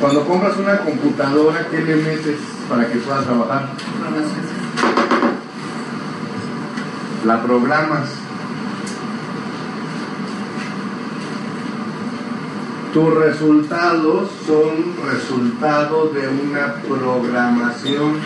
Cuando 0.00 0.26
compras 0.26 0.56
una 0.56 0.78
computadora, 0.78 1.68
¿qué 1.70 1.82
le 1.82 1.96
metes 1.96 2.38
para 2.68 2.90
que 2.90 2.98
pueda 2.98 3.22
trabajar? 3.22 3.70
la 7.24 7.42
programas. 7.42 8.08
Tus 12.92 13.14
resultados 13.14 14.30
son 14.44 14.96
resultado 15.08 16.08
de 16.08 16.26
una 16.26 16.74
programación. 16.82 18.18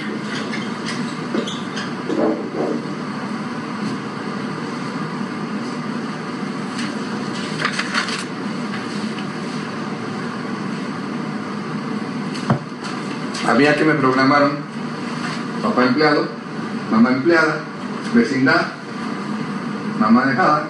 Había 13.46 13.76
que 13.76 13.84
me 13.84 13.94
programaron 13.94 14.52
papá 15.62 15.84
empleado, 15.84 16.26
mamá 16.90 17.10
empleada, 17.10 17.60
vecindad, 18.14 18.68
mamá 20.00 20.24
dejada, 20.24 20.64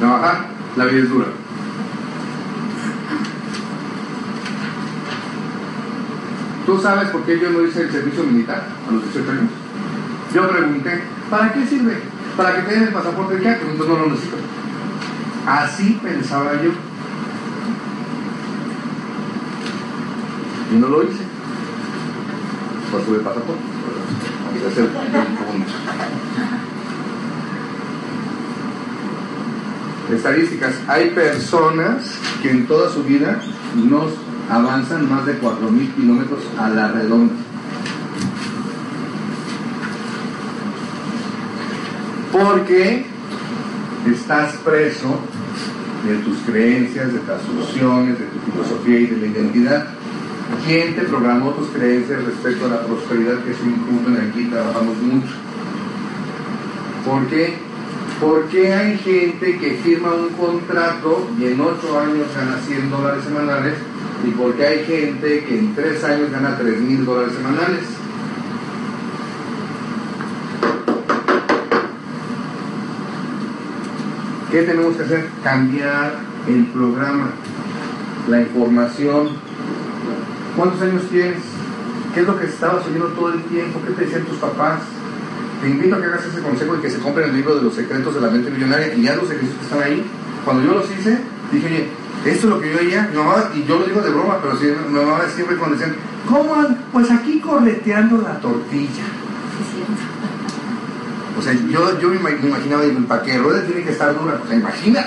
trabajar, 0.00 0.46
la 0.76 0.84
vida 0.86 1.02
es 1.04 1.08
dura. 1.08 1.39
¿Tú 6.70 6.80
sabes 6.80 7.08
por 7.08 7.24
qué 7.24 7.36
yo 7.36 7.50
no 7.50 7.66
hice 7.66 7.82
el 7.82 7.90
servicio 7.90 8.22
militar 8.22 8.62
a 8.88 8.92
los 8.92 9.02
18 9.02 9.28
años? 9.28 9.50
Yo 10.32 10.48
pregunté, 10.48 11.02
¿para 11.28 11.52
qué 11.52 11.66
sirve? 11.66 12.00
para 12.36 12.54
que 12.54 12.62
te 12.62 12.78
el 12.78 12.92
pasaporte 12.92 13.38
de 13.38 13.50
entonces 13.50 13.88
no 13.88 13.98
lo 13.98 14.06
necesito. 14.06 14.36
Así 15.48 15.98
pensaba 16.00 16.62
yo. 16.62 16.70
Y 20.72 20.78
no 20.78 20.88
lo 20.90 21.02
hice. 21.02 21.24
Pues 22.92 23.04
tuve 23.04 23.18
pasaporte. 23.18 23.62
Estadísticas. 30.14 30.74
Hay 30.86 31.10
personas 31.10 32.16
que 32.40 32.50
en 32.52 32.68
toda 32.68 32.88
su 32.90 33.02
vida 33.02 33.40
nos 33.74 34.12
avanzan 34.50 35.08
más 35.08 35.24
de 35.26 35.40
4.000 35.40 35.94
kilómetros 35.94 36.40
a 36.58 36.68
la 36.68 36.88
redonda. 36.88 37.34
Porque 42.32 43.06
estás 44.10 44.54
preso 44.64 45.20
de 46.06 46.16
tus 46.18 46.38
creencias, 46.38 47.12
de 47.12 47.18
tus 47.20 47.28
asunciones, 47.28 48.18
de 48.18 48.26
tu 48.26 48.50
filosofía 48.50 49.00
y 49.00 49.06
de 49.06 49.16
la 49.18 49.26
identidad. 49.26 49.86
¿Quién 50.66 50.96
te 50.96 51.02
programó 51.02 51.50
tus 51.50 51.68
creencias 51.68 52.24
respecto 52.24 52.66
a 52.66 52.68
la 52.68 52.82
prosperidad 52.82 53.38
que 53.44 53.52
es 53.52 53.60
un 53.60 53.74
punto 53.74 54.10
en 54.10 54.16
el 54.16 54.32
que 54.32 54.44
trabajamos 54.46 54.96
mucho? 54.98 55.34
¿Por 57.06 57.26
qué? 57.28 57.54
Porque 58.20 58.74
hay 58.74 58.98
gente 58.98 59.58
que 59.58 59.80
firma 59.82 60.12
un 60.14 60.30
contrato 60.30 61.30
y 61.38 61.44
en 61.46 61.60
8 61.60 62.00
años 62.00 62.26
gana 62.34 62.58
100 62.66 62.90
dólares 62.90 63.24
semanales 63.24 63.74
y 64.26 64.30
porque 64.32 64.66
hay 64.66 64.84
gente 64.84 65.44
que 65.44 65.58
en 65.58 65.74
3 65.74 66.04
años 66.04 66.30
gana 66.30 66.56
3 66.58 66.80
mil 66.80 67.04
dólares 67.04 67.34
semanales. 67.34 67.84
¿Qué 74.50 74.62
tenemos 74.62 74.96
que 74.96 75.04
hacer? 75.04 75.28
Cambiar 75.44 76.18
el 76.48 76.66
programa, 76.66 77.30
la 78.28 78.40
información. 78.42 79.28
¿Cuántos 80.56 80.82
años 80.82 81.02
tienes? 81.08 81.38
¿Qué 82.12 82.20
es 82.20 82.26
lo 82.26 82.38
que 82.38 82.46
estabas 82.46 82.84
oyendo 82.86 83.06
todo 83.08 83.32
el 83.32 83.42
tiempo? 83.44 83.80
¿Qué 83.86 83.92
te 83.92 84.04
decían 84.04 84.24
tus 84.24 84.38
papás? 84.38 84.80
Te 85.62 85.68
invito 85.68 85.94
a 85.94 86.00
que 86.00 86.06
hagas 86.06 86.24
ese 86.26 86.42
consejo 86.42 86.76
y 86.76 86.80
que 86.80 86.90
se 86.90 86.98
compren 86.98 87.30
el 87.30 87.36
libro 87.36 87.54
de 87.54 87.62
los 87.62 87.74
secretos 87.74 88.14
de 88.14 88.20
la 88.20 88.30
mente 88.30 88.50
millonaria 88.50 88.92
y 88.94 89.02
ya 89.02 89.14
los 89.14 89.30
ejercicios 89.30 89.56
que 89.58 89.64
están 89.64 89.82
ahí. 89.82 90.04
Cuando 90.44 90.64
yo 90.64 90.74
los 90.74 90.90
hice, 90.90 91.20
dije, 91.52 91.66
oye, 91.66 91.88
esto 92.24 92.46
es 92.46 92.50
lo 92.52 92.60
que 92.60 92.72
yo 92.72 92.78
oía, 92.78 93.08
mi 93.10 93.16
mamá, 93.16 93.50
y 93.54 93.64
yo 93.64 93.78
lo 93.78 93.86
digo 93.86 94.00
de 94.02 94.10
broma, 94.10 94.38
pero 94.42 94.56
sí, 94.56 94.66
mi 94.88 94.98
mamá 94.98 95.20
siempre 95.34 95.56
cuando 95.56 95.76
decían, 95.76 95.96
¿cómo? 96.28 96.54
Pues 96.92 97.10
aquí 97.10 97.40
correteando 97.40 98.18
la 98.18 98.38
tortilla. 98.40 99.04
O 101.38 101.42
sea, 101.42 101.54
yo, 101.54 101.98
yo 101.98 102.08
me 102.10 102.16
imaginaba, 102.16 102.82
digo, 102.82 103.00
¿para 103.08 103.22
qué 103.22 103.38
rueda 103.38 103.64
tiene 103.64 103.82
que 103.82 103.92
estar 103.92 104.18
dura? 104.18 104.38
O 104.44 104.46
sea, 104.46 104.56
imagina. 104.58 105.06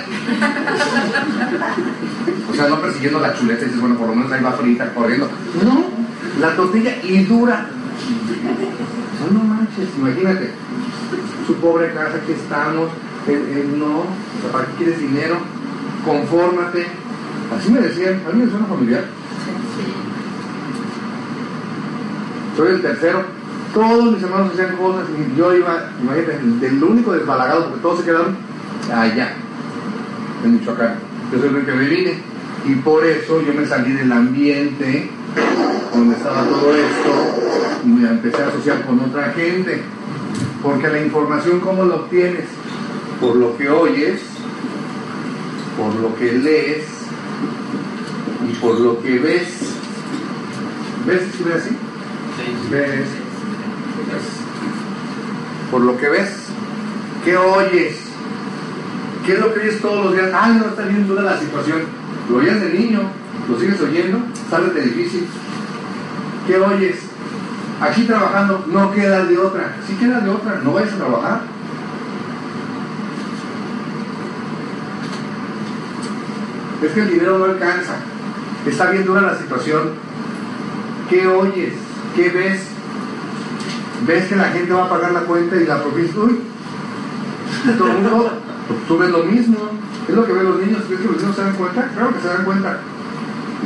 O 2.50 2.54
sea, 2.54 2.68
no 2.68 2.80
persiguiendo 2.80 3.20
la 3.20 3.34
chuleta 3.34 3.62
y 3.62 3.66
dices, 3.66 3.80
bueno, 3.80 3.96
por 3.96 4.08
lo 4.08 4.16
menos 4.16 4.32
ahí 4.32 4.42
va 4.42 4.52
frita, 4.52 4.92
corriendo. 4.94 5.30
No, 5.62 5.84
la 6.40 6.56
tortilla 6.56 6.96
y 7.04 7.22
dura. 7.24 7.68
No, 9.32 9.44
manches, 9.44 9.88
imagínate. 9.96 10.50
Su 11.46 11.54
pobre 11.56 11.92
casa, 11.92 12.16
aquí 12.16 12.32
estamos. 12.32 12.90
Él, 13.28 13.78
no, 13.78 14.00
o 14.00 14.06
sea, 14.42 14.52
¿para 14.52 14.66
qué 14.66 14.72
quieres 14.78 14.98
dinero? 14.98 15.38
Confórmate. 16.04 16.86
Así 17.56 17.70
me 17.70 17.80
decían, 17.80 18.22
¿a 18.28 18.32
mí 18.32 18.44
me 18.44 18.50
suena 18.50 18.66
familiar? 18.66 19.04
Soy 22.56 22.68
el 22.68 22.82
tercero 22.82 23.44
todos 23.74 24.14
mis 24.14 24.22
hermanos 24.22 24.52
hacían 24.52 24.76
cosas 24.76 25.04
y 25.10 25.36
yo 25.36 25.52
iba, 25.52 25.90
imagínate, 26.00 26.38
del 26.60 26.82
único 26.82 27.12
desbalagado, 27.12 27.64
porque 27.64 27.80
todos 27.80 27.98
se 27.98 28.04
quedaron 28.04 28.36
allá, 28.94 29.34
en 30.44 30.52
Michoacán. 30.52 30.94
Yo 31.32 31.40
soy 31.40 31.48
el 31.48 31.66
que 31.66 31.72
me 31.72 31.88
vine. 31.88 32.34
Y 32.66 32.76
por 32.76 33.04
eso 33.04 33.42
yo 33.42 33.52
me 33.52 33.66
salí 33.66 33.92
del 33.92 34.10
ambiente 34.10 35.10
donde 35.92 36.16
estaba 36.16 36.44
todo 36.44 36.74
esto 36.74 37.82
y 37.84 37.88
me 37.88 38.08
empecé 38.08 38.42
a 38.42 38.48
asociar 38.48 38.86
con 38.86 39.00
otra 39.00 39.32
gente. 39.32 39.82
Porque 40.62 40.88
la 40.88 41.02
información, 41.02 41.60
¿cómo 41.60 41.84
la 41.84 41.96
obtienes? 41.96 42.46
Por 43.20 43.36
lo 43.36 43.56
que 43.58 43.68
oyes, 43.68 44.22
por 45.76 45.94
lo 45.96 46.14
que 46.14 46.32
lees 46.32 46.84
por 48.64 48.80
lo 48.80 49.02
que 49.02 49.18
ves. 49.18 49.74
¿Ves? 51.06 51.22
¿Sí 51.36 51.44
así? 51.54 51.68
Sí. 51.68 52.70
¿Ves? 52.70 53.08
por 55.70 55.82
lo 55.82 55.96
que 55.96 56.08
ves, 56.08 56.30
¿qué 57.24 57.36
oyes? 57.36 57.98
¿Qué 59.26 59.32
es 59.32 59.40
lo 59.40 59.52
que 59.52 59.60
oyes 59.60 59.80
todos 59.80 60.04
los 60.04 60.14
días? 60.14 60.30
Ay, 60.32 60.54
no 60.54 60.66
está 60.66 60.82
bien 60.82 61.06
dura 61.08 61.22
la 61.22 61.38
situación. 61.38 61.82
Lo 62.30 62.36
oyes 62.36 62.60
de 62.60 62.78
niño, 62.78 63.00
lo 63.48 63.58
sigues 63.58 63.80
oyendo, 63.80 64.20
sales 64.48 64.72
de 64.72 64.82
difícil. 64.82 65.26
¿Qué 66.46 66.56
oyes? 66.58 67.00
Aquí 67.80 68.04
trabajando, 68.04 68.64
no 68.68 68.92
queda 68.92 69.24
de 69.24 69.36
otra. 69.36 69.76
Si 69.86 69.94
queda 69.94 70.20
de 70.20 70.30
otra, 70.30 70.60
no 70.62 70.74
vayas 70.74 70.92
a 70.92 70.96
trabajar. 70.96 71.40
Es 76.82 76.92
que 76.92 77.00
el 77.00 77.10
dinero 77.10 77.38
no 77.38 77.44
alcanza. 77.46 77.96
Está 78.66 78.90
bien 78.90 79.04
dura 79.04 79.20
la 79.20 79.38
situación. 79.38 79.92
¿Qué 81.10 81.26
oyes? 81.26 81.74
¿Qué 82.16 82.30
ves? 82.30 82.74
ves 84.06 84.26
que 84.26 84.36
la 84.36 84.44
gente 84.44 84.72
va 84.72 84.84
a 84.84 84.88
pagar 84.88 85.12
la 85.12 85.20
cuenta 85.20 85.56
y 85.56 85.66
la 85.66 85.82
propiedad, 85.82 86.16
uy, 86.16 86.40
todo 87.78 87.88
el 87.88 87.94
mundo, 87.94 88.32
tú 88.86 88.98
ves 88.98 89.10
lo 89.10 89.24
mismo, 89.24 89.58
es 90.08 90.14
lo 90.14 90.26
que 90.26 90.32
ven 90.32 90.44
los 90.44 90.60
niños, 90.60 90.88
¿ves 90.88 91.00
que 91.00 91.06
los 91.06 91.16
niños 91.16 91.36
se 91.36 91.42
dan 91.42 91.54
cuenta? 91.54 91.88
Claro 91.88 92.14
que 92.14 92.20
se 92.20 92.28
dan 92.28 92.44
cuenta. 92.44 92.78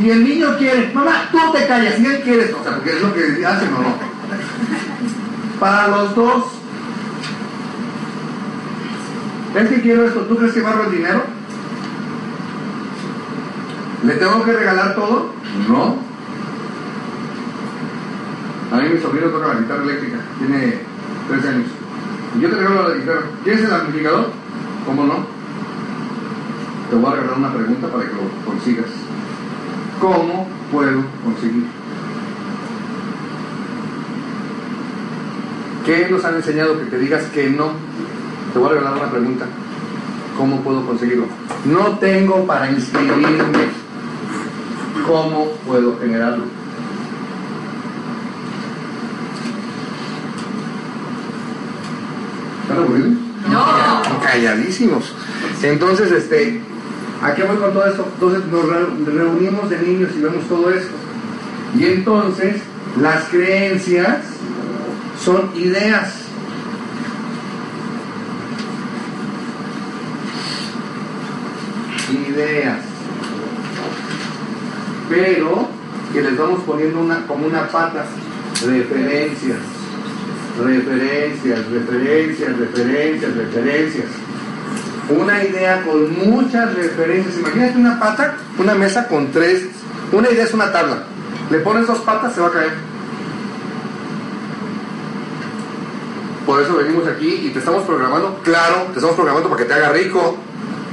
Y 0.00 0.10
el 0.10 0.24
niño 0.24 0.56
quiere, 0.58 0.92
mamá, 0.94 1.28
tú 1.32 1.38
te 1.52 1.66
callas, 1.66 1.98
y 1.98 2.06
él 2.06 2.20
quiere, 2.22 2.54
o 2.54 2.62
sea, 2.62 2.76
porque 2.76 2.96
es 2.96 3.02
lo 3.02 3.12
que 3.12 3.46
hacen 3.46 3.68
o 3.74 3.82
no. 3.82 3.94
Para 5.58 5.88
los 5.88 6.14
dos, 6.14 6.44
es 9.56 9.68
que 9.68 9.80
quiero 9.80 10.06
esto, 10.06 10.20
¿tú 10.20 10.36
crees 10.36 10.54
que 10.54 10.60
barro 10.60 10.84
el 10.84 10.92
dinero? 10.92 11.24
¿Le 14.04 14.14
tengo 14.14 14.44
que 14.44 14.52
regalar 14.52 14.94
todo? 14.94 15.32
No. 15.68 15.96
A 18.70 18.76
mí 18.76 18.88
mi 18.90 19.00
sobrino 19.00 19.28
toca 19.28 19.48
la 19.48 19.60
guitarra 19.60 19.82
eléctrica, 19.82 20.18
tiene 20.38 20.80
13 21.28 21.48
años. 21.48 21.66
Yo 22.40 22.50
te 22.50 22.56
regalo 22.56 22.88
la 22.88 22.94
guitarra. 22.94 23.22
¿Quieres 23.42 23.64
el 23.64 23.74
amplificador? 23.74 24.30
¿Cómo 24.86 25.04
no? 25.04 25.26
Te 26.90 26.96
voy 26.96 27.12
a 27.12 27.16
regalar 27.16 27.38
una 27.38 27.52
pregunta 27.52 27.88
para 27.88 28.04
que 28.04 28.12
lo 28.12 28.50
consigas. 28.50 28.86
¿Cómo 30.00 30.46
puedo 30.70 31.02
conseguir? 31.24 31.66
¿Qué 35.84 36.08
nos 36.10 36.24
han 36.24 36.36
enseñado 36.36 36.78
que 36.78 36.84
te 36.84 36.98
digas 36.98 37.24
que 37.26 37.50
no? 37.50 37.72
Te 38.52 38.58
voy 38.58 38.68
a 38.68 38.72
regalar 38.74 38.94
una 38.94 39.10
pregunta. 39.10 39.46
¿Cómo 40.36 40.60
puedo 40.60 40.86
conseguirlo? 40.86 41.24
No 41.64 41.98
tengo 41.98 42.46
para 42.46 42.70
inscribirme. 42.70 43.87
¿Cómo 45.08 45.52
puedo 45.66 45.98
generarlo? 45.98 46.44
No. 53.48 53.64
Calladísimos. 54.22 55.14
Entonces, 55.62 56.12
este, 56.12 56.60
¿a 57.22 57.34
qué 57.34 57.42
voy 57.44 57.56
con 57.56 57.72
todo 57.72 57.86
esto? 57.86 58.06
Entonces 58.12 58.44
nos 58.52 58.66
reunimos 59.06 59.70
de 59.70 59.78
niños 59.80 60.10
y 60.14 60.20
vemos 60.20 60.46
todo 60.46 60.70
esto. 60.70 60.92
Y 61.78 61.86
entonces 61.86 62.60
las 63.00 63.24
creencias 63.30 64.18
son 65.24 65.50
ideas. 65.56 66.24
Ideas. 72.28 72.87
Pero 75.08 75.68
que 76.12 76.22
les 76.22 76.36
vamos 76.36 76.60
poniendo 76.64 77.00
una, 77.00 77.26
como 77.26 77.46
una 77.46 77.68
pata, 77.68 78.04
referencias 78.64 79.58
referencias, 80.58 81.70
referencias, 81.70 82.58
referencias, 82.58 83.34
referencias. 83.34 84.06
Una 85.08 85.42
idea 85.42 85.82
con 85.84 86.28
muchas 86.28 86.74
referencias. 86.74 87.38
Imagínate 87.38 87.78
una 87.78 87.98
pata, 87.98 88.36
una 88.58 88.74
mesa 88.74 89.08
con 89.08 89.30
tres. 89.30 89.66
Una 90.12 90.30
idea 90.30 90.44
es 90.44 90.54
una 90.54 90.72
tabla. 90.72 91.04
Le 91.50 91.58
pones 91.60 91.86
dos 91.86 91.98
patas, 92.00 92.34
se 92.34 92.40
va 92.40 92.48
a 92.48 92.52
caer. 92.52 92.72
Por 96.44 96.62
eso 96.62 96.76
venimos 96.76 97.06
aquí 97.06 97.42
y 97.46 97.50
te 97.50 97.58
estamos 97.58 97.84
programando, 97.84 98.40
claro, 98.42 98.86
te 98.92 98.94
estamos 98.94 99.16
programando 99.16 99.50
para 99.50 99.62
que 99.62 99.68
te 99.68 99.74
haga 99.74 99.90
rico. 99.90 100.36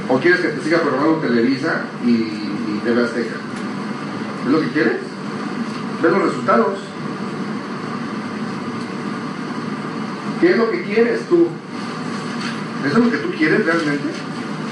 ¿O 0.08 0.18
quieres 0.18 0.40
que 0.40 0.48
te 0.48 0.62
siga 0.62 0.80
programando 0.80 1.18
Televisa 1.18 1.82
y, 2.04 2.10
y 2.10 2.80
TV 2.84 3.04
Azteca? 3.04 3.45
¿Es 4.46 4.52
lo 4.52 4.60
que 4.60 4.68
quieres? 4.68 4.96
Ver 6.02 6.12
los 6.12 6.22
resultados. 6.22 6.78
¿Qué 10.40 10.50
es 10.50 10.56
lo 10.56 10.70
que 10.70 10.82
quieres 10.84 11.20
tú? 11.28 11.48
¿Eso 12.86 12.98
es 12.98 13.04
lo 13.04 13.10
que 13.10 13.16
tú 13.16 13.30
quieres 13.36 13.64
realmente? 13.64 14.04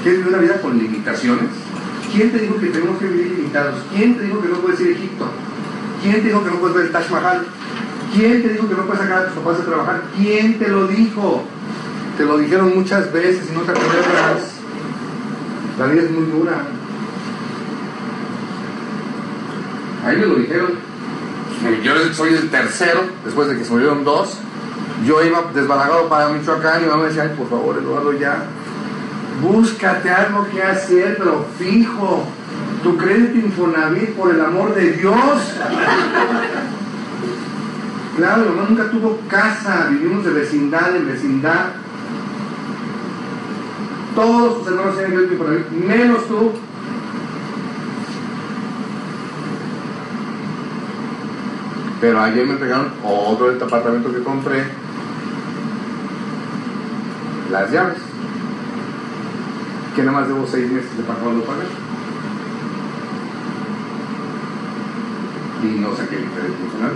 ¿Quieres 0.03 0.21
vivir 0.21 0.35
una 0.35 0.43
vida 0.43 0.61
con 0.61 0.79
limitaciones? 0.79 1.51
¿Quién 2.13 2.31
te 2.31 2.39
dijo 2.39 2.61
que 2.61 2.67
tenemos 2.69 2.99
que 2.99 3.07
vivir 3.09 3.33
limitados? 3.39 3.83
¿Quién 3.93 4.17
te 4.17 4.25
dijo 4.25 4.41
que 4.41 4.49
no 4.49 4.59
puedes 4.59 4.81
ir 4.81 4.89
a 4.89 4.91
Egipto? 4.91 5.27
¿Quién 6.03 6.15
te 6.15 6.29
dijo 6.29 6.45
que 6.45 6.51
no 6.51 6.57
puedes 6.59 6.77
ver 6.77 6.87
el 6.87 6.93
Taj 6.93 7.11
Mahal? 7.11 7.47
¿Quién 8.15 8.43
te 8.43 8.49
dijo 8.51 8.69
que 8.69 8.75
no 8.75 8.87
puedes 8.87 9.03
sacar 9.03 9.19
a 9.19 9.27
tus 9.27 9.43
papás 9.43 9.61
a 9.61 9.65
trabajar? 9.65 10.03
¿Quién 10.17 10.59
te 10.61 10.69
lo 10.69 10.87
dijo? 10.87 11.43
Te 12.17 12.25
lo 12.25 12.39
dijeron 12.39 12.77
muchas 12.77 13.13
veces 13.13 13.49
y 13.51 13.55
no 13.55 13.63
te 13.63 13.73
acuerdas. 13.73 14.53
La 15.81 15.87
vida 15.87 16.03
es 16.03 16.11
muy 16.13 16.27
dura. 16.27 16.63
Ahí 20.05 20.17
me 20.19 20.27
lo 20.27 20.35
dijeron. 20.37 20.73
Yo 21.83 21.95
soy 22.13 22.35
el 22.35 22.51
tercero, 22.51 23.05
después 23.25 23.49
de 23.49 23.57
que 23.57 23.65
se 23.65 23.73
murieron 23.73 24.05
dos. 24.05 24.37
Yo 25.07 25.25
iba 25.25 25.51
desbalagado 25.55 26.09
para 26.09 26.29
Michoacán 26.29 26.81
y 26.81 26.85
mi 26.85 26.91
mamá 26.91 27.03
me 27.03 27.09
decía, 27.09 27.23
ay, 27.23 27.35
por 27.37 27.49
favor, 27.49 27.79
Eduardo, 27.79 28.13
ya. 28.13 28.45
Búscate 29.43 30.11
algo 30.11 30.47
que 30.51 30.63
hacer, 30.63 31.17
pero 31.19 31.47
fijo. 31.59 32.25
Tu 32.83 32.97
crédito 32.99 33.47
Infonavit, 33.47 34.11
por 34.11 34.35
el 34.35 34.41
amor 34.41 34.75
de 34.75 34.93
Dios. 34.93 35.15
Claro, 38.17 38.43
mi 38.43 38.51
mamá 38.51 38.69
nunca 38.69 38.89
tuvo 38.93 39.19
casa, 39.29 39.89
vivimos 39.91 40.25
de 40.25 40.31
vecindad 40.31 40.95
en 40.95 41.09
vecindad. 41.09 41.71
Todos 44.15 44.59
tus 44.59 44.69
hermanos 44.69 44.95
tienen 44.95 45.15
crédito 45.15 45.33
Infonavit, 45.33 45.71
menos 45.71 46.29
tú. 46.29 46.53
Pero 52.05 52.21
ayer 52.21 52.45
me 52.45 52.53
entregaron 52.53 52.93
otro 53.03 53.51
departamento 53.51 54.13
que 54.13 54.23
compré, 54.23 54.63
las 57.51 57.73
llaves, 57.73 57.97
que 59.97 60.03
nada 60.03 60.21
más 60.21 60.29
debo 60.29 60.47
seis 60.47 60.71
meses 60.71 60.95
de 60.99 61.03
pagarlo 61.03 61.43
pagar. 61.45 61.65
Y 65.63 65.67
no 65.79 65.97
saqué 65.97 66.17
el 66.17 66.25
crédito 66.25 66.59
funcional. 66.61 66.93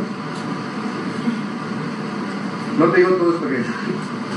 No 2.79 2.85
te 2.89 2.99
digo 2.99 3.13
todo 3.13 3.31
esto 3.31 3.41
porque 3.41 3.65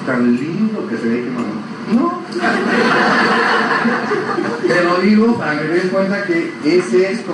tan 0.05 0.37
lindo 0.37 0.87
que 0.87 0.95
se 0.95 1.09
ve 1.09 1.25
que 1.25 1.31
mamá. 1.31 1.47
No. 1.91 2.21
Te 4.67 4.83
lo 4.85 5.01
digo 5.01 5.37
para 5.37 5.59
que 5.59 5.65
te 5.65 5.73
des 5.73 5.91
cuenta 5.91 6.23
que 6.23 6.53
es 6.63 6.93
esto. 6.93 7.33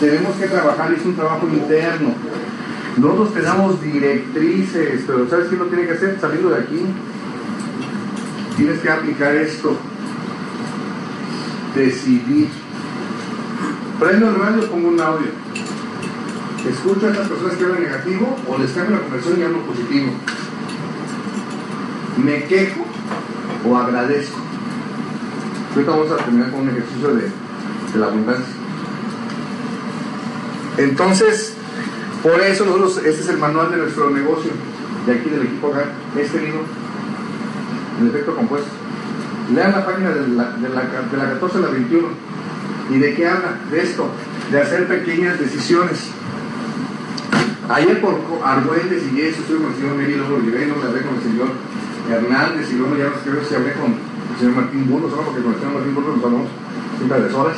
Tenemos 0.00 0.34
que 0.36 0.46
trabajar, 0.46 0.90
es 0.94 1.04
un 1.04 1.14
trabajo 1.14 1.46
interno. 1.46 2.14
Nosotros 2.96 3.34
te 3.34 3.42
damos 3.42 3.80
directrices, 3.82 5.04
pero 5.06 5.28
¿sabes 5.28 5.48
qué 5.48 5.56
lo 5.56 5.66
tiene 5.66 5.86
que 5.86 5.92
hacer? 5.92 6.18
Saliendo 6.20 6.50
de 6.50 6.60
aquí, 6.60 6.84
tienes 8.56 8.80
que 8.80 8.90
aplicar 8.90 9.34
esto. 9.36 9.76
Decidir. 11.74 12.48
Prendo 13.98 14.28
el 14.28 14.34
radio, 14.34 14.70
pongo 14.70 14.88
un 14.88 15.00
audio. 15.00 15.28
Escucho 16.68 17.06
a 17.06 17.10
estas 17.10 17.28
personas 17.28 17.56
que 17.56 17.64
hablan 17.64 17.82
negativo 17.82 18.36
o 18.46 18.58
les 18.58 18.72
cambio 18.72 18.96
la 18.96 19.02
conversación 19.02 19.40
y 19.40 19.42
hablo 19.44 19.60
positivo. 19.62 20.12
Me 22.22 22.44
quejo 22.44 22.84
o 23.66 23.76
agradezco. 23.76 24.38
Ahorita 25.74 25.90
vamos 25.90 26.10
a 26.10 26.16
terminar 26.16 26.50
con 26.50 26.60
un 26.60 26.68
ejercicio 26.70 27.14
de, 27.14 27.22
de 27.22 27.98
la 27.98 28.06
abundancia. 28.06 28.54
Entonces, 30.76 31.56
por 32.22 32.40
eso 32.40 32.64
nosotros, 32.66 32.98
este 32.98 33.22
es 33.22 33.28
el 33.28 33.38
manual 33.38 33.70
de 33.70 33.78
nuestro 33.78 34.10
negocio, 34.10 34.50
de 35.06 35.12
aquí 35.12 35.30
del 35.30 35.42
equipo 35.42 35.68
acá, 35.68 35.86
este 36.18 36.40
libro, 36.42 36.60
el 38.00 38.08
efecto 38.08 38.36
compuesto. 38.36 38.68
Lean 39.54 39.72
la 39.72 39.86
página 39.86 40.10
de 40.10 40.28
la, 40.28 40.52
de, 40.52 40.68
la, 40.68 40.82
de 41.10 41.16
la 41.16 41.30
14 41.32 41.58
a 41.58 41.60
la 41.60 41.68
21. 41.68 42.08
¿Y 42.90 42.98
de 42.98 43.14
qué 43.14 43.26
habla? 43.26 43.58
De 43.70 43.82
esto, 43.82 44.10
de 44.50 44.60
hacer 44.60 44.86
pequeñas 44.86 45.38
decisiones. 45.38 46.10
Ayer 47.68 48.00
por 48.00 48.18
Argüelles 48.44 49.02
y 49.12 49.20
eso 49.20 49.40
estuve 49.40 49.58
con 49.58 49.70
el 49.70 49.76
señor 49.76 49.94
Meri, 49.94 50.14
luego 50.16 50.38
llegué, 50.38 50.66
no 50.66 50.74
hablé 50.74 51.02
con 51.02 51.14
el 51.14 51.22
señor 51.22 51.48
Hernández 52.10 52.68
y 52.72 52.74
luego 52.74 52.96
ya 52.96 53.04
no 53.04 53.14
sé 53.14 53.48
si 53.48 53.54
hablé 53.54 53.72
con 53.74 53.94
el 53.94 54.38
señor 54.38 54.56
Martín 54.56 54.90
Burgos, 54.90 55.12
¿no? 55.12 55.22
porque 55.22 55.40
con 55.40 55.52
el 55.54 55.58
señor 55.60 55.74
Martín 55.74 55.94
Burgos 55.94 56.16
nos 56.16 56.24
hablamos 56.24 56.48
siempre 56.98 57.16
a 57.16 57.20
las 57.20 57.32
horas. 57.32 57.56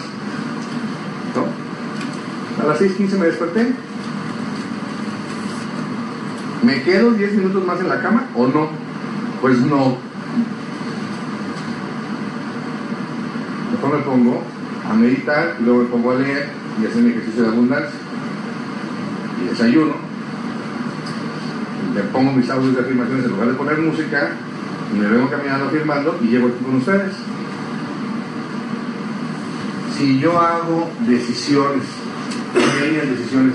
¿no? 1.35 2.63
A 2.63 2.67
las 2.69 2.81
6.15 2.81 3.19
me 3.19 3.27
desperté, 3.27 3.73
¿Me 6.63 6.81
quedo 6.83 7.11
10 7.11 7.33
minutos 7.35 7.67
más 7.67 7.81
en 7.81 7.89
la 7.89 8.01
cama 8.01 8.27
o 8.37 8.47
no? 8.47 8.69
Pues 9.41 9.59
no. 9.59 9.97
Mejor 13.73 13.99
me 13.99 14.05
pongo 14.05 14.43
a 14.89 14.95
meditar 14.95 15.57
luego 15.61 15.83
me 15.83 15.89
pongo 15.89 16.13
a 16.13 16.15
leer 16.17 16.51
y 16.81 16.87
hacer 16.87 17.03
mi 17.03 17.11
ejercicio 17.11 17.43
de 17.43 17.49
abundancia. 17.49 17.99
Y 19.43 19.49
desayuno. 19.49 19.95
Le 21.97 22.03
pongo 22.05 22.33
mis 22.33 22.49
audios 22.49 22.77
de 22.77 22.81
afirmaciones 22.81 23.25
en 23.25 23.31
lugar 23.33 23.49
de 23.49 23.55
poner 23.55 23.79
música 23.79 24.31
y 24.95 24.99
me 24.99 25.09
vengo 25.09 25.29
caminando 25.31 25.67
afirmando 25.67 26.17
y 26.23 26.27
llego 26.29 26.47
aquí 26.47 26.65
con 26.65 26.77
ustedes. 26.77 27.13
Si 29.99 30.21
yo 30.21 30.41
hago 30.41 30.91
decisiones, 31.09 31.85
pequeñas 32.55 33.11
decisiones, 33.11 33.55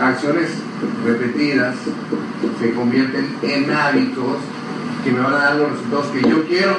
acciones 0.00 0.67
repetidas 1.04 1.76
se 2.60 2.74
convierten 2.74 3.36
en 3.42 3.70
hábitos 3.70 4.38
que 5.04 5.12
me 5.12 5.20
van 5.20 5.34
a 5.34 5.38
dar 5.38 5.56
los 5.56 5.72
resultados 5.72 6.06
que 6.06 6.22
yo 6.22 6.46
quiero. 6.46 6.76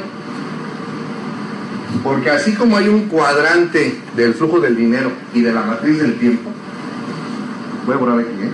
Porque 2.03 2.29
así 2.29 2.53
como 2.53 2.77
hay 2.77 2.87
un 2.87 3.07
cuadrante 3.07 3.99
del 4.15 4.33
flujo 4.33 4.59
del 4.59 4.75
dinero 4.75 5.11
y 5.33 5.41
de 5.41 5.51
la 5.51 5.61
matriz 5.61 5.99
del 5.99 6.17
tiempo, 6.17 6.51
voy 7.85 7.95
a 7.95 7.97
borrar 7.97 8.19
aquí, 8.19 8.29
¿eh? 8.29 8.51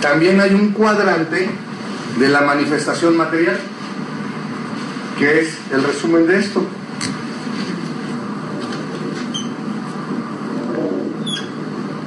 También 0.00 0.40
hay 0.40 0.54
un 0.54 0.70
cuadrante 0.72 1.50
de 2.18 2.28
la 2.28 2.40
manifestación 2.40 3.16
material, 3.16 3.58
que 5.18 5.40
es 5.40 5.58
el 5.72 5.84
resumen 5.84 6.26
de 6.26 6.38
esto. 6.38 6.66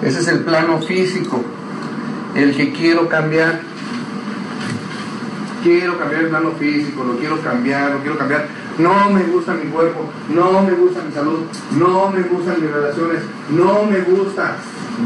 Ese 0.04 0.20
es 0.20 0.28
el 0.28 0.40
plano 0.40 0.82
físico, 0.82 1.42
el 2.36 2.56
que 2.56 2.74
quiero 2.74 3.08
cambiar. 3.08 3.62
Quiero 5.64 5.98
cambiar 5.98 6.24
el 6.24 6.30
plano 6.30 6.52
físico, 6.60 7.06
lo 7.06 7.18
quiero 7.18 7.40
cambiar, 7.42 7.92
lo 7.92 8.00
quiero 8.00 8.18
cambiar. 8.18 8.48
No 8.78 9.10
me 9.12 9.24
gusta 9.24 9.54
mi 9.54 9.70
cuerpo, 9.72 10.10
no 10.30 10.62
me 10.64 10.72
gusta 10.74 11.02
mi 11.04 11.14
salud, 11.14 11.40
no 11.78 12.10
me 12.10 12.22
gustan 12.24 12.62
mis 12.62 12.70
relaciones, 12.70 13.22
no 13.50 13.86
me 13.86 14.02
gusta. 14.02 14.58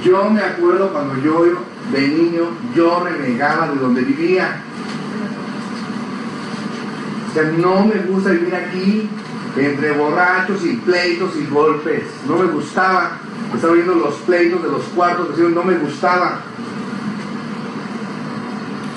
Yo 0.04 0.30
me 0.32 0.42
acuerdo 0.42 0.92
cuando 0.92 1.16
yo 1.22 1.46
de 1.92 2.08
niño, 2.08 2.48
yo 2.76 3.04
renegaba 3.04 3.70
de 3.70 3.76
donde 3.76 4.02
vivía. 4.02 4.64
O 7.30 7.34
sea, 7.34 7.44
no 7.44 7.86
me 7.86 8.00
gusta 8.00 8.32
vivir 8.32 8.56
aquí 8.56 9.10
entre 9.58 9.92
borrachos 9.92 10.66
y 10.66 10.78
pleitos 10.78 11.36
y 11.36 11.46
golpes. 11.46 12.04
No 12.28 12.38
me 12.38 12.46
gustaba. 12.46 13.20
Estaba 13.56 13.74
viendo 13.74 13.96
los 13.96 14.16
pleitos 14.16 14.62
de 14.62 14.70
los 14.70 14.84
cuartos 14.86 15.30
vecinos, 15.30 15.52
no 15.54 15.64
me 15.64 15.78
gustaba. 15.78 16.40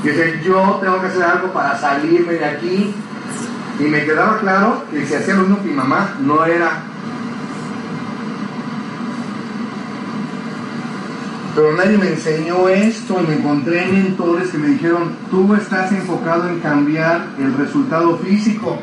Y 0.03 0.44
yo 0.44 0.78
tengo 0.80 1.01
que 1.01 1.07
hacer 1.07 1.22
algo 1.22 1.53
para 1.53 1.78
salirme 1.78 2.34
de 2.34 2.44
aquí. 2.44 2.94
Y 3.78 3.82
me 3.84 4.05
quedaba 4.05 4.38
claro 4.38 4.84
que 4.90 5.07
si 5.07 5.14
hacía 5.14 5.34
lo 5.34 5.42
mismo 5.42 5.62
que 5.62 5.68
mi 5.68 5.74
mamá, 5.74 6.16
no 6.20 6.44
era. 6.44 6.82
Pero 11.55 11.72
nadie 11.76 11.98
me 11.98 12.09
enseñó 12.09 12.68
esto 12.68 13.20
y 13.22 13.26
me 13.26 13.34
encontré 13.36 13.86
mentores 13.86 14.51
que 14.51 14.59
me 14.59 14.68
dijeron, 14.68 15.12
tú 15.30 15.55
estás 15.55 15.90
enfocado 15.92 16.48
en 16.48 16.61
cambiar 16.61 17.26
el 17.38 17.55
resultado 17.55 18.18
físico. 18.18 18.78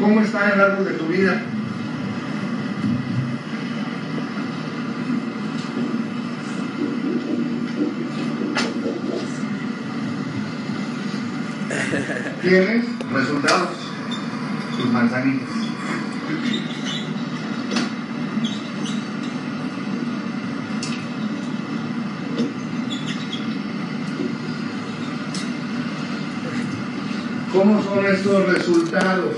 ¿Cómo 0.00 0.20
está 0.20 0.50
el 0.50 0.60
árbol 0.60 0.84
de 0.84 0.92
tu 0.92 1.06
vida? 1.06 1.42
Tienes 12.54 12.84
resultados, 13.12 13.70
tus 14.76 14.92
manzanitas. 14.92 15.48
¿Cómo 27.52 27.82
son 27.82 28.06
estos 28.06 28.46
resultados? 28.46 29.34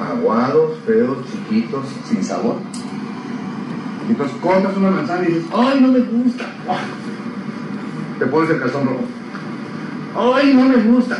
aguados, 0.00 0.78
feos, 0.86 1.18
chiquitos, 1.32 1.84
sin 2.08 2.22
sabor. 2.22 2.58
Entonces 4.08 4.36
cortas 4.40 4.76
una 4.76 4.90
manzana 4.92 5.24
y 5.28 5.32
dices, 5.32 5.50
¡ay, 5.52 5.80
no 5.80 5.88
me 5.88 5.98
gusta! 5.98 6.44
Te 8.18 8.26
pones 8.26 8.50
el 8.50 8.60
calzón 8.60 8.86
rojo. 8.86 9.04
¡ay, 10.16 10.54
no 10.54 10.68
me 10.68 10.76
gusta! 10.76 11.18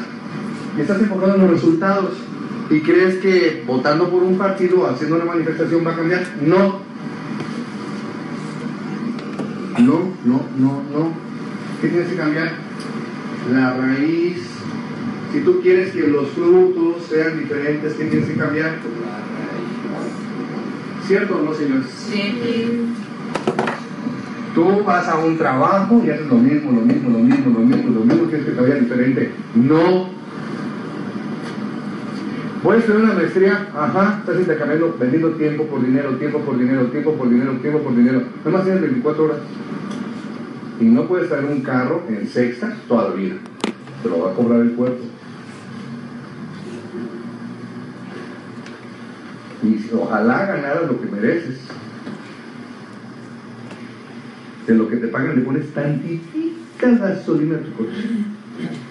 Y 0.76 0.80
estás 0.80 1.00
enfocado 1.00 1.34
en 1.34 1.42
los 1.42 1.50
resultados. 1.50 2.16
¿Y 2.70 2.80
crees 2.80 3.16
que 3.16 3.64
votando 3.66 4.10
por 4.10 4.22
un 4.22 4.36
partido 4.36 4.80
o 4.80 4.86
haciendo 4.86 5.16
una 5.16 5.24
manifestación 5.24 5.86
va 5.86 5.92
a 5.92 5.96
cambiar? 5.96 6.26
No. 6.42 6.80
No, 9.78 10.12
no, 10.24 10.42
no, 10.58 10.82
no. 10.92 11.12
¿Qué 11.80 11.88
tienes 11.88 12.08
que 12.08 12.16
cambiar? 12.16 12.52
La 13.52 13.74
raíz. 13.74 14.42
Si 15.32 15.40
tú 15.40 15.60
quieres 15.62 15.92
que 15.92 16.08
los 16.08 16.28
frutos 16.30 17.04
sean 17.08 17.38
diferentes, 17.38 17.94
¿qué 17.94 18.04
tienes 18.06 18.28
que 18.28 18.36
cambiar? 18.36 18.76
¿Cierto 21.06 21.38
o 21.38 21.42
no, 21.42 21.54
señores? 21.54 21.86
Sí. 22.10 22.97
Tú 24.54 24.82
vas 24.84 25.08
a 25.08 25.18
un 25.18 25.38
trabajo 25.38 26.02
y 26.04 26.10
haces 26.10 26.26
lo 26.26 26.36
mismo, 26.36 26.72
lo 26.72 26.80
mismo, 26.80 27.10
lo 27.10 27.18
mismo, 27.18 27.58
lo 27.58 27.60
mismo, 27.60 27.90
lo 27.90 28.04
mismo, 28.04 28.26
quieres 28.28 28.46
que 28.46 28.52
te 28.52 28.60
vaya 28.60 28.74
diferente. 28.76 29.30
No. 29.54 30.18
A 32.68 32.76
estudiar 32.76 33.02
una 33.02 33.14
maestría, 33.14 33.68
ajá, 33.74 34.18
estás 34.20 34.40
intercambiando, 34.40 34.94
vendiendo 34.98 35.30
tiempo 35.30 35.64
por 35.64 35.80
dinero, 35.80 36.10
tiempo 36.16 36.40
por 36.40 36.58
dinero, 36.58 36.86
tiempo 36.86 37.12
por 37.14 37.28
dinero, 37.30 37.52
tiempo 37.62 37.78
por 37.78 37.96
dinero. 37.96 38.22
Nada 38.44 38.50
más 38.50 38.64
tienes 38.64 38.82
24 38.82 39.24
horas. 39.24 39.38
Y 40.80 40.84
no 40.84 41.06
puedes 41.06 41.28
traer 41.28 41.46
un 41.46 41.62
carro 41.62 42.02
en 42.08 42.28
sexta 42.28 42.76
toda 42.86 43.08
la 43.08 43.14
vida. 43.14 43.36
Te 44.02 44.08
lo 44.08 44.20
va 44.20 44.32
a 44.32 44.34
cobrar 44.34 44.60
el 44.60 44.72
cuerpo. 44.72 45.02
Y 49.62 49.90
ojalá 49.94 50.46
ganaras 50.46 50.88
lo 50.88 51.00
que 51.00 51.06
mereces. 51.06 51.58
De 54.68 54.74
lo 54.74 54.86
que 54.86 54.96
te 54.98 55.08
pagan 55.08 55.34
le 55.34 55.42
pones 55.42 55.72
tantitita 55.72 56.90
gasolina 56.90 57.56
a 57.56 57.60
tu 57.60 57.72
coche. 57.72 58.04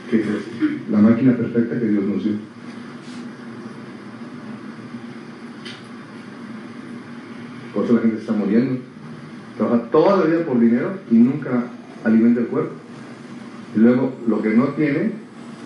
Que 0.10 0.22
es 0.22 0.26
la 0.90 0.98
máquina 0.98 1.38
perfecta 1.38 1.80
que 1.80 1.86
Dios 1.86 2.04
nos 2.04 2.24
dio. 2.24 2.34
Por 7.76 7.86
eso 7.86 7.94
la 7.94 8.02
gente 8.02 8.18
está 8.18 8.34
muriendo. 8.34 8.80
Trabaja 9.56 9.84
toda 9.92 10.18
la 10.18 10.24
vida 10.24 10.46
por 10.48 10.60
dinero 10.60 10.98
y 11.12 11.16
nunca 11.16 11.66
alimenta 12.04 12.40
el 12.42 12.48
cuerpo. 12.48 12.74
Y 13.76 13.80
luego 13.80 14.16
lo 14.28 14.42
que 14.42 14.50
no 14.50 14.70
tiene, 14.70 15.12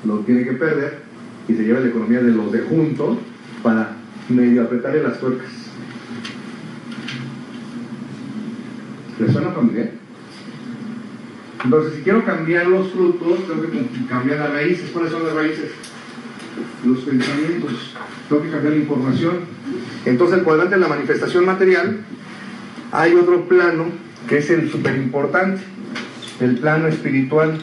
lo 0.03 0.19
tiene 0.19 0.43
que 0.43 0.51
perder 0.51 1.03
y 1.47 1.53
se 1.53 1.63
lleva 1.63 1.79
la 1.79 1.87
economía 1.87 2.21
de 2.21 2.31
los 2.31 2.51
de 2.51 2.59
juntos 2.63 3.17
para 3.63 3.95
medio 4.27 4.63
apretarle 4.63 5.03
las 5.03 5.21
tuercas. 5.21 5.47
¿Les 9.19 9.31
suena 9.31 9.51
familiar? 9.51 10.00
Entonces, 11.63 11.93
si 11.95 12.01
quiero 12.01 12.25
cambiar 12.25 12.67
los 12.67 12.91
frutos, 12.91 13.47
tengo 13.47 13.61
que 13.61 14.07
cambiar 14.09 14.39
las 14.39 14.51
raíces. 14.51 14.89
¿Cuáles 14.91 15.11
son 15.11 15.23
las 15.25 15.33
raíces? 15.33 15.71
Los 16.83 16.99
pensamientos. 16.99 17.95
Tengo 18.27 18.41
que 18.41 18.49
cambiar 18.49 18.73
la 18.73 18.79
información. 18.79 19.39
Entonces, 20.05 20.39
el 20.39 20.43
cuadrante 20.43 20.75
de 20.75 20.81
la 20.81 20.87
manifestación 20.87 21.45
material, 21.45 21.99
hay 22.91 23.13
otro 23.13 23.47
plano 23.47 23.85
que 24.27 24.39
es 24.39 24.49
el 24.49 24.71
súper 24.71 24.95
importante, 24.95 25.61
el 26.39 26.57
plano 26.57 26.87
espiritual. 26.87 27.59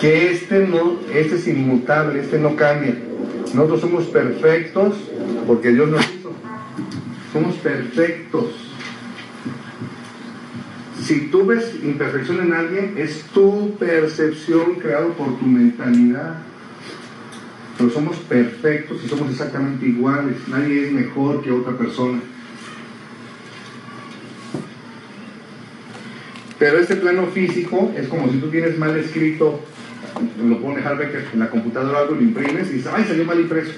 Que 0.00 0.32
este 0.32 0.66
no, 0.66 0.98
este 1.12 1.36
es 1.36 1.48
inmutable, 1.48 2.20
este 2.20 2.38
no 2.38 2.56
cambia. 2.56 2.96
Nosotros 3.54 3.80
somos 3.82 4.04
perfectos 4.04 4.94
porque 5.46 5.70
Dios 5.72 5.88
nos 5.88 6.02
hizo. 6.14 6.32
Somos 7.32 7.54
perfectos. 7.56 8.63
Si 11.04 11.26
tú 11.26 11.44
ves 11.44 11.74
imperfección 11.82 12.40
en 12.40 12.54
alguien, 12.54 12.94
es 12.96 13.24
tu 13.34 13.76
percepción 13.78 14.76
creado 14.76 15.10
por 15.10 15.38
tu 15.38 15.44
mentalidad. 15.44 16.36
Pero 17.76 17.90
somos 17.90 18.16
perfectos 18.16 19.02
y 19.04 19.08
somos 19.08 19.30
exactamente 19.30 19.84
iguales. 19.84 20.36
Nadie 20.48 20.86
es 20.86 20.92
mejor 20.92 21.42
que 21.42 21.50
otra 21.52 21.76
persona. 21.76 22.20
Pero 26.58 26.78
este 26.78 26.96
plano 26.96 27.26
físico 27.26 27.92
es 27.94 28.08
como 28.08 28.30
si 28.32 28.38
tú 28.38 28.48
tienes 28.48 28.78
mal 28.78 28.96
escrito, 28.96 29.60
lo 30.42 30.60
pone 30.62 30.82
Harbecker 30.82 31.26
en 31.34 31.40
la 31.40 31.50
computadora 31.50 31.98
algo, 31.98 32.14
lo 32.14 32.22
imprimes 32.22 32.70
y 32.70 32.74
dices, 32.74 32.90
ay, 32.94 33.04
salió 33.06 33.26
mal 33.26 33.40
impreso. 33.40 33.72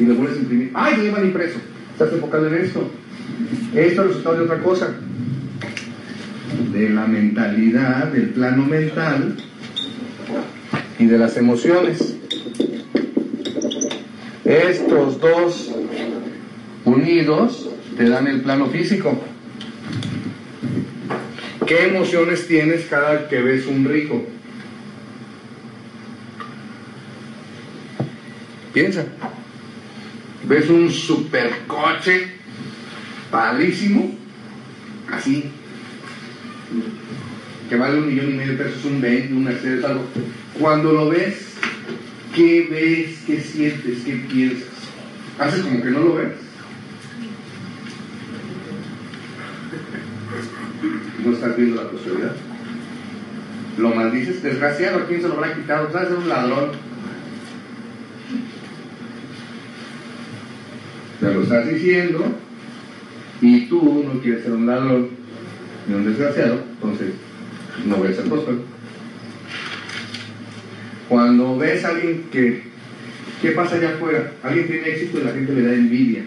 Y 0.00 0.04
lo 0.04 0.16
pones 0.16 0.32
a 0.32 0.40
imprimir, 0.40 0.72
ay, 0.74 0.96
salió 0.96 1.12
mal 1.12 1.24
impreso. 1.24 1.60
Estás 1.92 2.12
enfocado 2.12 2.48
en 2.48 2.54
esto. 2.54 2.90
Esto 3.72 3.80
es 3.80 3.98
el 3.98 4.08
resultado 4.08 4.36
de 4.36 4.42
otra 4.42 4.58
cosa. 4.60 4.96
De 6.70 6.88
la 6.90 7.06
mentalidad, 7.06 8.06
del 8.12 8.30
plano 8.30 8.64
mental 8.64 9.36
y 10.98 11.06
de 11.06 11.18
las 11.18 11.36
emociones. 11.36 12.16
Estos 14.44 15.20
dos 15.20 15.70
unidos 16.84 17.68
te 17.96 18.08
dan 18.08 18.26
el 18.26 18.42
plano 18.42 18.66
físico. 18.66 19.20
¿Qué 21.66 21.86
emociones 21.86 22.46
tienes 22.46 22.86
cada 22.86 23.28
que 23.28 23.40
ves 23.40 23.66
un 23.66 23.84
rico? 23.84 24.24
Piensa. 28.72 29.04
Ves 30.48 30.68
un 30.70 30.90
supercoche 30.90 32.28
padrísimo, 33.30 34.12
así, 35.10 35.50
que 37.68 37.76
vale 37.76 37.98
un 37.98 38.08
millón 38.08 38.30
y 38.30 38.36
medio 38.36 38.52
de 38.52 38.64
pesos, 38.64 38.84
un 38.84 39.00
Bentley, 39.00 39.32
un 39.32 39.44
Mercedes, 39.44 39.84
algo. 39.84 40.04
Cuando 40.58 40.92
lo 40.92 41.08
ves, 41.08 41.54
¿qué 42.34 42.68
ves? 42.70 43.20
¿Qué 43.26 43.40
sientes? 43.40 44.00
¿Qué 44.04 44.12
piensas? 44.30 44.68
¿Haces 45.38 45.62
como 45.62 45.82
que 45.82 45.90
no 45.90 46.00
lo 46.00 46.14
ves? 46.16 46.32
No 51.24 51.32
estás 51.32 51.56
viendo 51.56 51.82
la 51.82 51.88
prosperidad. 51.88 52.36
Lo 53.78 53.94
maldices, 53.94 54.42
desgraciado, 54.42 54.98
¿a 54.98 55.06
quién 55.06 55.22
se 55.22 55.28
lo 55.28 55.34
habrá 55.34 55.54
quitado? 55.54 55.90
¿Sabes? 55.92 56.10
Es 56.10 56.18
un 56.18 56.28
ladrón. 56.28 56.72
Te 61.20 61.32
lo 61.32 61.42
estás 61.42 61.68
diciendo 61.68 62.34
y 63.40 63.66
tú 63.66 64.04
no 64.12 64.20
quieres 64.20 64.42
ser 64.42 64.52
un 64.52 64.66
ladrón 64.66 65.21
ni 65.86 65.94
un 65.94 66.04
desgraciado, 66.04 66.62
entonces 66.74 67.12
no 67.86 67.96
voy 67.96 68.08
a 68.08 68.14
ser 68.14 68.24
próspero. 68.24 68.62
Cuando 71.08 71.58
ves 71.58 71.84
a 71.84 71.88
alguien 71.88 72.24
que, 72.30 72.62
¿qué 73.40 73.50
pasa 73.52 73.76
allá 73.76 73.94
afuera? 73.94 74.32
Alguien 74.42 74.66
tiene 74.66 74.88
éxito 74.88 75.20
y 75.20 75.24
la 75.24 75.32
gente 75.32 75.52
le 75.52 75.62
da 75.62 75.74
envidia. 75.74 76.22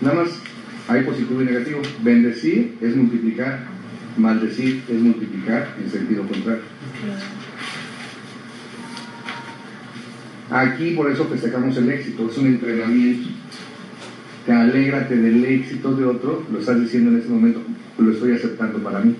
Nada 0.00 0.22
más 0.22 0.30
hay 0.88 1.02
positivo 1.02 1.42
y 1.42 1.46
negativo. 1.46 1.80
Bendecir 2.02 2.76
es 2.80 2.94
multiplicar, 2.94 3.66
maldecir 4.16 4.84
es 4.88 5.00
multiplicar 5.00 5.74
en 5.82 5.90
sentido 5.90 6.26
contrario. 6.26 6.62
Aquí 10.50 10.92
por 10.92 11.10
eso 11.10 11.24
festejamos 11.26 11.76
el 11.76 11.90
éxito, 11.90 12.28
es 12.30 12.38
un 12.38 12.46
entrenamiento. 12.46 13.30
Te 14.46 14.52
alégrate 14.52 15.16
del 15.16 15.44
éxito 15.44 15.92
de 15.94 16.04
otro, 16.04 16.46
lo 16.52 16.60
estás 16.60 16.80
diciendo 16.80 17.10
en 17.10 17.18
este 17.18 17.30
momento, 17.30 17.60
lo 17.98 18.12
estoy 18.12 18.32
aceptando 18.32 18.78
para 18.78 19.00
mí. 19.00 19.16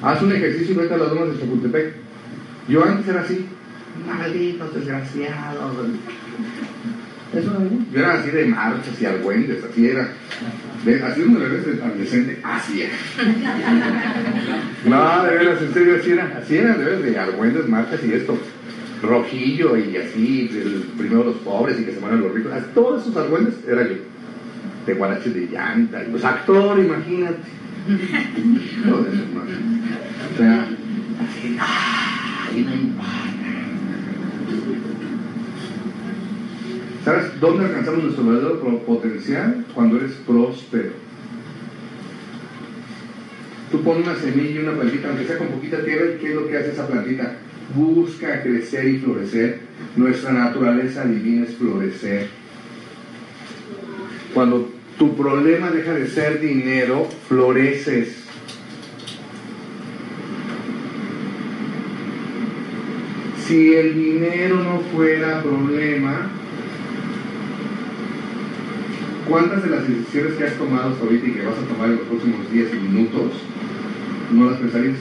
Haz 0.00 0.22
un 0.22 0.30
ejercicio 0.32 0.74
y 0.74 0.78
vete 0.78 0.94
a 0.94 0.98
las 0.98 1.10
domas 1.10 1.32
de 1.32 1.40
Chapultepec. 1.40 1.94
Yo 2.68 2.84
antes 2.84 3.08
era 3.08 3.22
así, 3.22 3.46
malditos 4.06 4.74
desgraciados. 4.74 5.76
Eso 7.32 7.50
era 7.50 7.64
yo. 7.64 7.78
Yo 7.92 7.98
era 7.98 8.14
así 8.14 8.30
de 8.30 8.46
marchas 8.46 9.00
y 9.00 9.06
argüendes, 9.06 9.64
así 9.64 9.88
era. 9.88 10.08
Así 11.08 11.22
uno 11.22 11.40
le 11.40 11.48
ves 11.48 11.82
adolescente, 11.82 12.38
así 12.44 12.82
era. 12.82 12.94
No, 14.86 15.24
de 15.24 15.36
veras, 15.36 15.60
en 15.62 15.74
serio, 15.74 15.96
así 15.98 16.10
era. 16.12 16.38
Así 16.40 16.56
era, 16.56 16.74
de 16.74 16.84
veras, 16.84 17.02
de 17.02 17.18
argüendes, 17.18 17.68
marchas 17.68 18.00
y 18.04 18.12
esto. 18.12 18.38
Rojillo 19.02 19.76
y 19.76 19.96
así, 19.96 20.50
primero 20.96 21.24
los 21.24 21.36
pobres 21.36 21.80
y 21.80 21.84
que 21.84 21.92
se 21.92 22.00
mueran 22.00 22.22
los 22.22 22.32
ricos. 22.32 22.52
Todos 22.74 23.02
esos 23.02 23.16
argüendes 23.16 23.54
era 23.68 23.86
yo. 23.86 23.96
De 24.86 24.94
guaraches 24.94 25.34
de 25.34 25.46
llanta, 25.48 26.02
y 26.02 26.10
pues 26.10 26.24
actor, 26.24 26.78
imagínate. 26.78 27.38
O 30.26 30.38
sea, 30.38 30.68
así, 31.18 31.56
¡ay, 31.58 32.62
no! 32.62 33.02
¿Sabes 37.06 37.40
dónde 37.40 37.66
alcanzamos 37.66 38.02
nuestro 38.02 38.24
verdadero 38.24 38.78
potencial? 38.80 39.64
Cuando 39.72 39.96
eres 39.96 40.12
próspero. 40.26 40.90
Tú 43.70 43.80
pones 43.82 44.08
una 44.08 44.16
semilla 44.16 44.50
y 44.50 44.58
una 44.58 44.72
plantita, 44.72 45.08
aunque 45.08 45.24
sea 45.24 45.38
con 45.38 45.46
poquita 45.46 45.84
tierra, 45.84 46.06
¿y 46.06 46.18
qué 46.18 46.30
es 46.30 46.34
lo 46.34 46.48
que 46.48 46.56
hace 46.56 46.72
esa 46.72 46.88
plantita? 46.88 47.36
Busca 47.74 48.42
crecer 48.42 48.86
y 48.88 48.98
florecer. 48.98 49.60
Nuestra 49.96 50.32
naturaleza 50.32 51.04
divina 51.04 51.44
es 51.44 51.56
florecer. 51.56 52.28
Cuando 54.34 54.70
tu 54.98 55.16
problema 55.16 55.70
deja 55.70 55.92
de 55.92 56.06
ser 56.06 56.40
dinero, 56.40 57.08
floreces. 57.28 58.22
Si 63.46 63.74
el 63.74 63.94
dinero 63.94 64.56
no 64.56 64.80
fuera 64.92 65.42
problema, 65.42 66.30
¿cuántas 69.28 69.62
de 69.62 69.70
las 69.70 69.88
decisiones 69.88 70.34
que 70.34 70.44
has 70.44 70.54
tomado 70.54 70.96
ahorita 71.00 71.26
y 71.28 71.32
que 71.32 71.46
vas 71.46 71.58
a 71.58 71.72
tomar 71.72 71.90
en 71.90 71.96
los 71.96 72.06
próximos 72.08 72.50
días 72.50 72.68
y 72.72 72.76
minutos 72.76 73.32
no 74.32 74.50
las 74.50 74.58
pensarías? 74.58 74.96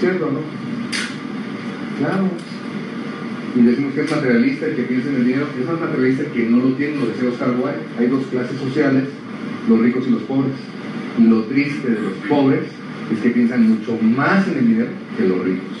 ¿Cierto 0.00 0.26
o 0.26 0.30
no? 0.30 0.40
Claro. 1.98 2.28
Y 3.56 3.62
decimos 3.62 3.94
que 3.94 4.02
es 4.02 4.10
materialista 4.10 4.66
el 4.66 4.76
que 4.76 4.82
piensa 4.82 5.08
en 5.08 5.16
el 5.16 5.24
dinero, 5.24 5.46
es 5.58 5.66
más 5.66 5.80
materialista 5.80 6.24
que 6.24 6.44
no 6.44 6.58
lo 6.58 6.74
tiene, 6.74 6.96
lo 6.96 7.06
decía 7.06 7.30
Oscar 7.30 7.50
Wilde. 7.50 7.80
Hay 7.98 8.06
dos 8.08 8.26
clases 8.26 8.58
sociales, 8.60 9.04
los 9.68 9.80
ricos 9.80 10.04
y 10.06 10.10
los 10.10 10.22
pobres. 10.22 10.52
Y 11.18 11.22
lo 11.22 11.44
triste 11.44 11.88
de 11.88 12.00
los 12.00 12.12
pobres 12.28 12.64
es 13.10 13.18
que 13.20 13.30
piensan 13.30 13.70
mucho 13.70 13.98
más 14.02 14.46
en 14.48 14.58
el 14.58 14.68
dinero 14.68 14.90
que 15.16 15.26
los 15.26 15.42
ricos. 15.42 15.76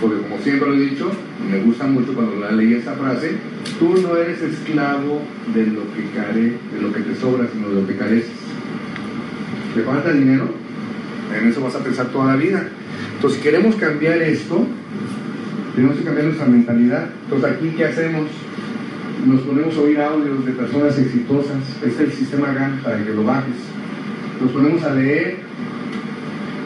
Porque 0.00 0.22
como 0.22 0.38
siempre 0.38 0.68
lo 0.68 0.74
he 0.74 0.80
dicho, 0.80 1.10
me 1.50 1.60
gusta 1.60 1.86
mucho 1.86 2.14
cuando 2.14 2.36
la 2.36 2.52
leí 2.52 2.74
esa 2.74 2.94
frase, 2.94 3.36
tú 3.78 3.94
no 4.00 4.16
eres 4.16 4.40
esclavo 4.40 5.20
de 5.54 5.66
lo 5.66 5.82
que 5.94 6.08
care, 6.16 6.56
de 6.72 6.80
lo 6.80 6.92
que 6.92 7.00
te 7.00 7.14
sobra, 7.14 7.46
sino 7.52 7.68
de 7.68 7.82
lo 7.82 7.86
que 7.86 7.96
careces. 7.96 8.32
¿Te 9.74 9.82
falta 9.82 10.12
dinero? 10.12 10.61
En 11.38 11.48
eso 11.48 11.60
vas 11.62 11.74
a 11.74 11.82
pensar 11.82 12.06
toda 12.08 12.34
la 12.34 12.36
vida. 12.36 12.68
Entonces, 13.14 13.38
si 13.38 13.44
queremos 13.44 13.76
cambiar 13.76 14.20
esto, 14.22 14.66
tenemos 15.74 15.96
que 15.96 16.04
cambiar 16.04 16.26
nuestra 16.26 16.46
mentalidad. 16.46 17.06
Entonces, 17.24 17.50
aquí, 17.50 17.68
¿qué 17.76 17.86
hacemos? 17.86 18.26
Nos 19.26 19.40
ponemos 19.42 19.76
a 19.76 19.80
oír 19.80 20.00
audios 20.00 20.44
de 20.44 20.52
personas 20.52 20.98
exitosas. 20.98 21.58
Este 21.76 21.88
es 21.88 22.00
el 22.00 22.12
sistema 22.12 22.52
GAN 22.52 22.80
para 22.82 23.02
que 23.04 23.14
lo 23.14 23.24
bajes. 23.24 23.54
Nos 24.40 24.50
ponemos 24.50 24.82
a 24.82 24.94
leer. 24.94 25.36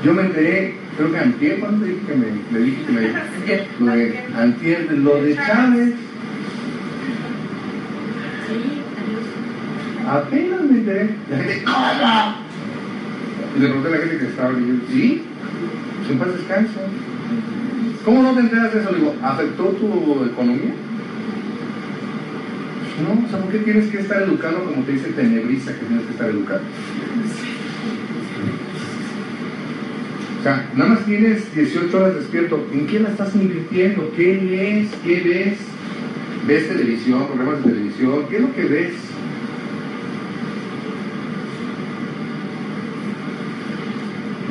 Yo 0.04 0.14
me 0.14 0.22
enteré, 0.22 0.74
creo 0.96 1.12
que 1.12 1.18
antier, 1.18 1.60
¿cuándo 1.60 1.84
te 1.84 1.92
dije 1.92 2.06
que 2.06 2.14
me, 2.14 2.26
me 2.50 2.58
dije 2.64 2.84
que 2.84 2.92
me... 2.92 3.26
Lo 3.86 3.96
de 3.96 4.18
antier, 4.36 4.88
de 4.88 4.96
lo 4.96 5.22
de 5.22 5.34
Chávez. 5.36 5.94
Apenas 10.08 10.62
me 10.62 10.78
enteré. 10.78 11.10
La 11.30 11.38
gente, 11.38 11.64
¿cómo? 11.64 12.45
Y 13.56 13.60
le 13.60 13.68
pregunté 13.68 13.88
a 13.88 13.90
la 13.92 13.98
gente 13.98 14.18
que 14.18 14.26
estaba 14.26 14.52
yo, 14.52 14.58
sí, 14.90 15.22
sin 16.06 16.18
paz 16.18 16.28
descanso. 16.36 16.80
¿Cómo 18.04 18.22
no 18.22 18.34
te 18.34 18.40
enteras 18.40 18.74
de 18.74 18.80
eso? 18.80 18.92
Digo, 18.92 19.14
¿afectó 19.22 19.64
tu 19.64 20.24
economía? 20.24 20.74
No, 23.02 23.26
o 23.26 23.30
sea, 23.30 23.40
¿por 23.40 23.50
qué 23.50 23.58
tienes 23.58 23.90
que 23.90 23.98
estar 24.00 24.22
educando 24.22 24.64
como 24.64 24.82
te 24.84 24.92
dice 24.92 25.08
Tenebrista 25.08 25.72
que 25.72 25.86
tienes 25.86 26.04
que 26.04 26.12
estar 26.12 26.28
educando? 26.30 26.64
O 30.38 30.42
sea, 30.42 30.70
nada 30.76 30.90
más 30.90 31.04
tienes 31.04 31.54
18 31.54 31.96
horas 31.96 32.14
despierto. 32.14 32.66
¿En 32.72 32.86
qué 32.86 33.00
la 33.00 33.08
estás 33.08 33.34
invirtiendo? 33.34 34.12
¿Qué 34.16 34.34
lees? 34.34 34.88
¿Qué 35.02 35.20
ves? 35.22 35.58
¿Ves 36.46 36.68
televisión, 36.68 37.26
programas 37.26 37.64
de 37.64 37.70
televisión? 37.70 38.26
¿Qué 38.28 38.36
es 38.36 38.42
lo 38.42 38.54
que 38.54 38.64
ves? 38.64 38.92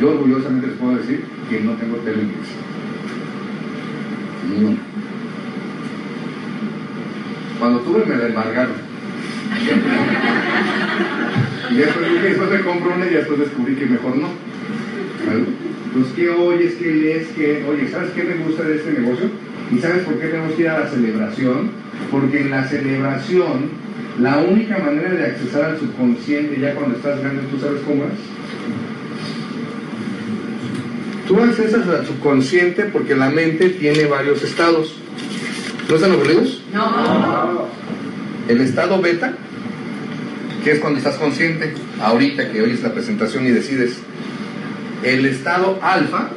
Yo 0.05 0.11
orgullosamente 0.11 0.67
les 0.67 0.75
puedo 0.77 0.97
decir 0.97 1.25
que 1.49 1.61
no 1.61 1.71
tengo 1.77 1.97
tele. 1.97 2.27
Cuando 7.57 7.79
tuve 7.79 8.05
me 8.05 8.15
la 8.15 8.27
embargaron. 8.27 8.75
y 11.71 11.75
después 11.75 12.11
dije, 12.11 12.29
después 12.29 12.51
me 12.51 12.59
compro 12.59 12.93
una 12.95 13.07
y 13.07 13.15
después 13.15 13.39
descubrí 13.39 13.73
que 13.73 13.87
mejor 13.87 14.15
no. 14.17 14.27
¿Vale? 15.25 15.45
Pues 15.93 16.07
que 16.09 16.29
oyes, 16.29 16.75
que 16.75 16.91
lees, 16.91 17.27
que, 17.29 17.65
oye, 17.67 17.87
¿sabes 17.87 18.11
qué 18.11 18.25
me 18.25 18.35
gusta 18.45 18.61
de 18.61 18.75
este 18.75 18.91
negocio? 18.99 19.31
¿Y 19.71 19.79
sabes 19.79 20.03
por 20.03 20.19
qué 20.19 20.27
tenemos 20.27 20.53
que 20.53 20.61
ir 20.61 20.69
a 20.69 20.81
la 20.81 20.87
celebración? 20.87 21.71
Porque 22.11 22.41
en 22.41 22.51
la 22.51 22.63
celebración, 22.67 23.71
la 24.19 24.37
única 24.37 24.77
manera 24.77 25.09
de 25.09 25.25
accesar 25.25 25.63
al 25.71 25.79
subconsciente 25.79 26.61
ya 26.61 26.75
cuando 26.75 26.95
estás 26.95 27.19
grande, 27.21 27.41
¿tú 27.49 27.59
sabes 27.59 27.81
cómo 27.81 28.03
es? 28.03 28.34
Tú 31.27 31.39
accesas 31.39 31.87
al 31.87 32.05
subconsciente 32.05 32.83
porque 32.85 33.15
la 33.15 33.29
mente 33.29 33.69
tiene 33.69 34.05
varios 34.05 34.43
estados. 34.43 34.95
¿No 35.89 35.95
están 35.95 36.11
aburridos? 36.11 36.63
No. 36.73 37.67
El 38.47 38.61
estado 38.61 39.01
beta, 39.01 39.33
que 40.63 40.71
es 40.73 40.79
cuando 40.79 40.99
estás 40.99 41.15
consciente, 41.15 41.73
ahorita 42.01 42.51
que 42.51 42.61
oyes 42.61 42.83
la 42.83 42.93
presentación 42.93 43.45
y 43.45 43.49
decides. 43.49 43.97
El 45.03 45.25
estado 45.25 45.79
alfa, 45.81 46.29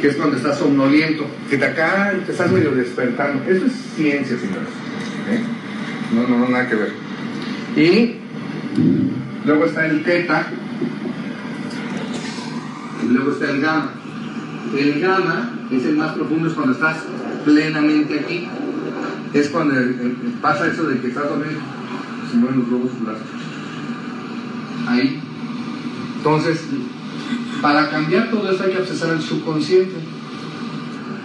que 0.00 0.08
es 0.08 0.16
cuando 0.16 0.36
estás 0.36 0.58
somnoliento, 0.58 1.26
que 1.48 1.58
te 1.58 1.64
acá 1.64 2.14
te 2.24 2.32
estás 2.32 2.50
medio 2.50 2.72
despertando. 2.72 3.44
Eso 3.50 3.66
es 3.66 3.72
ciencia, 3.94 4.36
señores. 4.38 4.68
¿eh? 5.30 5.40
No, 6.14 6.26
no, 6.26 6.38
no, 6.38 6.48
nada 6.48 6.68
que 6.68 6.76
ver. 6.76 6.92
Y 7.76 8.16
luego 9.44 9.66
está 9.66 9.86
el 9.86 10.02
teta, 10.02 10.48
y 13.02 13.12
luego 13.12 13.32
está 13.32 13.50
el 13.50 13.60
gamma. 13.60 13.92
El 14.76 15.00
gamma 15.00 15.50
es 15.70 15.84
el 15.84 15.96
más 15.96 16.12
profundo, 16.12 16.48
es 16.48 16.54
cuando 16.54 16.72
estás 16.72 16.98
plenamente 17.44 18.20
aquí. 18.20 18.48
Es 19.32 19.48
cuando 19.48 19.74
pasa 20.40 20.66
eso 20.66 20.84
de 20.84 21.00
que 21.00 21.08
estás 21.08 21.28
dormido, 21.28 21.60
se 22.30 22.36
mueven 22.36 22.58
los 22.60 22.68
globos. 22.68 22.90
Ahí. 24.88 25.20
Entonces, 26.16 26.64
para 27.62 27.90
cambiar 27.90 28.30
todo 28.30 28.50
esto 28.50 28.64
hay 28.64 28.72
que 28.72 28.78
accesar 28.78 29.10
al 29.10 29.22
subconsciente. 29.22 29.96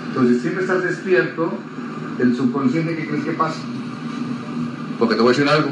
Entonces, 0.08 0.42
siempre 0.42 0.64
estás 0.64 0.84
despierto, 0.84 1.58
el 2.20 2.36
subconsciente, 2.36 2.96
¿qué 2.96 3.08
crees 3.08 3.24
que 3.26 3.32
pasa? 3.32 3.60
Porque 5.00 5.16
te 5.16 5.22
voy 5.22 5.34
a 5.34 5.38
decir 5.38 5.50
algo. 5.50 5.72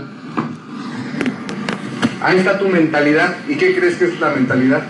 Ahí 2.21 2.37
está 2.37 2.57
tu 2.57 2.67
mentalidad. 2.67 3.35
¿Y 3.47 3.55
qué 3.55 3.75
crees 3.75 3.95
que 3.97 4.05
es 4.05 4.19
la 4.19 4.31
mentalidad? 4.31 4.83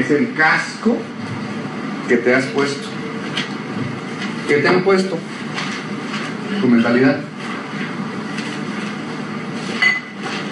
es 0.00 0.03
el 0.14 0.34
casco 0.34 0.96
que 2.08 2.16
te 2.16 2.34
has 2.34 2.44
puesto. 2.46 2.88
¿Qué 4.48 4.56
te 4.58 4.68
han 4.68 4.82
puesto? 4.82 5.18
Tu 6.60 6.68
mentalidad. 6.68 7.20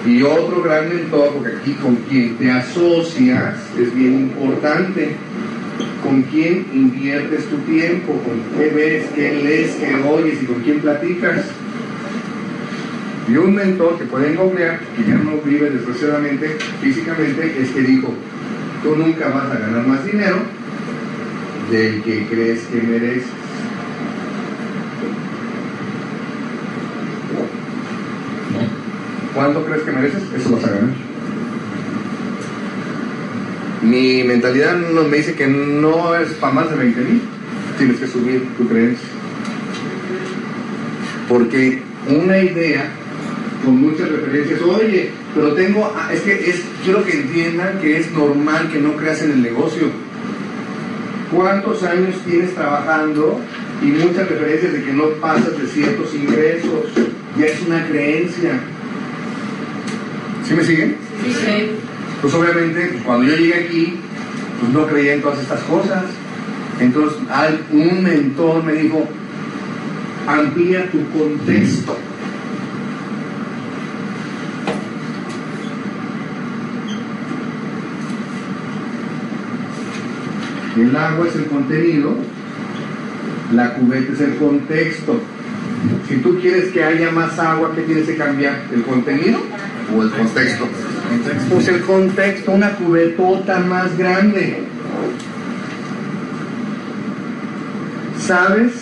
Y 0.07 0.22
otro 0.22 0.62
gran 0.62 0.88
mentor, 0.88 1.30
porque 1.34 1.57
aquí 1.57 1.72
con 1.74 1.96
quien 1.96 2.36
te 2.36 2.50
asocias 2.50 3.57
es 3.78 3.94
bien 3.94 4.14
importante. 4.14 5.16
Con 6.02 6.22
quién 6.22 6.66
inviertes 6.74 7.46
tu 7.46 7.57
tiempo, 7.59 8.12
con 8.12 8.59
qué 8.59 8.68
ves, 8.68 9.07
qué 9.14 9.32
lees, 9.32 9.76
qué 9.76 9.94
oyes 10.07 10.42
y 10.42 10.46
con 10.46 10.61
quién 10.61 10.80
platicas. 10.80 11.46
Y 13.26 13.36
un 13.36 13.55
mentor 13.55 13.98
que 13.98 14.05
pueden 14.05 14.36
googlear, 14.36 14.80
que 14.94 15.11
ya 15.11 15.14
no 15.14 15.38
vive 15.42 15.70
desgraciadamente 15.70 16.59
físicamente, 16.82 17.57
es 17.59 17.70
que 17.70 17.80
dijo, 17.80 18.12
tú 18.82 18.96
nunca 18.96 19.28
vas 19.28 19.50
a 19.50 19.59
ganar 19.59 19.86
más 19.86 20.05
dinero 20.05 20.36
del 21.70 22.02
que 22.02 22.26
crees 22.26 22.61
que 22.64 22.82
mereces. 22.82 23.43
¿Cuánto 29.35 29.64
crees 29.64 29.82
que 29.82 29.91
mereces? 29.91 30.22
Eso 30.37 30.53
vas 30.53 30.64
a 30.64 30.68
ganar. 30.68 30.95
Mi 33.82 34.22
mentalidad 34.22 34.76
no, 34.76 35.03
me 35.03 35.16
dice 35.16 35.35
que 35.35 35.49
no 35.49 36.14
es 36.14 36.28
para 36.35 36.53
más 36.53 36.70
de 36.70 36.76
20 36.76 37.01
mil. 37.01 37.22
Tienes 37.76 37.99
que 37.99 38.07
subir 38.07 38.47
tu 38.57 38.68
creencia. 38.68 39.09
Porque 41.28 41.82
una 42.09 42.39
idea 42.39 42.91
con 43.64 43.80
muchas 43.80 44.09
referencias, 44.09 44.62
oye, 44.62 45.11
pero 45.35 45.55
tengo, 45.55 45.93
ah, 45.97 46.12
es 46.12 46.20
que 46.20 46.51
es, 46.51 46.62
quiero 46.85 47.05
que 47.05 47.20
entiendan 47.20 47.80
que 47.80 47.99
es 47.99 48.12
normal 48.12 48.70
que 48.70 48.78
no 48.78 48.95
creas 48.95 49.22
en 49.22 49.32
el 49.32 49.43
negocio. 49.43 49.89
¿Cuántos 51.32 51.82
años 51.82 52.14
tienes 52.24 52.55
trabajando 52.55 53.41
y 53.82 53.87
muchas 53.87 54.28
referencias 54.28 54.72
de 54.74 54.85
que 54.85 54.93
no 54.93 55.09
pasas 55.20 55.59
de 55.59 55.66
ciertos 55.66 56.14
ingresos? 56.14 56.93
Ya 57.37 57.47
es 57.47 57.61
una 57.66 57.85
creencia. 57.89 58.61
¿Sí 60.47 60.55
me 60.55 60.62
siguen? 60.62 60.97
Sí. 61.24 61.70
Pues 62.20 62.34
obviamente, 62.34 63.01
cuando 63.05 63.26
yo 63.26 63.36
llegué 63.36 63.55
aquí, 63.55 63.99
pues 64.61 64.72
no 64.72 64.86
creía 64.86 65.14
en 65.14 65.22
todas 65.22 65.40
estas 65.40 65.61
cosas. 65.62 66.05
Entonces, 66.80 67.18
un 67.72 68.03
mentor 68.03 68.62
me 68.62 68.74
dijo, 68.74 69.09
amplía 70.26 70.90
tu 70.90 71.09
contexto. 71.11 71.97
El 80.76 80.97
agua 80.97 81.28
es 81.28 81.36
el 81.36 81.47
contenido, 81.47 82.16
la 83.53 83.74
cubeta 83.74 84.12
es 84.12 84.20
el 84.20 84.36
contexto. 84.36 85.20
Si 86.09 86.16
tú 86.16 86.38
quieres 86.40 86.72
que 86.72 86.82
haya 86.82 87.11
más 87.11 87.38
agua, 87.38 87.72
¿qué 87.74 87.82
tienes 87.82 88.07
que 88.07 88.16
cambiar? 88.16 88.64
¿El 88.74 88.82
contenido 88.82 89.38
o 89.97 90.03
el 90.03 90.11
contexto? 90.11 90.66
Pues 91.51 91.68
el 91.68 91.80
contexto, 91.82 92.53
una 92.53 92.70
cubetota 92.70 93.59
más 93.61 93.97
grande. 93.97 94.64
¿Sabes 98.18 98.72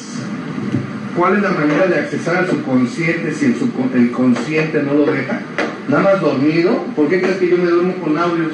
cuál 1.16 1.36
es 1.36 1.42
la 1.42 1.50
manera 1.50 1.86
de 1.86 1.98
accesar 2.00 2.36
al 2.36 2.48
subconsciente 2.48 3.32
si 3.32 3.46
el, 3.46 3.58
subcon- 3.58 3.94
consciente 4.12 4.82
no 4.82 4.94
lo 4.94 5.06
deja? 5.06 5.40
Nada 5.88 6.02
más 6.02 6.20
dormido. 6.20 6.84
¿Por 6.94 7.08
qué 7.08 7.20
crees 7.20 7.38
que 7.38 7.48
yo 7.48 7.58
me 7.58 7.68
duermo 7.68 7.94
con 7.96 8.16
audios? 8.16 8.52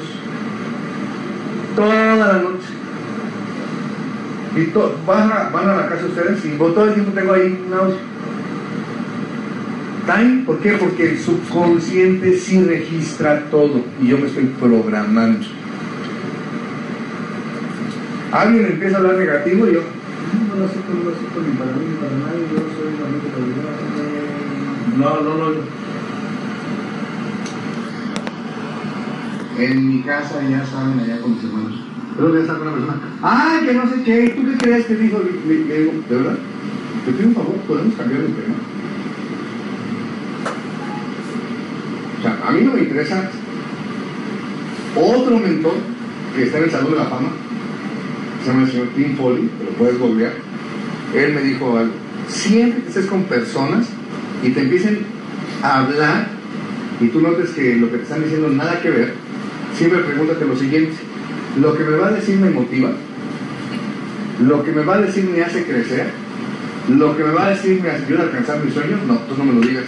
Toda 1.75 2.15
la 2.15 2.33
noche. 2.33 2.67
Y 4.55 4.65
van, 5.05 5.31
a, 5.31 5.49
a 5.69 5.75
la 5.75 5.87
casa 5.89 6.05
ustedes 6.07 6.43
y 6.43 6.49
todo 6.73 6.85
el 6.87 6.93
tiempo 6.95 7.11
tengo 7.13 7.33
ahí 7.33 7.63
un 7.67 7.73
audio. 7.73 7.95
Time, 10.09 10.43
¿Por 10.43 10.57
qué? 10.59 10.71
Porque 10.71 11.11
el 11.11 11.19
subconsciente 11.19 12.35
sí 12.35 12.63
registra 12.63 13.43
todo 13.51 13.83
y 14.01 14.07
yo 14.07 14.17
me 14.17 14.25
estoy 14.25 14.45
programando. 14.59 15.45
Alguien 18.31 18.65
empieza 18.65 18.97
a 18.97 18.99
hablar 19.01 19.17
negativo 19.19 19.67
y 19.67 19.73
yo, 19.73 19.81
"Mm, 19.81 20.47
no 20.49 20.55
lo 20.55 20.65
acepto, 20.65 20.93
no 20.95 21.03
lo 21.03 21.15
acepto 21.15 21.41
ni 21.41 21.55
para 21.57 21.71
mí 21.73 21.85
ni 21.89 21.95
para 21.97 22.11
nadie, 22.25 22.41
yo 22.51 22.57
soy 22.73 22.91
la 22.97 23.05
única 23.05 23.29
persona". 23.37 23.69
No, 24.97 25.21
no, 25.21 25.51
no. 25.51 25.79
En 29.63 29.87
mi 29.89 30.01
casa 30.01 30.41
ya 30.49 30.65
saben 30.65 30.99
allá 31.01 31.21
con 31.21 31.35
mis 31.35 31.43
hermanos. 31.43 31.83
Pero 32.17 32.39
ya 32.39 32.47
sabe 32.47 32.61
una 32.63 32.71
persona, 32.71 33.01
ah, 33.21 33.59
que 33.63 33.73
no 33.73 33.89
sé 33.89 34.03
qué, 34.03 34.29
¿tú 34.35 34.43
qué 34.45 34.57
crees 34.57 34.85
que 34.87 34.95
dijo? 34.95 35.19
Le, 35.23 35.53
le- 35.55 35.65
le 35.65 35.79
digo, 35.81 35.91
¿de 36.09 36.15
verdad? 36.15 36.37
Te 37.05 37.11
pido 37.11 37.27
un 37.29 37.35
favor, 37.35 37.55
¿podemos 37.67 37.93
cambiar 37.95 38.21
de 38.21 38.27
tema? 38.29 38.55
O 42.19 42.21
sea, 42.21 42.37
a 42.49 42.51
mí 42.51 42.61
no 42.61 42.73
me 42.73 42.79
interesa 42.79 43.29
otro 44.95 45.37
mentor 45.37 45.75
que 46.35 46.43
está 46.43 46.57
en 46.57 46.63
el 46.63 46.71
Salón 46.71 46.93
de 46.93 46.97
la 46.97 47.05
Fama, 47.05 47.29
se 48.41 48.49
llama 48.49 48.63
el 48.63 48.71
señor 48.71 48.87
Tim 48.95 49.15
Foley, 49.15 49.49
lo 49.63 49.71
puedes 49.77 49.99
googlear. 49.99 50.33
Él 51.13 51.33
me 51.33 51.41
dijo 51.41 51.77
algo, 51.77 51.93
siempre 52.27 52.81
que 52.81 52.87
estés 52.87 53.05
con 53.05 53.23
personas 53.23 53.87
y 54.43 54.49
te 54.49 54.61
empiecen 54.61 54.99
a 55.61 55.81
hablar 55.81 56.27
y 56.99 57.07
tú 57.09 57.21
notes 57.21 57.51
que 57.51 57.75
lo 57.75 57.91
que 57.91 57.97
te 57.97 58.03
están 58.03 58.23
diciendo 58.23 58.49
nada 58.49 58.81
que 58.81 58.89
ver, 58.89 59.13
siempre 59.77 59.99
pregúntate 59.99 60.45
lo 60.45 60.57
siguiente, 60.57 60.95
¿lo 61.61 61.77
que 61.77 61.83
me 61.83 61.97
va 61.97 62.07
a 62.07 62.11
decir 62.11 62.35
me 62.37 62.49
motiva? 62.49 62.91
¿Lo 64.41 64.63
que 64.63 64.71
me 64.71 64.83
va 64.83 64.95
a 64.95 65.01
decir 65.01 65.23
me 65.25 65.43
hace 65.43 65.65
crecer? 65.65 66.07
¿Lo 66.89 67.15
que 67.15 67.23
me 67.23 67.31
va 67.31 67.45
a 67.45 67.49
decir 67.51 67.79
me 67.79 67.91
ayuda 67.91 68.21
a 68.21 68.23
alcanzar 68.23 68.63
mis 68.63 68.73
sueños? 68.73 68.99
No, 69.07 69.17
tú 69.19 69.35
no 69.37 69.43
me 69.43 69.53
lo 69.53 69.67
digas. 69.67 69.85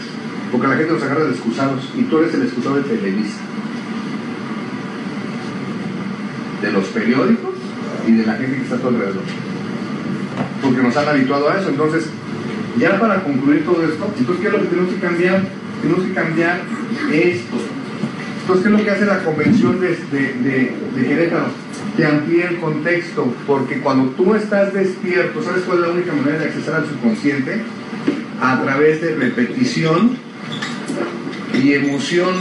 Porque 0.51 0.67
la 0.67 0.75
gente 0.75 0.93
nos 0.93 1.03
agarra 1.03 1.23
de 1.25 1.31
excusados 1.31 1.89
y 1.95 2.03
tú 2.03 2.19
eres 2.19 2.33
el 2.33 2.43
excusado 2.43 2.75
de 2.75 2.83
Televisa. 2.83 3.39
De 6.61 6.71
los 6.71 6.85
periódicos 6.87 7.51
y 8.07 8.11
de 8.11 8.25
la 8.25 8.33
gente 8.33 8.57
que 8.57 8.63
está 8.63 8.75
a 8.75 8.79
tu 8.79 8.87
alrededor. 8.89 9.23
Porque 10.61 10.81
nos 10.81 10.97
han 10.97 11.07
habituado 11.07 11.49
a 11.49 11.59
eso. 11.59 11.69
Entonces, 11.69 12.07
ya 12.77 12.99
para 12.99 13.23
concluir 13.23 13.63
todo 13.63 13.83
esto, 13.83 14.13
entonces, 14.17 14.41
¿qué 14.41 14.47
es 14.47 14.53
lo 14.53 14.61
que 14.61 14.67
tenemos 14.67 14.93
que 14.93 14.99
cambiar? 14.99 15.43
Tenemos 15.81 16.05
que 16.05 16.13
cambiar 16.13 16.59
esto. 17.11 17.57
Entonces, 18.41 18.63
¿qué 18.63 18.73
es 18.73 18.79
lo 18.79 18.83
que 18.83 18.91
hace 18.91 19.05
la 19.05 19.23
convención 19.23 19.79
de, 19.79 19.87
de, 20.11 20.33
de, 20.33 20.75
de 20.95 21.07
Querétaro? 21.07 21.45
Te 21.95 22.05
amplía 22.05 22.49
el 22.49 22.59
contexto, 22.59 23.33
porque 23.47 23.79
cuando 23.79 24.11
tú 24.11 24.35
estás 24.35 24.73
despierto, 24.73 25.43
¿sabes 25.43 25.63
cuál 25.63 25.79
es 25.79 25.87
la 25.87 25.93
única 25.93 26.13
manera 26.13 26.39
de 26.39 26.45
accesar 26.45 26.75
al 26.75 26.87
subconsciente? 26.87 27.61
A 28.41 28.61
través 28.61 29.01
de 29.01 29.15
repetición 29.15 30.17
y 31.61 31.73
emoción. 31.73 32.33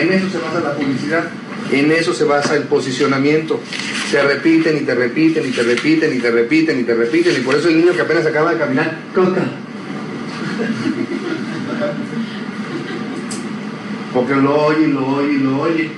En 0.00 0.12
eso 0.12 0.30
se 0.30 0.38
basa 0.38 0.60
la 0.60 0.74
publicidad, 0.74 1.24
en 1.72 1.92
eso 1.92 2.14
se 2.14 2.24
basa 2.24 2.56
el 2.56 2.64
posicionamiento. 2.64 3.60
Te 4.10 4.22
repiten 4.22 4.76
y 4.76 4.80
te 4.80 4.94
repiten 4.94 5.46
y 5.46 5.50
te 5.50 5.62
repiten 5.62 6.16
y 6.16 6.18
te 6.18 6.30
repiten 6.30 6.80
y 6.80 6.82
te 6.84 6.94
repiten 6.94 7.36
y 7.36 7.40
por 7.40 7.56
eso 7.56 7.68
el 7.68 7.78
niño 7.78 7.92
que 7.92 8.02
apenas 8.02 8.26
acaba 8.26 8.52
de 8.52 8.58
caminar, 8.58 8.98
coca. 9.14 9.42
Porque 14.12 14.34
lo 14.34 14.66
oye 14.66 14.86
y 14.86 14.92
lo 14.92 15.06
oye 15.06 15.32
y 15.32 15.38
lo 15.38 15.60
oye. 15.60 15.90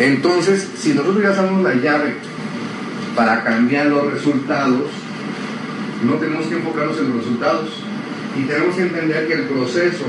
Entonces, 0.00 0.66
si 0.78 0.94
nosotros 0.94 1.22
ya 1.22 1.34
sabemos 1.34 1.62
la 1.62 1.74
llave 1.74 2.14
para 3.14 3.44
cambiar 3.44 3.88
los 3.88 4.10
resultados, 4.10 4.88
no 6.02 6.14
tenemos 6.14 6.46
que 6.46 6.54
enfocarnos 6.54 6.98
en 6.98 7.08
los 7.08 7.18
resultados 7.18 7.68
y 8.34 8.44
tenemos 8.44 8.74
que 8.74 8.82
entender 8.82 9.28
que 9.28 9.34
el 9.34 9.42
proceso 9.42 10.06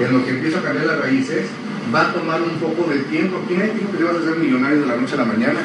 en 0.00 0.12
lo 0.12 0.24
que 0.24 0.30
empieza 0.30 0.58
a 0.58 0.62
cambiar 0.62 0.86
las 0.86 0.98
raíces 0.98 1.46
va 1.94 2.10
a 2.10 2.12
tomar 2.12 2.42
un 2.42 2.58
poco 2.58 2.90
de 2.90 2.98
tiempo. 3.04 3.40
¿Quién 3.46 3.60
tiempo 3.60 3.92
que 3.92 3.98
te 3.98 4.04
vas 4.04 4.16
a 4.16 4.18
hacer 4.18 4.38
millonario 4.38 4.80
de 4.80 4.86
la 4.86 4.96
noche 4.96 5.14
a 5.14 5.18
la 5.18 5.24
mañana? 5.24 5.60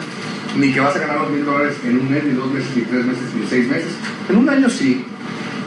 Ni 0.56 0.72
que 0.72 0.80
vas 0.80 0.96
a 0.96 1.00
ganar 1.00 1.22
los 1.22 1.32
mil 1.32 1.44
dólares 1.44 1.76
en 1.84 2.00
un 2.00 2.12
mes, 2.12 2.24
ni 2.26 2.34
dos 2.34 2.52
meses, 2.52 2.70
ni 2.76 2.84
tres 2.84 3.06
meses, 3.06 3.24
ni 3.36 3.48
seis 3.48 3.68
meses. 3.68 3.90
En 4.30 4.36
un 4.38 4.48
año 4.48 4.70
sí, 4.70 5.04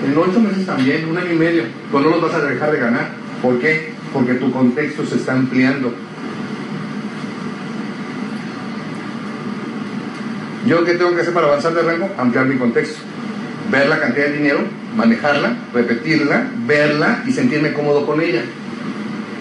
en 0.07 0.17
ocho 0.17 0.39
meses 0.39 0.65
también, 0.65 1.09
un 1.09 1.19
año 1.19 1.33
y 1.33 1.37
medio, 1.37 1.65
pues 1.91 2.05
no 2.05 2.11
los 2.11 2.23
vas 2.23 2.35
a 2.35 2.43
dejar 2.43 2.71
de 2.71 2.79
ganar. 2.79 3.11
¿Por 3.43 3.59
qué? 3.59 3.95
Porque 4.13 4.35
tu 4.35 4.53
contexto 4.53 5.05
se 5.05 5.17
está 5.17 5.33
ampliando. 5.33 5.93
¿Yo 10.67 10.85
qué 10.85 10.95
tengo 10.95 11.15
que 11.15 11.21
hacer 11.21 11.33
para 11.33 11.47
avanzar 11.47 11.75
de 11.75 11.83
rango? 11.83 12.11
Ampliar 12.19 12.47
mi 12.47 12.57
contexto. 12.57 12.99
Ver 13.71 13.89
la 13.89 14.01
cantidad 14.01 14.27
de 14.27 14.33
dinero, 14.33 14.59
manejarla, 14.97 15.57
repetirla, 15.73 16.49
verla 16.67 17.23
y 17.27 17.33
sentirme 17.33 17.73
cómodo 17.73 18.05
con 18.05 18.21
ella. 18.21 18.43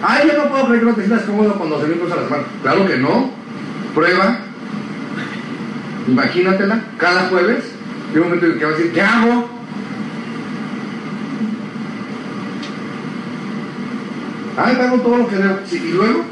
Ay, 0.02 0.28
yo 0.28 0.38
no 0.38 0.50
puedo 0.50 0.66
creer 0.66 0.80
que 0.80 0.86
no 0.86 0.94
te 0.94 1.04
sientas 1.04 1.26
cómodo 1.26 1.58
con 1.58 1.68
12 1.68 1.86
mil 1.86 1.96
pesos 1.98 2.12
a 2.12 2.16
la 2.16 2.24
semana. 2.24 2.44
Claro 2.62 2.86
que 2.86 2.96
no. 2.96 3.30
Prueba. 3.94 4.38
Imagínatela, 6.06 6.80
cada 6.98 7.22
jueves, 7.22 7.64
hay 8.12 8.18
un 8.18 8.24
momento 8.24 8.46
en 8.46 8.58
que 8.58 8.64
va 8.64 8.70
a 8.70 8.74
decir, 8.74 8.92
¿qué 8.92 9.00
hago? 9.00 9.48
Ay, 14.56 14.76
pago 14.76 15.00
todo 15.00 15.16
lo 15.16 15.28
que 15.28 15.36
debo. 15.36 15.58
Sí, 15.66 15.82
y 15.84 15.92
luego, 15.92 16.24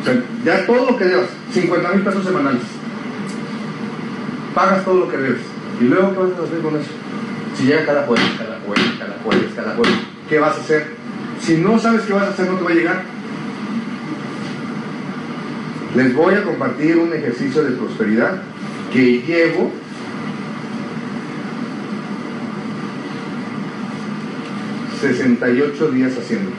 o 0.00 0.04
sea, 0.04 0.22
ya 0.44 0.66
todo 0.66 0.90
lo 0.90 0.96
que 0.96 1.04
debes, 1.04 1.28
50 1.52 1.88
mil 1.90 2.02
pesos 2.02 2.24
semanales. 2.24 2.62
Pagas 4.54 4.84
todo 4.84 5.00
lo 5.00 5.08
que 5.08 5.16
debes. 5.16 5.40
¿Y 5.80 5.84
luego 5.84 6.12
qué 6.12 6.18
vas 6.18 6.38
a 6.38 6.42
hacer 6.44 6.58
con 6.60 6.76
eso? 6.76 6.90
Si 7.56 7.64
llega 7.64 7.84
cada 7.84 8.06
jueves, 8.06 8.24
cada 8.38 8.60
jueves, 8.60 8.84
cada 8.98 9.18
jueves, 9.22 9.46
cada 9.54 9.74
jueves, 9.74 9.94
¿qué 10.28 10.38
vas 10.38 10.56
a 10.56 10.60
hacer? 10.60 10.86
Si 11.40 11.56
no 11.56 11.78
sabes 11.78 12.02
qué 12.02 12.12
vas 12.12 12.24
a 12.24 12.30
hacer, 12.30 12.50
no 12.50 12.56
te 12.56 12.64
va 12.64 12.70
a 12.70 12.74
llegar. 12.74 13.02
Les 15.94 16.14
voy 16.14 16.34
a 16.34 16.44
compartir 16.44 16.96
un 16.98 17.12
ejercicio 17.12 17.62
de 17.64 17.72
prosperidad 17.72 18.42
que 18.92 19.22
llevo 19.22 19.72
...68 25.00 25.90
días 25.92 26.12
haciendo. 26.18 26.50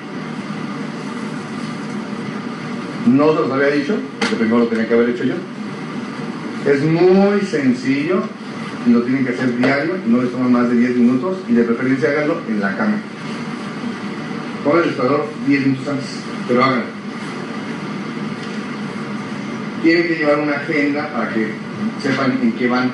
No 3.07 3.33
se 3.33 3.41
los 3.41 3.51
había 3.51 3.67
dicho, 3.67 3.95
porque 4.19 4.35
primero 4.35 4.59
lo 4.59 4.67
tenía 4.67 4.87
que 4.87 4.93
haber 4.93 5.09
hecho 5.09 5.23
yo. 5.23 5.35
Es 6.65 6.83
muy 6.83 7.41
sencillo 7.41 8.23
lo 8.87 9.03
tienen 9.03 9.25
que 9.25 9.31
hacer 9.31 9.57
diario, 9.57 9.95
no 10.07 10.21
les 10.21 10.31
toma 10.31 10.49
más 10.49 10.69
de 10.69 10.75
10 10.75 10.97
minutos 10.97 11.37
y 11.47 11.53
de 11.53 11.63
preferencia 11.63 12.09
háganlo 12.09 12.41
en 12.47 12.59
la 12.59 12.75
cama. 12.75 12.97
Pongan 14.63 14.79
el 14.79 14.89
despertador 14.89 15.27
10 15.47 15.65
minutos 15.67 15.87
antes, 15.87 16.09
pero 16.47 16.63
háganlo. 16.63 16.85
Tienen 19.83 20.07
que 20.07 20.15
llevar 20.15 20.39
una 20.39 20.53
agenda 20.53 21.11
para 21.11 21.29
que 21.33 21.51
sepan 22.01 22.39
en 22.41 22.51
qué 22.53 22.67
van. 22.67 22.91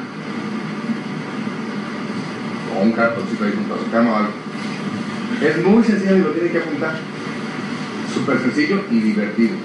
O 2.75 2.83
un 2.83 2.91
cartoncito 2.91 3.45
ahí 3.45 3.53
junto 3.55 3.75
a 3.75 3.79
su 3.79 3.91
cama 3.91 4.11
o 4.11 4.15
algo. 4.17 4.31
Es 5.41 5.65
muy 5.65 5.83
sencillo 5.83 6.17
y 6.17 6.19
lo 6.19 6.31
tienen 6.31 6.51
que 6.51 6.59
apuntar. 6.59 6.99
Súper 8.13 8.39
sencillo 8.39 8.83
y 8.91 8.99
divertido. 8.99 9.55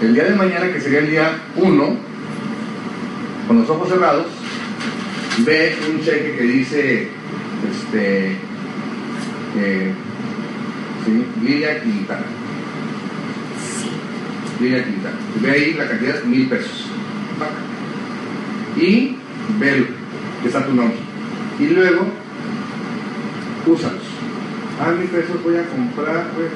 El 0.00 0.14
día 0.14 0.24
de 0.24 0.34
mañana, 0.36 0.72
que 0.72 0.80
sería 0.80 1.00
el 1.00 1.10
día 1.10 1.32
1, 1.56 1.96
con 3.48 3.58
los 3.58 3.68
ojos 3.68 3.88
cerrados, 3.88 4.26
ve 5.38 5.76
un 5.90 6.00
cheque 6.04 6.36
que 6.36 6.44
dice, 6.44 7.08
este, 7.68 8.36
eh, 9.56 9.92
¿sí? 11.04 11.26
Lilia 11.42 11.82
Quintana. 11.82 12.26
Lilia 14.60 14.84
Quintana. 14.84 15.16
Ve 15.42 15.50
ahí 15.50 15.74
la 15.74 15.88
cantidad, 15.88 16.22
mil 16.22 16.48
pesos. 16.48 16.86
Y 18.76 19.16
velo, 19.58 19.86
que 20.42 20.46
está 20.46 20.64
tu 20.64 20.74
nombre. 20.74 20.98
Y 21.58 21.66
luego, 21.66 22.06
úsalos. 23.66 24.02
Ah, 24.80 24.92
mil 24.96 25.08
pesos 25.08 25.42
voy 25.42 25.56
a 25.56 25.66
comprar, 25.66 26.30
pues, 26.36 26.52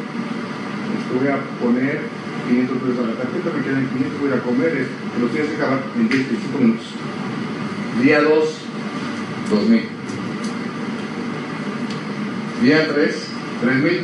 esto 1.01 1.19
voy 1.19 1.27
a 1.27 1.40
poner 1.60 2.22
500 2.48 2.78
pesos 2.78 2.98
a 2.98 3.09
la 3.09 3.14
tarjeta, 3.14 3.51
me 3.56 3.64
quedan 3.64 3.89
500, 3.89 4.20
voy 4.20 4.32
a 4.32 4.43
comer, 4.43 4.86
los 5.20 5.31
tienes 5.31 5.51
que 5.51 5.56
acabar 5.56 5.82
en 5.97 6.09
10, 6.09 6.27
5 6.28 6.59
minutos. 6.59 6.86
Día 8.02 8.23
2, 8.23 8.59
2000. 9.51 9.82
Día 12.62 12.89
3, 12.93 13.27
3000. 13.62 14.01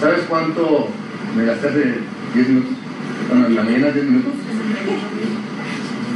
¿Sabes 0.00 0.20
cuánto 0.28 0.88
me 1.36 1.44
gasté 1.44 1.68
hace 1.68 1.94
10 2.34 2.48
minutos? 2.48 2.72
Bueno, 3.28 3.46
en 3.46 3.54
la 3.54 3.62
mañana 3.62 3.90
10 3.90 4.04
minutos. 4.04 4.32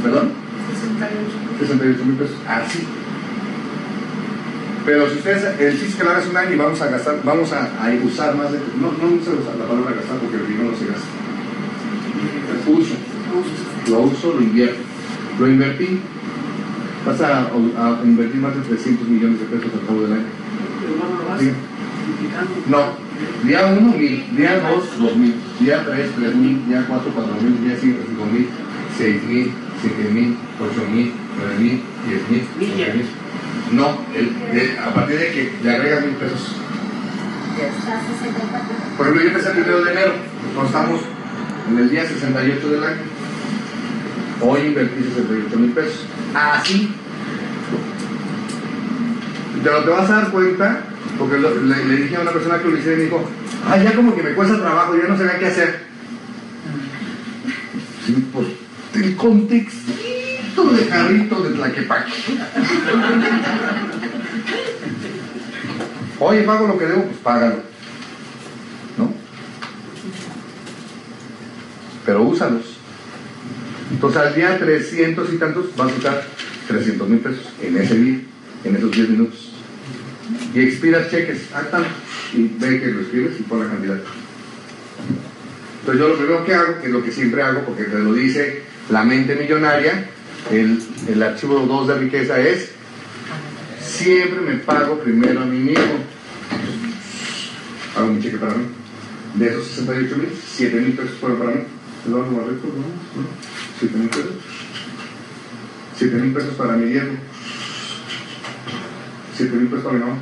¿Perdón? 0.03 0.31
68 1.59 2.05
mil 2.05 2.15
pesos. 2.15 2.35
Así. 2.47 2.79
Pero 4.85 5.09
si 5.09 5.17
ustedes, 5.17 5.59
el 5.59 5.79
chiste 5.79 5.97
que 5.97 6.03
lo 6.03 6.09
hagas 6.11 6.27
un 6.27 6.35
año 6.35 6.53
y 6.53 6.57
vamos 6.57 6.81
a 6.81 6.87
gastar, 6.87 7.21
vamos 7.23 7.51
a, 7.53 7.65
a 7.65 7.93
usar 8.03 8.35
más 8.35 8.51
de. 8.51 8.59
No, 8.79 8.91
no 8.91 9.15
usa 9.15 9.33
la 9.57 9.65
palabra 9.65 9.95
gastar 9.95 10.17
porque 10.17 10.37
el 10.37 10.47
dinero 10.47 10.71
no 10.71 10.77
se 10.77 10.87
gasta. 10.87 11.07
Uso. 12.67 12.95
Lo 13.89 13.99
uso, 14.01 14.33
lo 14.33 14.41
invierto. 14.41 14.81
Lo 15.39 15.47
invertí. 15.47 15.99
Vas 17.05 17.21
a, 17.21 17.41
a 17.41 18.01
invertir 18.03 18.39
más 18.39 18.55
de 18.55 18.61
300 18.61 19.07
millones 19.07 19.39
de 19.39 19.45
pesos 19.45 19.71
al 19.73 19.87
cabo 19.87 20.01
del 20.01 20.13
año. 20.13 20.25
Sí. 21.39 21.51
No. 22.67 23.03
Día 23.43 23.65
1, 23.65 23.97
1000. 23.97 24.35
Día 24.37 24.59
2, 24.59 24.99
2000. 24.99 25.35
Día 25.59 25.85
3, 25.85 26.11
3000. 26.15 26.67
Día 26.67 26.85
4, 26.87 27.11
4000. 27.13 27.63
Día 27.63 27.77
5, 27.79 27.99
5000. 28.07 28.47
6000, 28.97 29.51
7000, 29.81 30.37
8000, 30.59 31.11
9000, 31.57 31.81
10000, 32.05 32.47
10000. 32.59 33.22
No, 33.71 33.97
el, 34.15 34.33
de- 34.53 34.77
a 34.79 34.93
partir 34.93 35.17
de 35.19 35.31
que 35.31 35.53
le 35.63 35.71
agregas 35.75 36.05
mil 36.05 36.15
pesos. 36.15 36.55
Por 38.97 39.05
ejemplo, 39.07 39.23
yo 39.23 39.29
empecé 39.29 39.47
el 39.49 39.53
primero 39.55 39.83
de 39.83 39.91
enero, 39.91 40.13
no 40.55 40.65
estamos 40.65 41.01
en 41.69 41.77
el 41.77 41.89
día 41.89 42.05
68 42.07 42.69
del 42.69 42.83
año. 42.83 43.01
Hoy 44.41 44.61
invertí 44.67 45.03
68 45.03 45.57
mil 45.59 45.71
pesos. 45.71 46.05
Así. 46.35 46.93
Pero 49.63 49.83
te 49.83 49.89
vas 49.89 50.09
a 50.09 50.13
dar 50.15 50.31
cuenta, 50.31 50.81
porque 51.17 51.37
lo- 51.37 51.55
le, 51.61 51.85
le 51.85 51.95
dije 51.95 52.15
a 52.17 52.21
una 52.21 52.31
persona 52.31 52.59
que 52.59 52.67
lo 52.69 52.77
hiciera 52.77 52.95
y 52.95 52.97
me 52.97 53.03
dijo, 53.05 53.29
ay, 53.69 53.83
ya 53.83 53.95
como 53.95 54.15
que 54.15 54.23
me 54.23 54.33
cuesta 54.33 54.57
trabajo, 54.59 54.95
ya 54.95 55.07
no 55.07 55.17
sabía 55.17 55.39
qué 55.39 55.45
hacer. 55.47 55.83
Sí, 58.05 58.27
pues 58.33 58.47
el 58.95 59.15
contextito 60.53 60.73
de 60.73 60.87
carrito 60.87 61.43
de 61.43 61.55
Tlaquepaque. 61.55 62.11
Oye, 66.19 66.43
pago 66.43 66.67
lo 66.67 66.77
que 66.77 66.85
debo, 66.85 67.03
pues 67.03 67.17
págalo. 67.17 67.55
¿No? 68.97 69.13
Pero 72.05 72.21
úsalos. 72.23 72.77
Entonces 73.91 74.21
al 74.21 74.35
día 74.35 74.57
300 74.57 75.33
y 75.33 75.37
tantos 75.37 75.75
vas 75.75 75.91
a 75.91 75.95
usar 75.95 76.23
300 76.67 77.09
mil 77.09 77.19
pesos 77.19 77.49
en 77.61 77.77
ese 77.77 77.95
día, 77.95 78.19
en 78.63 78.75
esos 78.75 78.91
10 78.91 79.09
minutos. 79.09 79.53
Y 80.53 80.61
expiras 80.61 81.09
cheques, 81.09 81.49
tanto, 81.49 81.89
y 82.33 82.47
ve 82.59 82.79
que 82.79 82.87
lo 82.87 83.01
escribes 83.01 83.39
y 83.39 83.43
pon 83.43 83.59
la 83.59 83.67
cantidad. 83.67 83.99
Entonces 85.79 86.01
yo 86.01 86.07
lo 86.07 86.17
primero 86.17 86.45
que 86.45 86.53
hago, 86.53 86.79
que 86.79 86.87
es 86.87 86.93
lo 86.93 87.03
que 87.03 87.11
siempre 87.11 87.43
hago, 87.43 87.61
porque 87.65 87.83
te 87.83 87.99
lo 87.99 88.13
dice 88.13 88.63
la 88.89 89.03
mente 89.03 89.35
millonaria, 89.35 90.09
el, 90.51 90.83
el 91.07 91.23
archivo 91.23 91.59
2 91.59 91.87
de 91.87 91.95
riqueza 91.95 92.39
es, 92.39 92.71
siempre 93.81 94.41
me 94.41 94.55
pago 94.57 94.99
primero 94.99 95.41
a 95.41 95.45
mí 95.45 95.59
mismo. 95.59 95.93
Hago 97.95 98.07
mi 98.07 98.21
cheque 98.21 98.37
para 98.37 98.55
mí. 98.55 98.65
De 99.35 99.47
esos 99.47 99.67
68 99.67 100.17
mil, 100.17 100.29
7 100.45 100.79
mil 100.79 100.93
pesos 100.93 101.17
fueron 101.19 101.39
para 101.39 101.51
mí. 101.51 101.61
Eduardo 102.05 102.35
Barreto, 102.35 102.67
¿no? 102.67 103.21
¿No? 103.21 103.27
7 103.79 103.97
mil 103.97 104.09
pesos. 104.09 104.31
7 105.97 106.15
mil 106.17 106.33
pesos 106.33 106.55
para 106.55 106.73
mi 106.73 106.85
viejo. 106.85 107.07
7 109.37 109.55
mil 109.55 109.67
pesos 109.67 109.83
para 109.83 109.97
mi 109.97 110.03
mamá. 110.03 110.17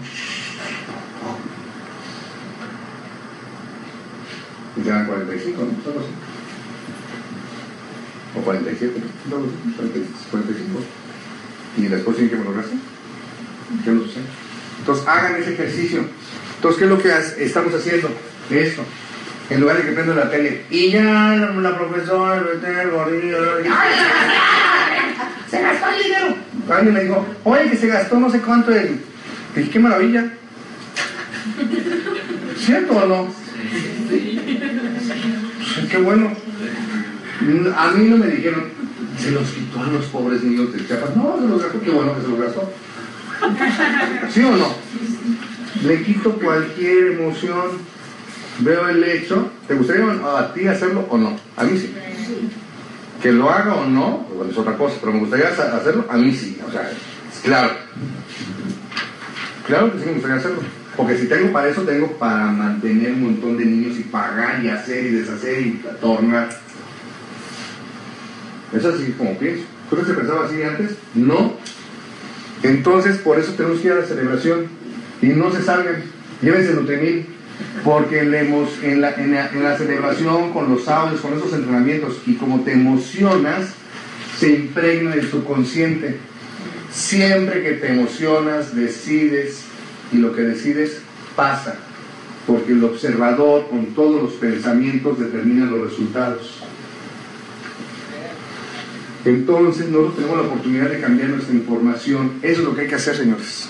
Y 4.77 4.81
quedan 4.81 5.05
45, 5.07 5.61
¿no? 5.61 5.91
Algo 5.91 5.99
así. 5.99 6.30
O 8.37 8.41
47, 8.41 8.93
¿no? 9.29 9.35
Algo 9.35 9.47
así, 9.47 10.05
45. 10.31 10.79
Y 11.77 11.81
después 11.83 12.17
tienen 12.17 12.31
que 12.31 12.39
me 12.39 12.45
lo 12.45 12.53
gasten. 12.53 12.79
¿Qué 13.83 13.91
no 13.91 14.01
sucede? 14.01 14.23
Entonces 14.79 15.07
hagan 15.07 15.35
ese 15.35 15.53
ejercicio. 15.53 16.05
Entonces, 16.55 16.79
¿qué 16.79 16.85
es 16.85 16.89
lo 16.89 17.01
que 17.01 17.43
estamos 17.43 17.73
haciendo? 17.73 18.09
Esto. 18.49 18.83
En 19.49 19.61
lugar 19.61 19.77
de 19.77 19.83
que 19.83 19.91
prenda 19.91 20.15
la 20.15 20.29
tele. 20.29 20.65
Y 20.69 20.91
ya 20.91 21.03
la, 21.03 21.51
la 21.51 21.77
profesora, 21.77 22.37
el 22.37 22.91
gordillo, 22.91 23.37
¡ay, 23.69 23.95
se 25.49 25.61
gastó 25.61 25.89
el 25.89 26.03
dinero! 26.03 26.35
Alguien 26.69 26.93
me 26.93 27.03
dijo, 27.03 27.25
oye, 27.43 27.69
que 27.69 27.77
se 27.77 27.87
gastó 27.87 28.19
no 28.19 28.29
sé 28.29 28.39
cuánto 28.39 28.73
en... 28.73 29.01
Dije, 29.55 29.69
qué 29.69 29.79
maravilla. 29.79 30.31
¿Cierto 32.57 32.93
o 32.93 33.05
no? 33.05 33.27
Qué 35.89 35.97
bueno. 35.97 36.31
A 37.75 37.91
mí 37.91 38.07
no 38.09 38.17
me 38.17 38.27
dijeron, 38.27 38.65
se 39.17 39.31
los 39.31 39.49
quitó 39.49 39.81
a 39.81 39.87
los 39.87 40.05
pobres 40.05 40.43
niños 40.43 40.73
de 40.73 40.85
Chiapas. 40.85 41.15
No, 41.15 41.37
se 41.41 41.47
los 41.47 41.61
gastó, 41.61 41.81
qué 41.81 41.89
bueno 41.89 42.15
que 42.15 42.21
se 42.21 42.27
los 42.27 42.39
gastó. 42.39 42.71
¿Sí 44.29 44.43
o 44.43 44.55
no? 44.55 44.67
Le 45.83 46.03
quito 46.03 46.33
cualquier 46.33 47.13
emoción. 47.13 47.91
Veo 48.59 48.87
el 48.89 49.03
hecho. 49.03 49.49
¿Te 49.67 49.73
gustaría 49.73 50.05
a 50.37 50.53
ti 50.53 50.67
hacerlo 50.67 51.05
o 51.09 51.17
no? 51.17 51.35
A 51.57 51.63
mí 51.63 51.77
sí. 51.79 51.93
Que 53.21 53.31
lo 53.31 53.49
haga 53.49 53.75
o 53.75 53.85
no, 53.85 54.25
pues 54.27 54.37
bueno, 54.37 54.51
es 54.51 54.57
otra 54.57 54.77
cosa, 54.77 54.95
pero 54.99 55.13
me 55.13 55.19
gustaría 55.19 55.47
ha- 55.47 55.77
hacerlo, 55.77 56.05
a 56.09 56.17
mí 56.17 56.31
sí. 56.33 56.59
O 56.67 56.71
sea, 56.71 56.91
claro. 57.43 57.71
Claro 59.65 59.91
que 59.93 59.99
sí 59.99 60.05
me 60.05 60.11
gustaría 60.13 60.37
hacerlo. 60.37 60.59
Porque 60.97 61.17
si 61.17 61.27
tengo 61.27 61.51
para 61.51 61.69
eso, 61.69 61.81
tengo 61.83 62.11
para 62.17 62.45
mantener 62.47 63.13
un 63.13 63.23
montón 63.23 63.57
de 63.57 63.65
niños 63.65 63.97
y 63.97 64.03
pagar 64.03 64.63
y 64.63 64.67
hacer 64.69 65.05
y 65.05 65.09
deshacer 65.11 65.61
y 65.65 65.81
tornar. 66.01 66.49
Es 68.73 68.85
así 68.85 69.13
como 69.17 69.37
pienso. 69.37 69.63
¿Tú 69.89 69.97
se 70.05 70.13
pensaba 70.13 70.45
así 70.45 70.61
antes? 70.63 70.95
No. 71.13 71.53
Entonces, 72.63 73.17
por 73.17 73.39
eso 73.39 73.53
tenemos 73.53 73.79
que 73.79 73.87
ir 73.87 73.93
a 73.93 73.97
la 73.97 74.05
celebración. 74.05 74.67
Y 75.21 75.27
no 75.27 75.51
se 75.51 75.61
salgan. 75.61 76.03
Llévense 76.41 76.73
Nutrimil. 76.73 77.25
Porque 77.83 78.23
le 78.23 78.39
en, 78.39 79.01
la, 79.01 79.13
en, 79.15 79.31
la, 79.33 79.49
en 79.49 79.63
la 79.63 79.77
celebración, 79.77 80.51
con 80.51 80.69
los 80.69 80.85
sábados, 80.85 81.21
con 81.21 81.37
esos 81.37 81.53
entrenamientos, 81.53 82.17
y 82.25 82.33
como 82.33 82.61
te 82.61 82.73
emocionas, 82.73 83.73
se 84.39 84.51
impregna 84.51 85.13
el 85.13 85.29
subconsciente. 85.29 86.17
Siempre 86.91 87.61
que 87.61 87.73
te 87.73 87.91
emocionas, 87.91 88.75
decides, 88.75 89.63
y 90.11 90.17
lo 90.17 90.33
que 90.35 90.41
decides 90.41 91.01
pasa. 91.35 91.75
Porque 92.47 92.71
el 92.71 92.83
observador, 92.83 93.67
con 93.69 93.87
todos 93.93 94.23
los 94.23 94.33
pensamientos, 94.33 95.19
determina 95.19 95.65
los 95.65 95.91
resultados. 95.91 96.63
Entonces 99.23 99.89
nosotros 99.89 100.15
tenemos 100.15 100.37
la 100.37 100.43
oportunidad 100.43 100.89
de 100.89 100.99
cambiar 100.99 101.29
nuestra 101.29 101.53
información. 101.53 102.39
Eso 102.41 102.61
es 102.61 102.67
lo 102.67 102.75
que 102.75 102.81
hay 102.81 102.87
que 102.87 102.95
hacer, 102.95 103.15
señores. 103.15 103.69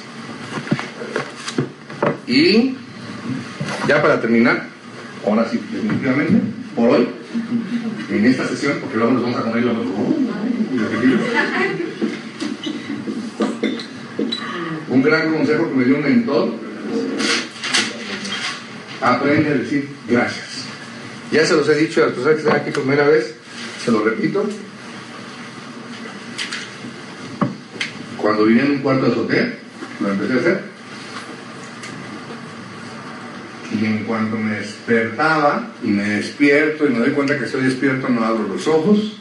Y 2.26 2.76
ya 3.88 4.02
para 4.02 4.22
terminar, 4.22 4.68
ahora 5.26 5.50
sí, 5.50 5.60
definitivamente, 5.72 6.40
por 6.76 6.90
hoy, 6.90 7.08
en 8.10 8.26
esta 8.26 8.48
sesión, 8.48 8.78
porque 8.80 8.98
luego 8.98 9.12
nos 9.12 9.24
vamos 9.24 9.40
a 9.40 9.44
comer 9.44 9.64
los 9.66 9.78
Un 14.88 15.02
gran 15.02 15.34
consejo 15.34 15.70
que 15.70 15.76
me 15.76 15.86
dio 15.86 15.96
un 15.96 16.04
mentor, 16.04 16.54
aprende 19.02 19.50
a 19.50 19.54
decir 19.56 19.90
gracias. 20.08 20.66
Ya 21.32 21.46
se 21.46 21.56
los 21.56 21.68
he 21.70 21.76
dicho 21.76 22.04
a 22.04 22.08
las 22.08 22.14
personas 22.14 22.36
que 22.36 22.44
están 22.44 22.62
aquí 22.62 22.72
por 22.72 22.84
primera 22.84 23.08
vez, 23.08 23.36
se 23.84 23.92
lo 23.92 24.04
repito, 24.04 24.46
Cuando 28.22 28.46
vine 28.46 28.62
en 28.62 28.72
un 28.72 28.78
cuarto 28.80 29.06
de 29.06 29.12
azotea, 29.12 29.54
lo 30.00 30.12
empecé 30.12 30.34
a 30.34 30.38
hacer. 30.38 30.62
Y 33.80 33.86
en 33.86 34.04
cuanto 34.04 34.38
me 34.38 34.58
despertaba 34.58 35.72
y 35.84 35.88
me 35.88 36.04
despierto 36.04 36.86
y 36.86 36.90
me 36.90 37.00
doy 37.00 37.12
cuenta 37.12 37.38
que 37.38 37.46
estoy 37.46 37.64
despierto, 37.64 38.10
no 38.10 38.24
abro 38.24 38.48
los 38.48 38.68
ojos. 38.68 39.18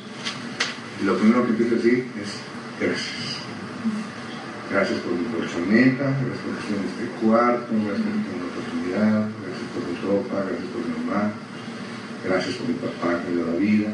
Y 1.01 1.06
lo 1.06 1.16
primero 1.16 1.44
que 1.44 1.51
empiezo 1.51 1.74
a 1.74 1.78
decir 1.78 2.06
es 2.20 2.36
gracias. 2.78 3.31
Gracias 4.70 5.01
por 5.01 5.12
mi 5.12 5.24
colchoneta, 5.24 6.05
gracias 6.05 6.39
por 6.44 6.55
estar 6.55 6.78
en 6.78 6.85
este 6.86 7.06
cuarto, 7.20 7.72
gracias 7.72 8.06
por 8.06 8.36
la 8.39 8.47
oportunidad, 8.52 9.28
gracias 9.43 9.68
por 9.74 9.82
mi 9.89 9.94
ropa, 10.06 10.36
gracias 10.47 10.70
por 10.70 10.82
mi 10.86 11.06
mamá, 11.06 11.32
gracias 12.24 12.55
por 12.55 12.68
mi 12.68 12.74
papá 12.74 13.18
que 13.18 13.31
me 13.31 13.36
dio 13.36 13.47
la 13.47 13.59
vida, 13.59 13.89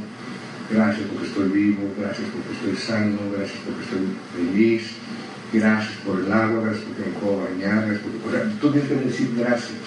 gracias 0.70 1.06
porque 1.08 1.26
estoy 1.28 1.48
vivo, 1.48 1.82
gracias 1.98 2.28
porque 2.30 2.52
estoy 2.52 2.76
sano, 2.76 3.18
gracias 3.36 3.58
porque 3.64 3.82
estoy 3.82 4.16
feliz, 4.36 4.90
gracias 5.52 5.94
por 6.04 6.20
el 6.20 6.32
agua, 6.32 6.62
gracias 6.64 6.84
porque 6.84 7.10
me 7.10 7.16
puedo 7.18 7.44
bañar, 7.44 7.86
gracias 7.86 8.00
porque 8.00 8.38
Tú 8.60 8.70
tienes 8.70 8.88
que 8.88 8.96
decir 8.96 9.30
gracias. 9.36 9.78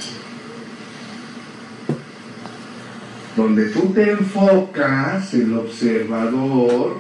Donde 3.36 3.70
tú 3.70 3.94
te 3.94 4.12
enfocas, 4.12 5.34
el 5.34 5.58
observador, 5.58 6.98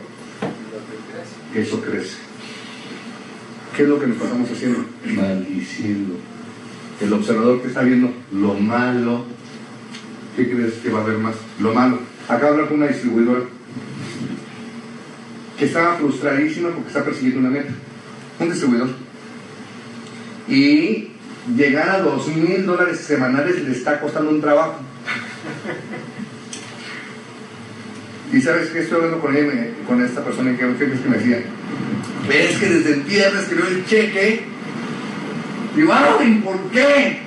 eso 1.53 1.81
crece. 1.81 2.17
¿Qué 3.75 3.83
es 3.83 3.89
lo 3.89 3.99
que 3.99 4.07
nos 4.07 4.17
pasamos 4.17 4.49
haciendo? 4.49 4.85
Maldiciendo. 5.15 6.15
El 7.01 7.13
observador 7.13 7.61
que 7.61 7.69
está 7.69 7.81
viendo 7.81 8.13
lo 8.33 8.53
malo, 8.53 9.25
¿qué 10.35 10.49
crees 10.49 10.75
que 10.75 10.89
va 10.89 10.99
a 10.99 11.03
haber 11.03 11.17
más? 11.17 11.35
Lo 11.59 11.73
malo. 11.73 11.99
Acá 12.27 12.49
habla 12.49 12.67
con 12.67 12.77
una 12.77 12.87
distribuidora 12.87 13.41
que 15.59 15.65
estaba 15.65 15.97
frustradísima 15.97 16.69
porque 16.69 16.87
está 16.87 17.03
persiguiendo 17.03 17.41
una 17.41 17.49
meta 17.49 17.73
un 18.39 18.49
distribuidor. 18.49 18.89
Y 20.47 21.09
llegar 21.55 21.89
a 21.89 21.99
dos 21.99 22.27
mil 22.27 22.65
dólares 22.65 22.99
semanales 22.99 23.61
le 23.63 23.71
está 23.71 23.99
costando 23.99 24.31
un 24.31 24.41
trabajo. 24.41 24.79
Y 28.31 28.41
sabes 28.41 28.69
que 28.69 28.79
estoy 28.79 28.97
hablando 28.97 29.19
con 29.19 29.35
él, 29.35 29.73
con 29.87 30.03
esta 30.03 30.23
persona 30.23 30.51
que, 30.51 30.57
que 30.57 31.09
me 31.09 31.17
decía, 31.17 31.41
ves 32.27 32.57
que 32.57 32.69
desde 32.69 32.93
el 32.93 33.01
viernes 33.01 33.45
que 33.45 33.55
el 33.55 33.85
cheque, 33.85 34.43
digo, 35.75 35.91
ay, 35.91 36.41
¿por 36.45 36.57
qué? 36.69 37.19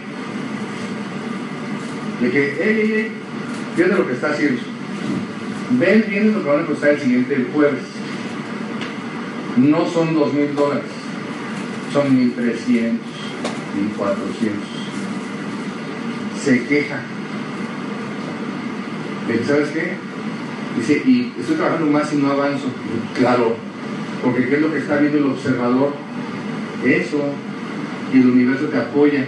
De 2.20 2.30
que, 2.30 2.62
ey, 2.62 2.80
ey, 2.80 2.92
ey, 2.92 3.12
fíjate 3.74 3.96
lo 3.96 4.06
que 4.06 4.12
está 4.12 4.30
haciendo. 4.30 4.62
Ven, 5.72 6.04
bien 6.08 6.32
lo 6.32 6.44
que 6.44 6.48
van 6.48 6.62
a 6.62 6.66
costar 6.66 6.90
el 6.90 7.00
siguiente 7.00 7.46
jueves. 7.52 7.82
No 9.56 9.86
son 9.86 10.14
dos 10.14 10.32
mil 10.32 10.54
dólares 10.54 11.02
son 11.92 12.08
1.300, 12.16 12.98
1.400. 13.98 14.52
Se 16.42 16.64
queja. 16.64 17.00
¿Sabes 19.46 19.68
qué? 19.70 19.96
Dice, 20.76 21.02
y 21.06 21.32
estoy 21.38 21.56
trabajando 21.56 21.90
más 21.90 22.12
y 22.12 22.16
no 22.16 22.30
avanzo. 22.32 22.66
Claro, 23.16 23.56
porque 24.22 24.48
¿qué 24.48 24.56
es 24.56 24.62
lo 24.62 24.72
que 24.72 24.78
está 24.78 24.96
viendo 24.96 25.18
el 25.18 25.26
observador? 25.26 25.92
Eso. 26.84 27.22
Y 28.12 28.18
el 28.18 28.30
universo 28.30 28.66
te 28.66 28.78
apoya. 28.78 29.26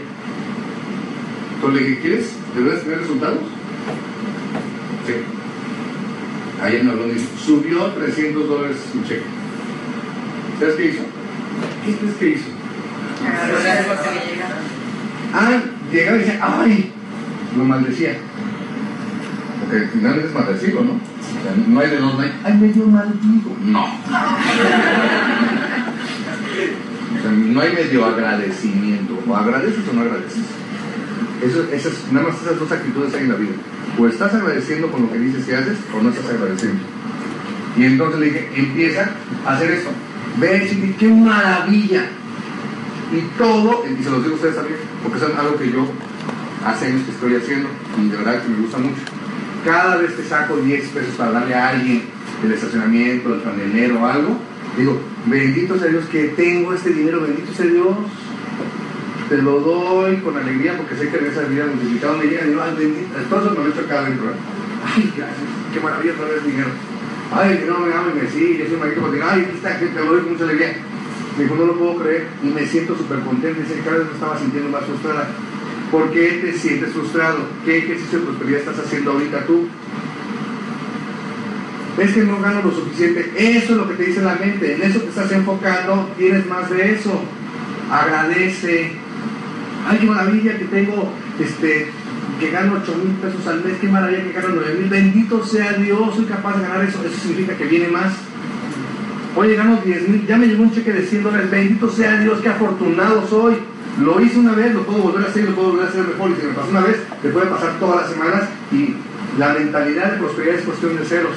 Entonces, 1.55 1.86
¿qué 1.86 2.01
quieres? 2.01 2.36
¿Debes 2.55 2.82
tener 2.82 3.01
resultados? 3.01 3.40
Sí. 5.06 5.14
Ayer 6.62 6.84
me 6.84 6.90
habló 6.90 7.09
dice, 7.09 7.26
subió 7.38 7.86
300 7.86 8.48
dólares 8.48 8.76
su 8.92 9.02
cheque. 9.02 9.43
¿Sabes 10.59 10.74
qué 10.76 10.86
hizo? 10.86 11.02
¿Qué 11.85 11.97
crees 11.97 12.14
que 12.16 12.28
hizo? 12.31 12.48
Ay, 15.32 15.62
llegaba 15.90 16.16
y 16.16 16.20
decía, 16.20 16.39
ay, 16.43 16.93
lo 17.56 17.64
maldecía. 17.64 18.16
Porque 19.60 19.89
finalmente 19.93 20.28
es 20.28 20.35
maldecido, 20.35 20.82
¿no? 20.82 20.93
O 20.93 21.43
sea, 21.43 21.55
no 21.66 21.81
hay 21.81 21.90
de 21.90 21.97
dos, 21.98 22.14
no 22.14 22.20
hay, 22.20 22.32
ay, 22.44 22.55
me 22.55 22.68
dio 22.68 22.86
maldigo. 22.86 23.56
No. 23.64 23.85
O 27.14 27.22
sea, 27.22 27.31
no 27.31 27.60
hay 27.60 27.72
medio 27.72 28.05
agradecimiento. 28.05 29.18
O 29.26 29.36
agradeces 29.36 29.89
o 29.89 29.93
no 29.93 30.02
agradeces. 30.02 30.44
Eso, 31.43 31.64
esas, 31.72 32.12
nada 32.12 32.28
más 32.28 32.40
esas 32.40 32.59
dos 32.59 32.70
actitudes 32.70 33.12
hay 33.14 33.22
en 33.24 33.32
la 33.32 33.36
vida. 33.36 33.55
O 33.98 34.06
estás 34.06 34.35
agradeciendo 34.35 34.90
con 34.90 35.02
lo 35.02 35.12
que 35.12 35.18
dices 35.18 35.44
que 35.44 35.56
haces, 35.56 35.78
o 35.94 36.02
no 36.02 36.10
estás 36.10 36.31
agradeciendo. 36.31 36.81
Y 37.76 37.85
entonces 37.85 38.20
le 38.20 38.26
dije, 38.26 38.51
empieza 38.55 39.10
a 39.47 39.55
hacer 39.55 39.70
esto. 39.72 39.90
Ve, 40.36 40.97
qué 40.98 41.09
maravilla 41.09 42.06
y 43.12 43.20
todo, 43.39 43.85
y 43.86 44.02
se 44.02 44.11
los 44.11 44.23
digo 44.23 44.35
a 44.35 44.36
ustedes 44.36 44.56
también, 44.56 44.78
porque 45.02 45.19
es 45.19 45.23
algo 45.23 45.56
que 45.56 45.70
yo 45.70 45.86
hace 46.65 46.86
años 46.86 47.02
que 47.05 47.11
estoy 47.12 47.36
haciendo 47.36 47.69
y 48.01 48.09
de 48.09 48.16
verdad 48.16 48.43
que 48.43 48.48
me 48.48 48.62
gusta 48.62 48.78
mucho. 48.78 49.01
Cada 49.65 49.97
vez 49.97 50.12
que 50.12 50.24
saco 50.24 50.56
10 50.56 50.89
pesos 50.89 51.15
para 51.16 51.32
darle 51.32 51.55
a 51.55 51.69
alguien 51.69 52.02
el 52.43 52.52
estacionamiento, 52.52 53.35
el 53.35 53.40
panelero 53.40 54.01
o 54.01 54.06
algo, 54.06 54.36
digo, 54.77 54.98
bendito 55.27 55.78
sea 55.78 55.89
Dios 55.89 56.06
que 56.06 56.28
tengo 56.28 56.74
este 56.74 56.90
dinero, 56.90 57.20
bendito 57.20 57.52
sea 57.55 57.66
Dios. 57.66 57.97
Te 59.28 59.39
lo 59.39 59.61
doy 59.61 60.16
con 60.19 60.36
alegría 60.36 60.77
porque 60.77 60.97
sé 60.97 61.09
que 61.09 61.16
en 61.16 61.27
esa 61.27 61.43
vida 61.43 61.66
multiplicado 61.66 62.19
me 62.19 62.24
llega 62.27 62.44
y 62.44 62.48
digo, 62.51 62.62
ay, 62.62 62.74
bendito, 62.77 63.19
eso 63.19 63.51
me 63.51 63.65
lo 63.65 63.69
hecho 63.69 63.81
acá 63.81 64.01
adentro. 64.01 64.31
¿eh? 64.31 64.35
Ay, 64.85 65.12
gracias, 65.16 65.39
qué 65.73 65.81
maravilla 65.81 66.12
el 66.12 66.51
dinero. 66.51 66.93
Ay, 67.32 67.59
que 67.59 67.66
no 67.66 67.78
me 67.78 68.20
me 68.20 68.30
sigue, 68.30 68.59
yo 68.59 68.66
soy 68.68 68.76
marido 68.76 69.02
porque, 69.02 69.20
ay, 69.22 69.42
aquí 69.42 69.56
está, 69.56 69.78
que 69.78 69.86
te 69.86 70.01
lo 70.01 70.06
doy 70.06 70.20
con 70.20 70.32
mucha 70.32 70.44
alegría. 70.44 70.76
Me 71.36 71.44
dijo, 71.44 71.56
no 71.56 71.66
lo 71.66 71.78
puedo 71.78 71.96
creer 71.96 72.28
y 72.42 72.46
me 72.46 72.66
siento 72.66 72.96
súper 72.96 73.20
contento. 73.20 73.60
Dice, 73.60 73.80
cada 73.84 73.98
vez 73.98 74.06
me 74.06 74.12
estaba 74.14 74.38
sintiendo 74.38 74.70
más 74.70 74.84
frustrada. 74.84 75.28
¿Por 75.90 76.10
qué 76.12 76.40
te 76.42 76.52
sientes 76.52 76.92
frustrado? 76.92 77.38
¿Qué 77.64 77.78
ejercicio 77.78 78.20
de 78.20 78.24
prosperidad 78.26 78.60
estás 78.60 78.78
haciendo 78.78 79.12
ahorita 79.12 79.46
tú? 79.46 79.68
¿Ves 81.96 82.12
que 82.12 82.22
no 82.22 82.40
gano 82.40 82.62
lo 82.62 82.72
suficiente? 82.72 83.32
Eso 83.36 83.72
es 83.72 83.78
lo 83.78 83.88
que 83.88 83.94
te 83.94 84.05
dice 84.05 84.22
la 84.22 84.34
mente. 84.34 84.74
En 84.74 84.82
eso 84.82 85.01
te 85.01 85.09
estás 85.09 85.30
enfocando, 85.32 86.10
tienes 86.16 86.46
más 86.46 86.68
de 86.70 86.94
eso. 86.94 87.20
Agradece. 87.90 88.92
Ay, 89.86 89.98
qué 89.98 90.06
maravilla 90.06 90.59
que 90.59 90.64
tengo, 90.64 91.12
este, 91.38 91.90
que 92.39 92.51
gano 92.51 92.78
8 92.82 92.94
mil 93.05 93.15
pesos 93.16 93.47
al 93.47 93.65
mes, 93.65 93.74
qué 93.81 93.89
maravilla 93.89 94.24
que 94.24 94.32
gano 94.32 94.48
9 94.55 94.74
mil. 94.81 94.89
Bendito 94.89 95.44
sea 95.44 95.73
Dios, 95.74 96.15
soy 96.15 96.24
capaz 96.24 96.56
de 96.56 96.62
ganar 96.62 96.85
eso. 96.85 97.05
Eso 97.05 97.20
significa 97.20 97.56
que 97.56 97.65
viene 97.65 97.89
más. 97.89 98.12
Hoy 99.36 99.48
llegamos 99.48 99.85
10 99.85 100.09
mil, 100.09 100.27
ya 100.27 100.36
me 100.36 100.47
llegó 100.47 100.62
un 100.62 100.73
cheque 100.73 100.93
de 100.93 101.06
100 101.06 101.23
dólares, 101.24 101.51
bendito 101.51 101.90
sea 101.90 102.19
Dios, 102.20 102.40
qué 102.40 102.48
afortunado 102.48 103.27
soy. 103.28 103.56
Lo 104.01 104.20
hice 104.20 104.39
una 104.39 104.52
vez, 104.52 104.74
lo 104.74 104.85
puedo 104.85 105.02
volver 105.02 105.24
a 105.24 105.28
hacer, 105.28 105.44
lo 105.44 105.55
puedo 105.55 105.70
volver 105.70 105.86
a 105.86 105.89
hacer 105.89 106.05
mejor. 106.05 106.31
Y 106.31 106.40
si 106.40 106.47
me 106.47 106.52
pasó 106.52 106.70
una 106.70 106.81
vez, 106.81 106.97
me 107.23 107.31
puede 107.31 107.47
pasar 107.47 107.78
todas 107.78 108.02
las 108.02 108.11
semanas. 108.11 108.48
Y 108.73 108.94
la 109.39 109.52
mentalidad 109.52 110.12
de 110.12 110.19
prosperidad 110.19 110.56
es 110.56 110.65
cuestión 110.65 110.97
de 110.97 111.05
ceros. 111.05 111.36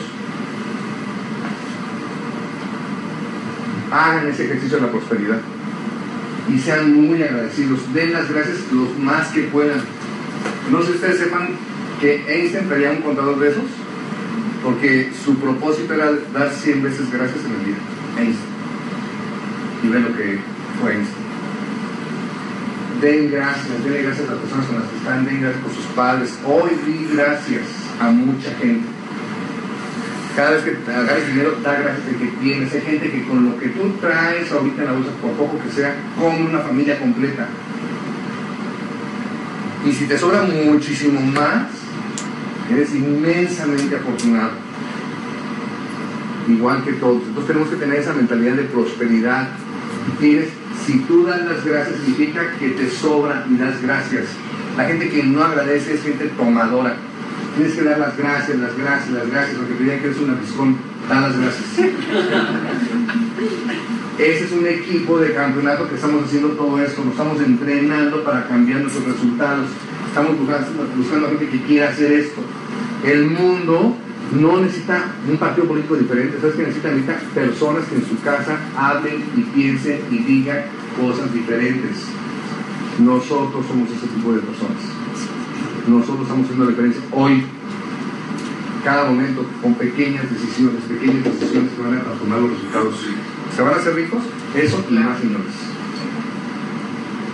Hagan 3.91 4.27
ese 4.27 4.45
ejercicio 4.45 4.77
de 4.77 4.83
la 4.83 4.91
prosperidad. 4.91 5.39
Y 6.49 6.59
sean 6.59 6.93
muy 6.93 7.21
agradecidos. 7.21 7.93
Den 7.93 8.13
las 8.13 8.31
gracias 8.31 8.57
los 8.71 8.97
más 8.97 9.27
que 9.29 9.43
puedan. 9.43 9.81
No 10.71 10.81
sé 10.81 10.87
si 10.87 10.93
ustedes 10.95 11.19
sepan 11.19 11.49
que 12.01 12.23
Einstein 12.27 12.67
traía 12.67 12.91
un 12.91 13.01
contador 13.01 13.39
de 13.39 13.49
esos 13.49 13.63
porque 14.63 15.11
su 15.23 15.35
propósito 15.39 15.93
era 15.93 16.11
dar 16.33 16.51
100 16.51 16.83
veces 16.83 17.11
gracias 17.11 17.45
en 17.45 17.53
el 17.53 17.65
día. 17.65 17.75
Einstein. 18.17 18.57
Y 19.83 19.87
ve 19.87 19.99
lo 19.99 20.15
que 20.15 20.39
fue 20.81 20.93
Einstein. 20.93 21.27
Den 23.01 23.31
gracias, 23.31 23.83
den 23.83 24.03
gracias 24.03 24.27
a 24.27 24.31
las 24.31 24.41
personas 24.41 24.65
con 24.65 24.79
las 24.79 24.89
que 24.89 24.97
están, 24.97 25.25
den 25.25 25.41
gracias 25.41 25.63
por 25.63 25.71
sus 25.71 25.85
padres. 25.95 26.39
Hoy 26.43 26.71
di 26.85 27.09
gracias 27.13 27.63
a 28.01 28.09
mucha 28.09 28.49
gente. 28.55 28.87
Cada 30.35 30.51
vez 30.51 30.63
que 30.63 30.91
agarres 30.91 31.27
dinero, 31.27 31.57
da 31.63 31.79
gracias 31.79 32.05
de 32.05 32.17
que 32.17 32.27
tienes. 32.41 32.73
Hay 32.73 32.81
gente 32.81 33.11
que 33.11 33.23
con 33.25 33.45
lo 33.49 33.57
que 33.57 33.69
tú 33.69 33.93
traes 34.01 34.51
ahorita 34.51 34.81
en 34.81 34.87
la 34.87 34.93
bolsa, 34.93 35.11
por 35.21 35.31
poco 35.31 35.59
que 35.63 35.71
sea, 35.71 35.95
come 36.19 36.43
una 36.43 36.59
familia 36.59 36.99
completa. 36.99 37.47
Y 39.85 39.91
si 39.91 40.05
te 40.05 40.17
sobra 40.17 40.43
muchísimo 40.43 41.21
más, 41.21 41.67
eres 42.71 42.93
inmensamente 42.93 43.95
afortunado. 43.95 44.51
Igual 46.47 46.83
que 46.83 46.93
todos. 46.93 47.23
Entonces 47.23 47.47
tenemos 47.47 47.69
que 47.69 47.75
tener 47.75 47.99
esa 47.99 48.13
mentalidad 48.13 48.53
de 48.53 48.63
prosperidad. 48.63 49.49
Tienes, 50.19 50.49
si 50.85 50.99
tú 51.01 51.25
das 51.25 51.45
las 51.45 51.63
gracias, 51.65 51.99
significa 51.99 52.51
que 52.57 52.69
te 52.69 52.89
sobra 52.89 53.45
y 53.49 53.57
das 53.57 53.81
gracias. 53.81 54.25
La 54.77 54.85
gente 54.85 55.09
que 55.09 55.23
no 55.23 55.43
agradece 55.43 55.95
es 55.95 56.03
gente 56.03 56.25
tomadora. 56.37 56.95
Tienes 57.55 57.75
que 57.75 57.83
dar 57.83 57.99
las 57.99 58.15
gracias, 58.17 58.57
las 58.59 58.77
gracias, 58.77 59.09
las 59.09 59.29
gracias, 59.29 59.57
porque 59.57 59.73
te 59.73 59.83
que 59.83 60.05
eres 60.05 60.19
una 60.19 60.39
piscón, 60.39 60.77
da 61.09 61.21
las 61.21 61.37
gracias. 61.37 61.65
Ese 64.17 64.45
es 64.45 64.51
un 64.51 64.65
equipo 64.65 65.19
de 65.19 65.33
campeonato 65.33 65.87
que 65.87 65.95
estamos 65.95 66.25
haciendo 66.25 66.49
todo 66.49 66.79
esto, 66.79 67.03
nos 67.03 67.11
estamos 67.11 67.39
entrenando 67.39 68.23
para 68.23 68.47
cambiar 68.47 68.81
nuestros 68.81 69.05
resultados. 69.05 69.67
Estamos 70.07 70.39
buscando, 70.39 70.87
buscando 70.95 71.29
gente 71.29 71.49
que 71.49 71.61
quiera 71.61 71.89
hacer 71.89 72.11
esto. 72.13 72.41
El 73.05 73.27
mundo 73.27 73.95
no 74.31 74.59
necesita 74.59 75.13
un 75.29 75.37
partido 75.37 75.67
político 75.67 75.95
diferente, 75.95 76.39
¿sabes 76.41 76.55
qué 76.55 76.63
necesita? 76.63 76.89
Necesita 76.89 77.19
personas 77.35 77.85
que 77.85 77.95
en 77.95 78.05
su 78.07 78.19
casa 78.21 78.57
hablen 78.75 79.23
y 79.35 79.41
piensen 79.41 80.01
y 80.09 80.17
digan 80.17 80.63
cosas 80.99 81.31
diferentes. 81.31 82.07
Nosotros 82.99 83.65
somos 83.67 83.89
ese 83.91 84.07
tipo 84.07 84.33
de 84.33 84.39
personas. 84.39 84.81
Nosotros 85.87 86.21
estamos 86.23 86.45
haciendo 86.45 86.65
la 86.65 86.71
diferencia 86.71 87.01
hoy, 87.11 87.43
cada 88.83 89.05
momento, 89.05 89.45
con 89.61 89.75
pequeñas 89.75 90.29
decisiones, 90.31 90.81
pequeñas 90.83 91.23
decisiones 91.23 91.71
que 91.73 91.81
van 91.83 91.97
a 91.99 92.03
transformar 92.03 92.39
los 92.39 92.51
resultados. 92.51 92.95
¿Se 93.57 93.63
van 93.63 93.73
a 93.73 93.77
hacer 93.77 93.95
ricos? 93.95 94.21
Eso 94.55 94.85
y 94.87 94.93
más, 94.93 95.19
señores. 95.19 95.55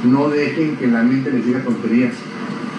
No 0.06 0.30
dejen 0.30 0.78
que 0.78 0.88
la 0.88 1.04
mente 1.04 1.30
les 1.30 1.46
diga 1.46 1.60
tonterías. 1.60 2.14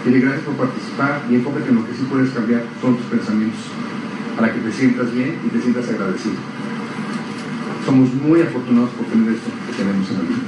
Dile 0.02 0.20
gracias 0.20 0.44
por 0.44 0.54
participar 0.54 1.26
y 1.28 1.34
enfócate 1.34 1.68
en 1.68 1.74
lo 1.74 1.86
que 1.86 1.92
sí 1.92 2.06
puedes 2.08 2.30
cambiar, 2.30 2.64
son 2.80 2.96
tus 2.96 3.04
pensamientos, 3.04 3.60
para 4.34 4.50
que 4.50 4.60
te 4.60 4.72
sientas 4.72 5.12
bien 5.12 5.38
y 5.44 5.48
te 5.50 5.60
sientas 5.60 5.90
agradecido. 5.90 6.36
Somos 7.84 8.14
muy 8.14 8.40
afortunados 8.40 8.88
por 8.92 9.04
tener 9.08 9.34
esto 9.34 9.50
que 9.66 9.76
tenemos 9.76 10.08
en 10.08 10.16
la 10.16 10.22
vida. 10.22 10.42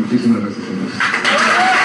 Muchísimas 0.00 0.40
gracias, 0.40 0.64
señores. 0.64 1.79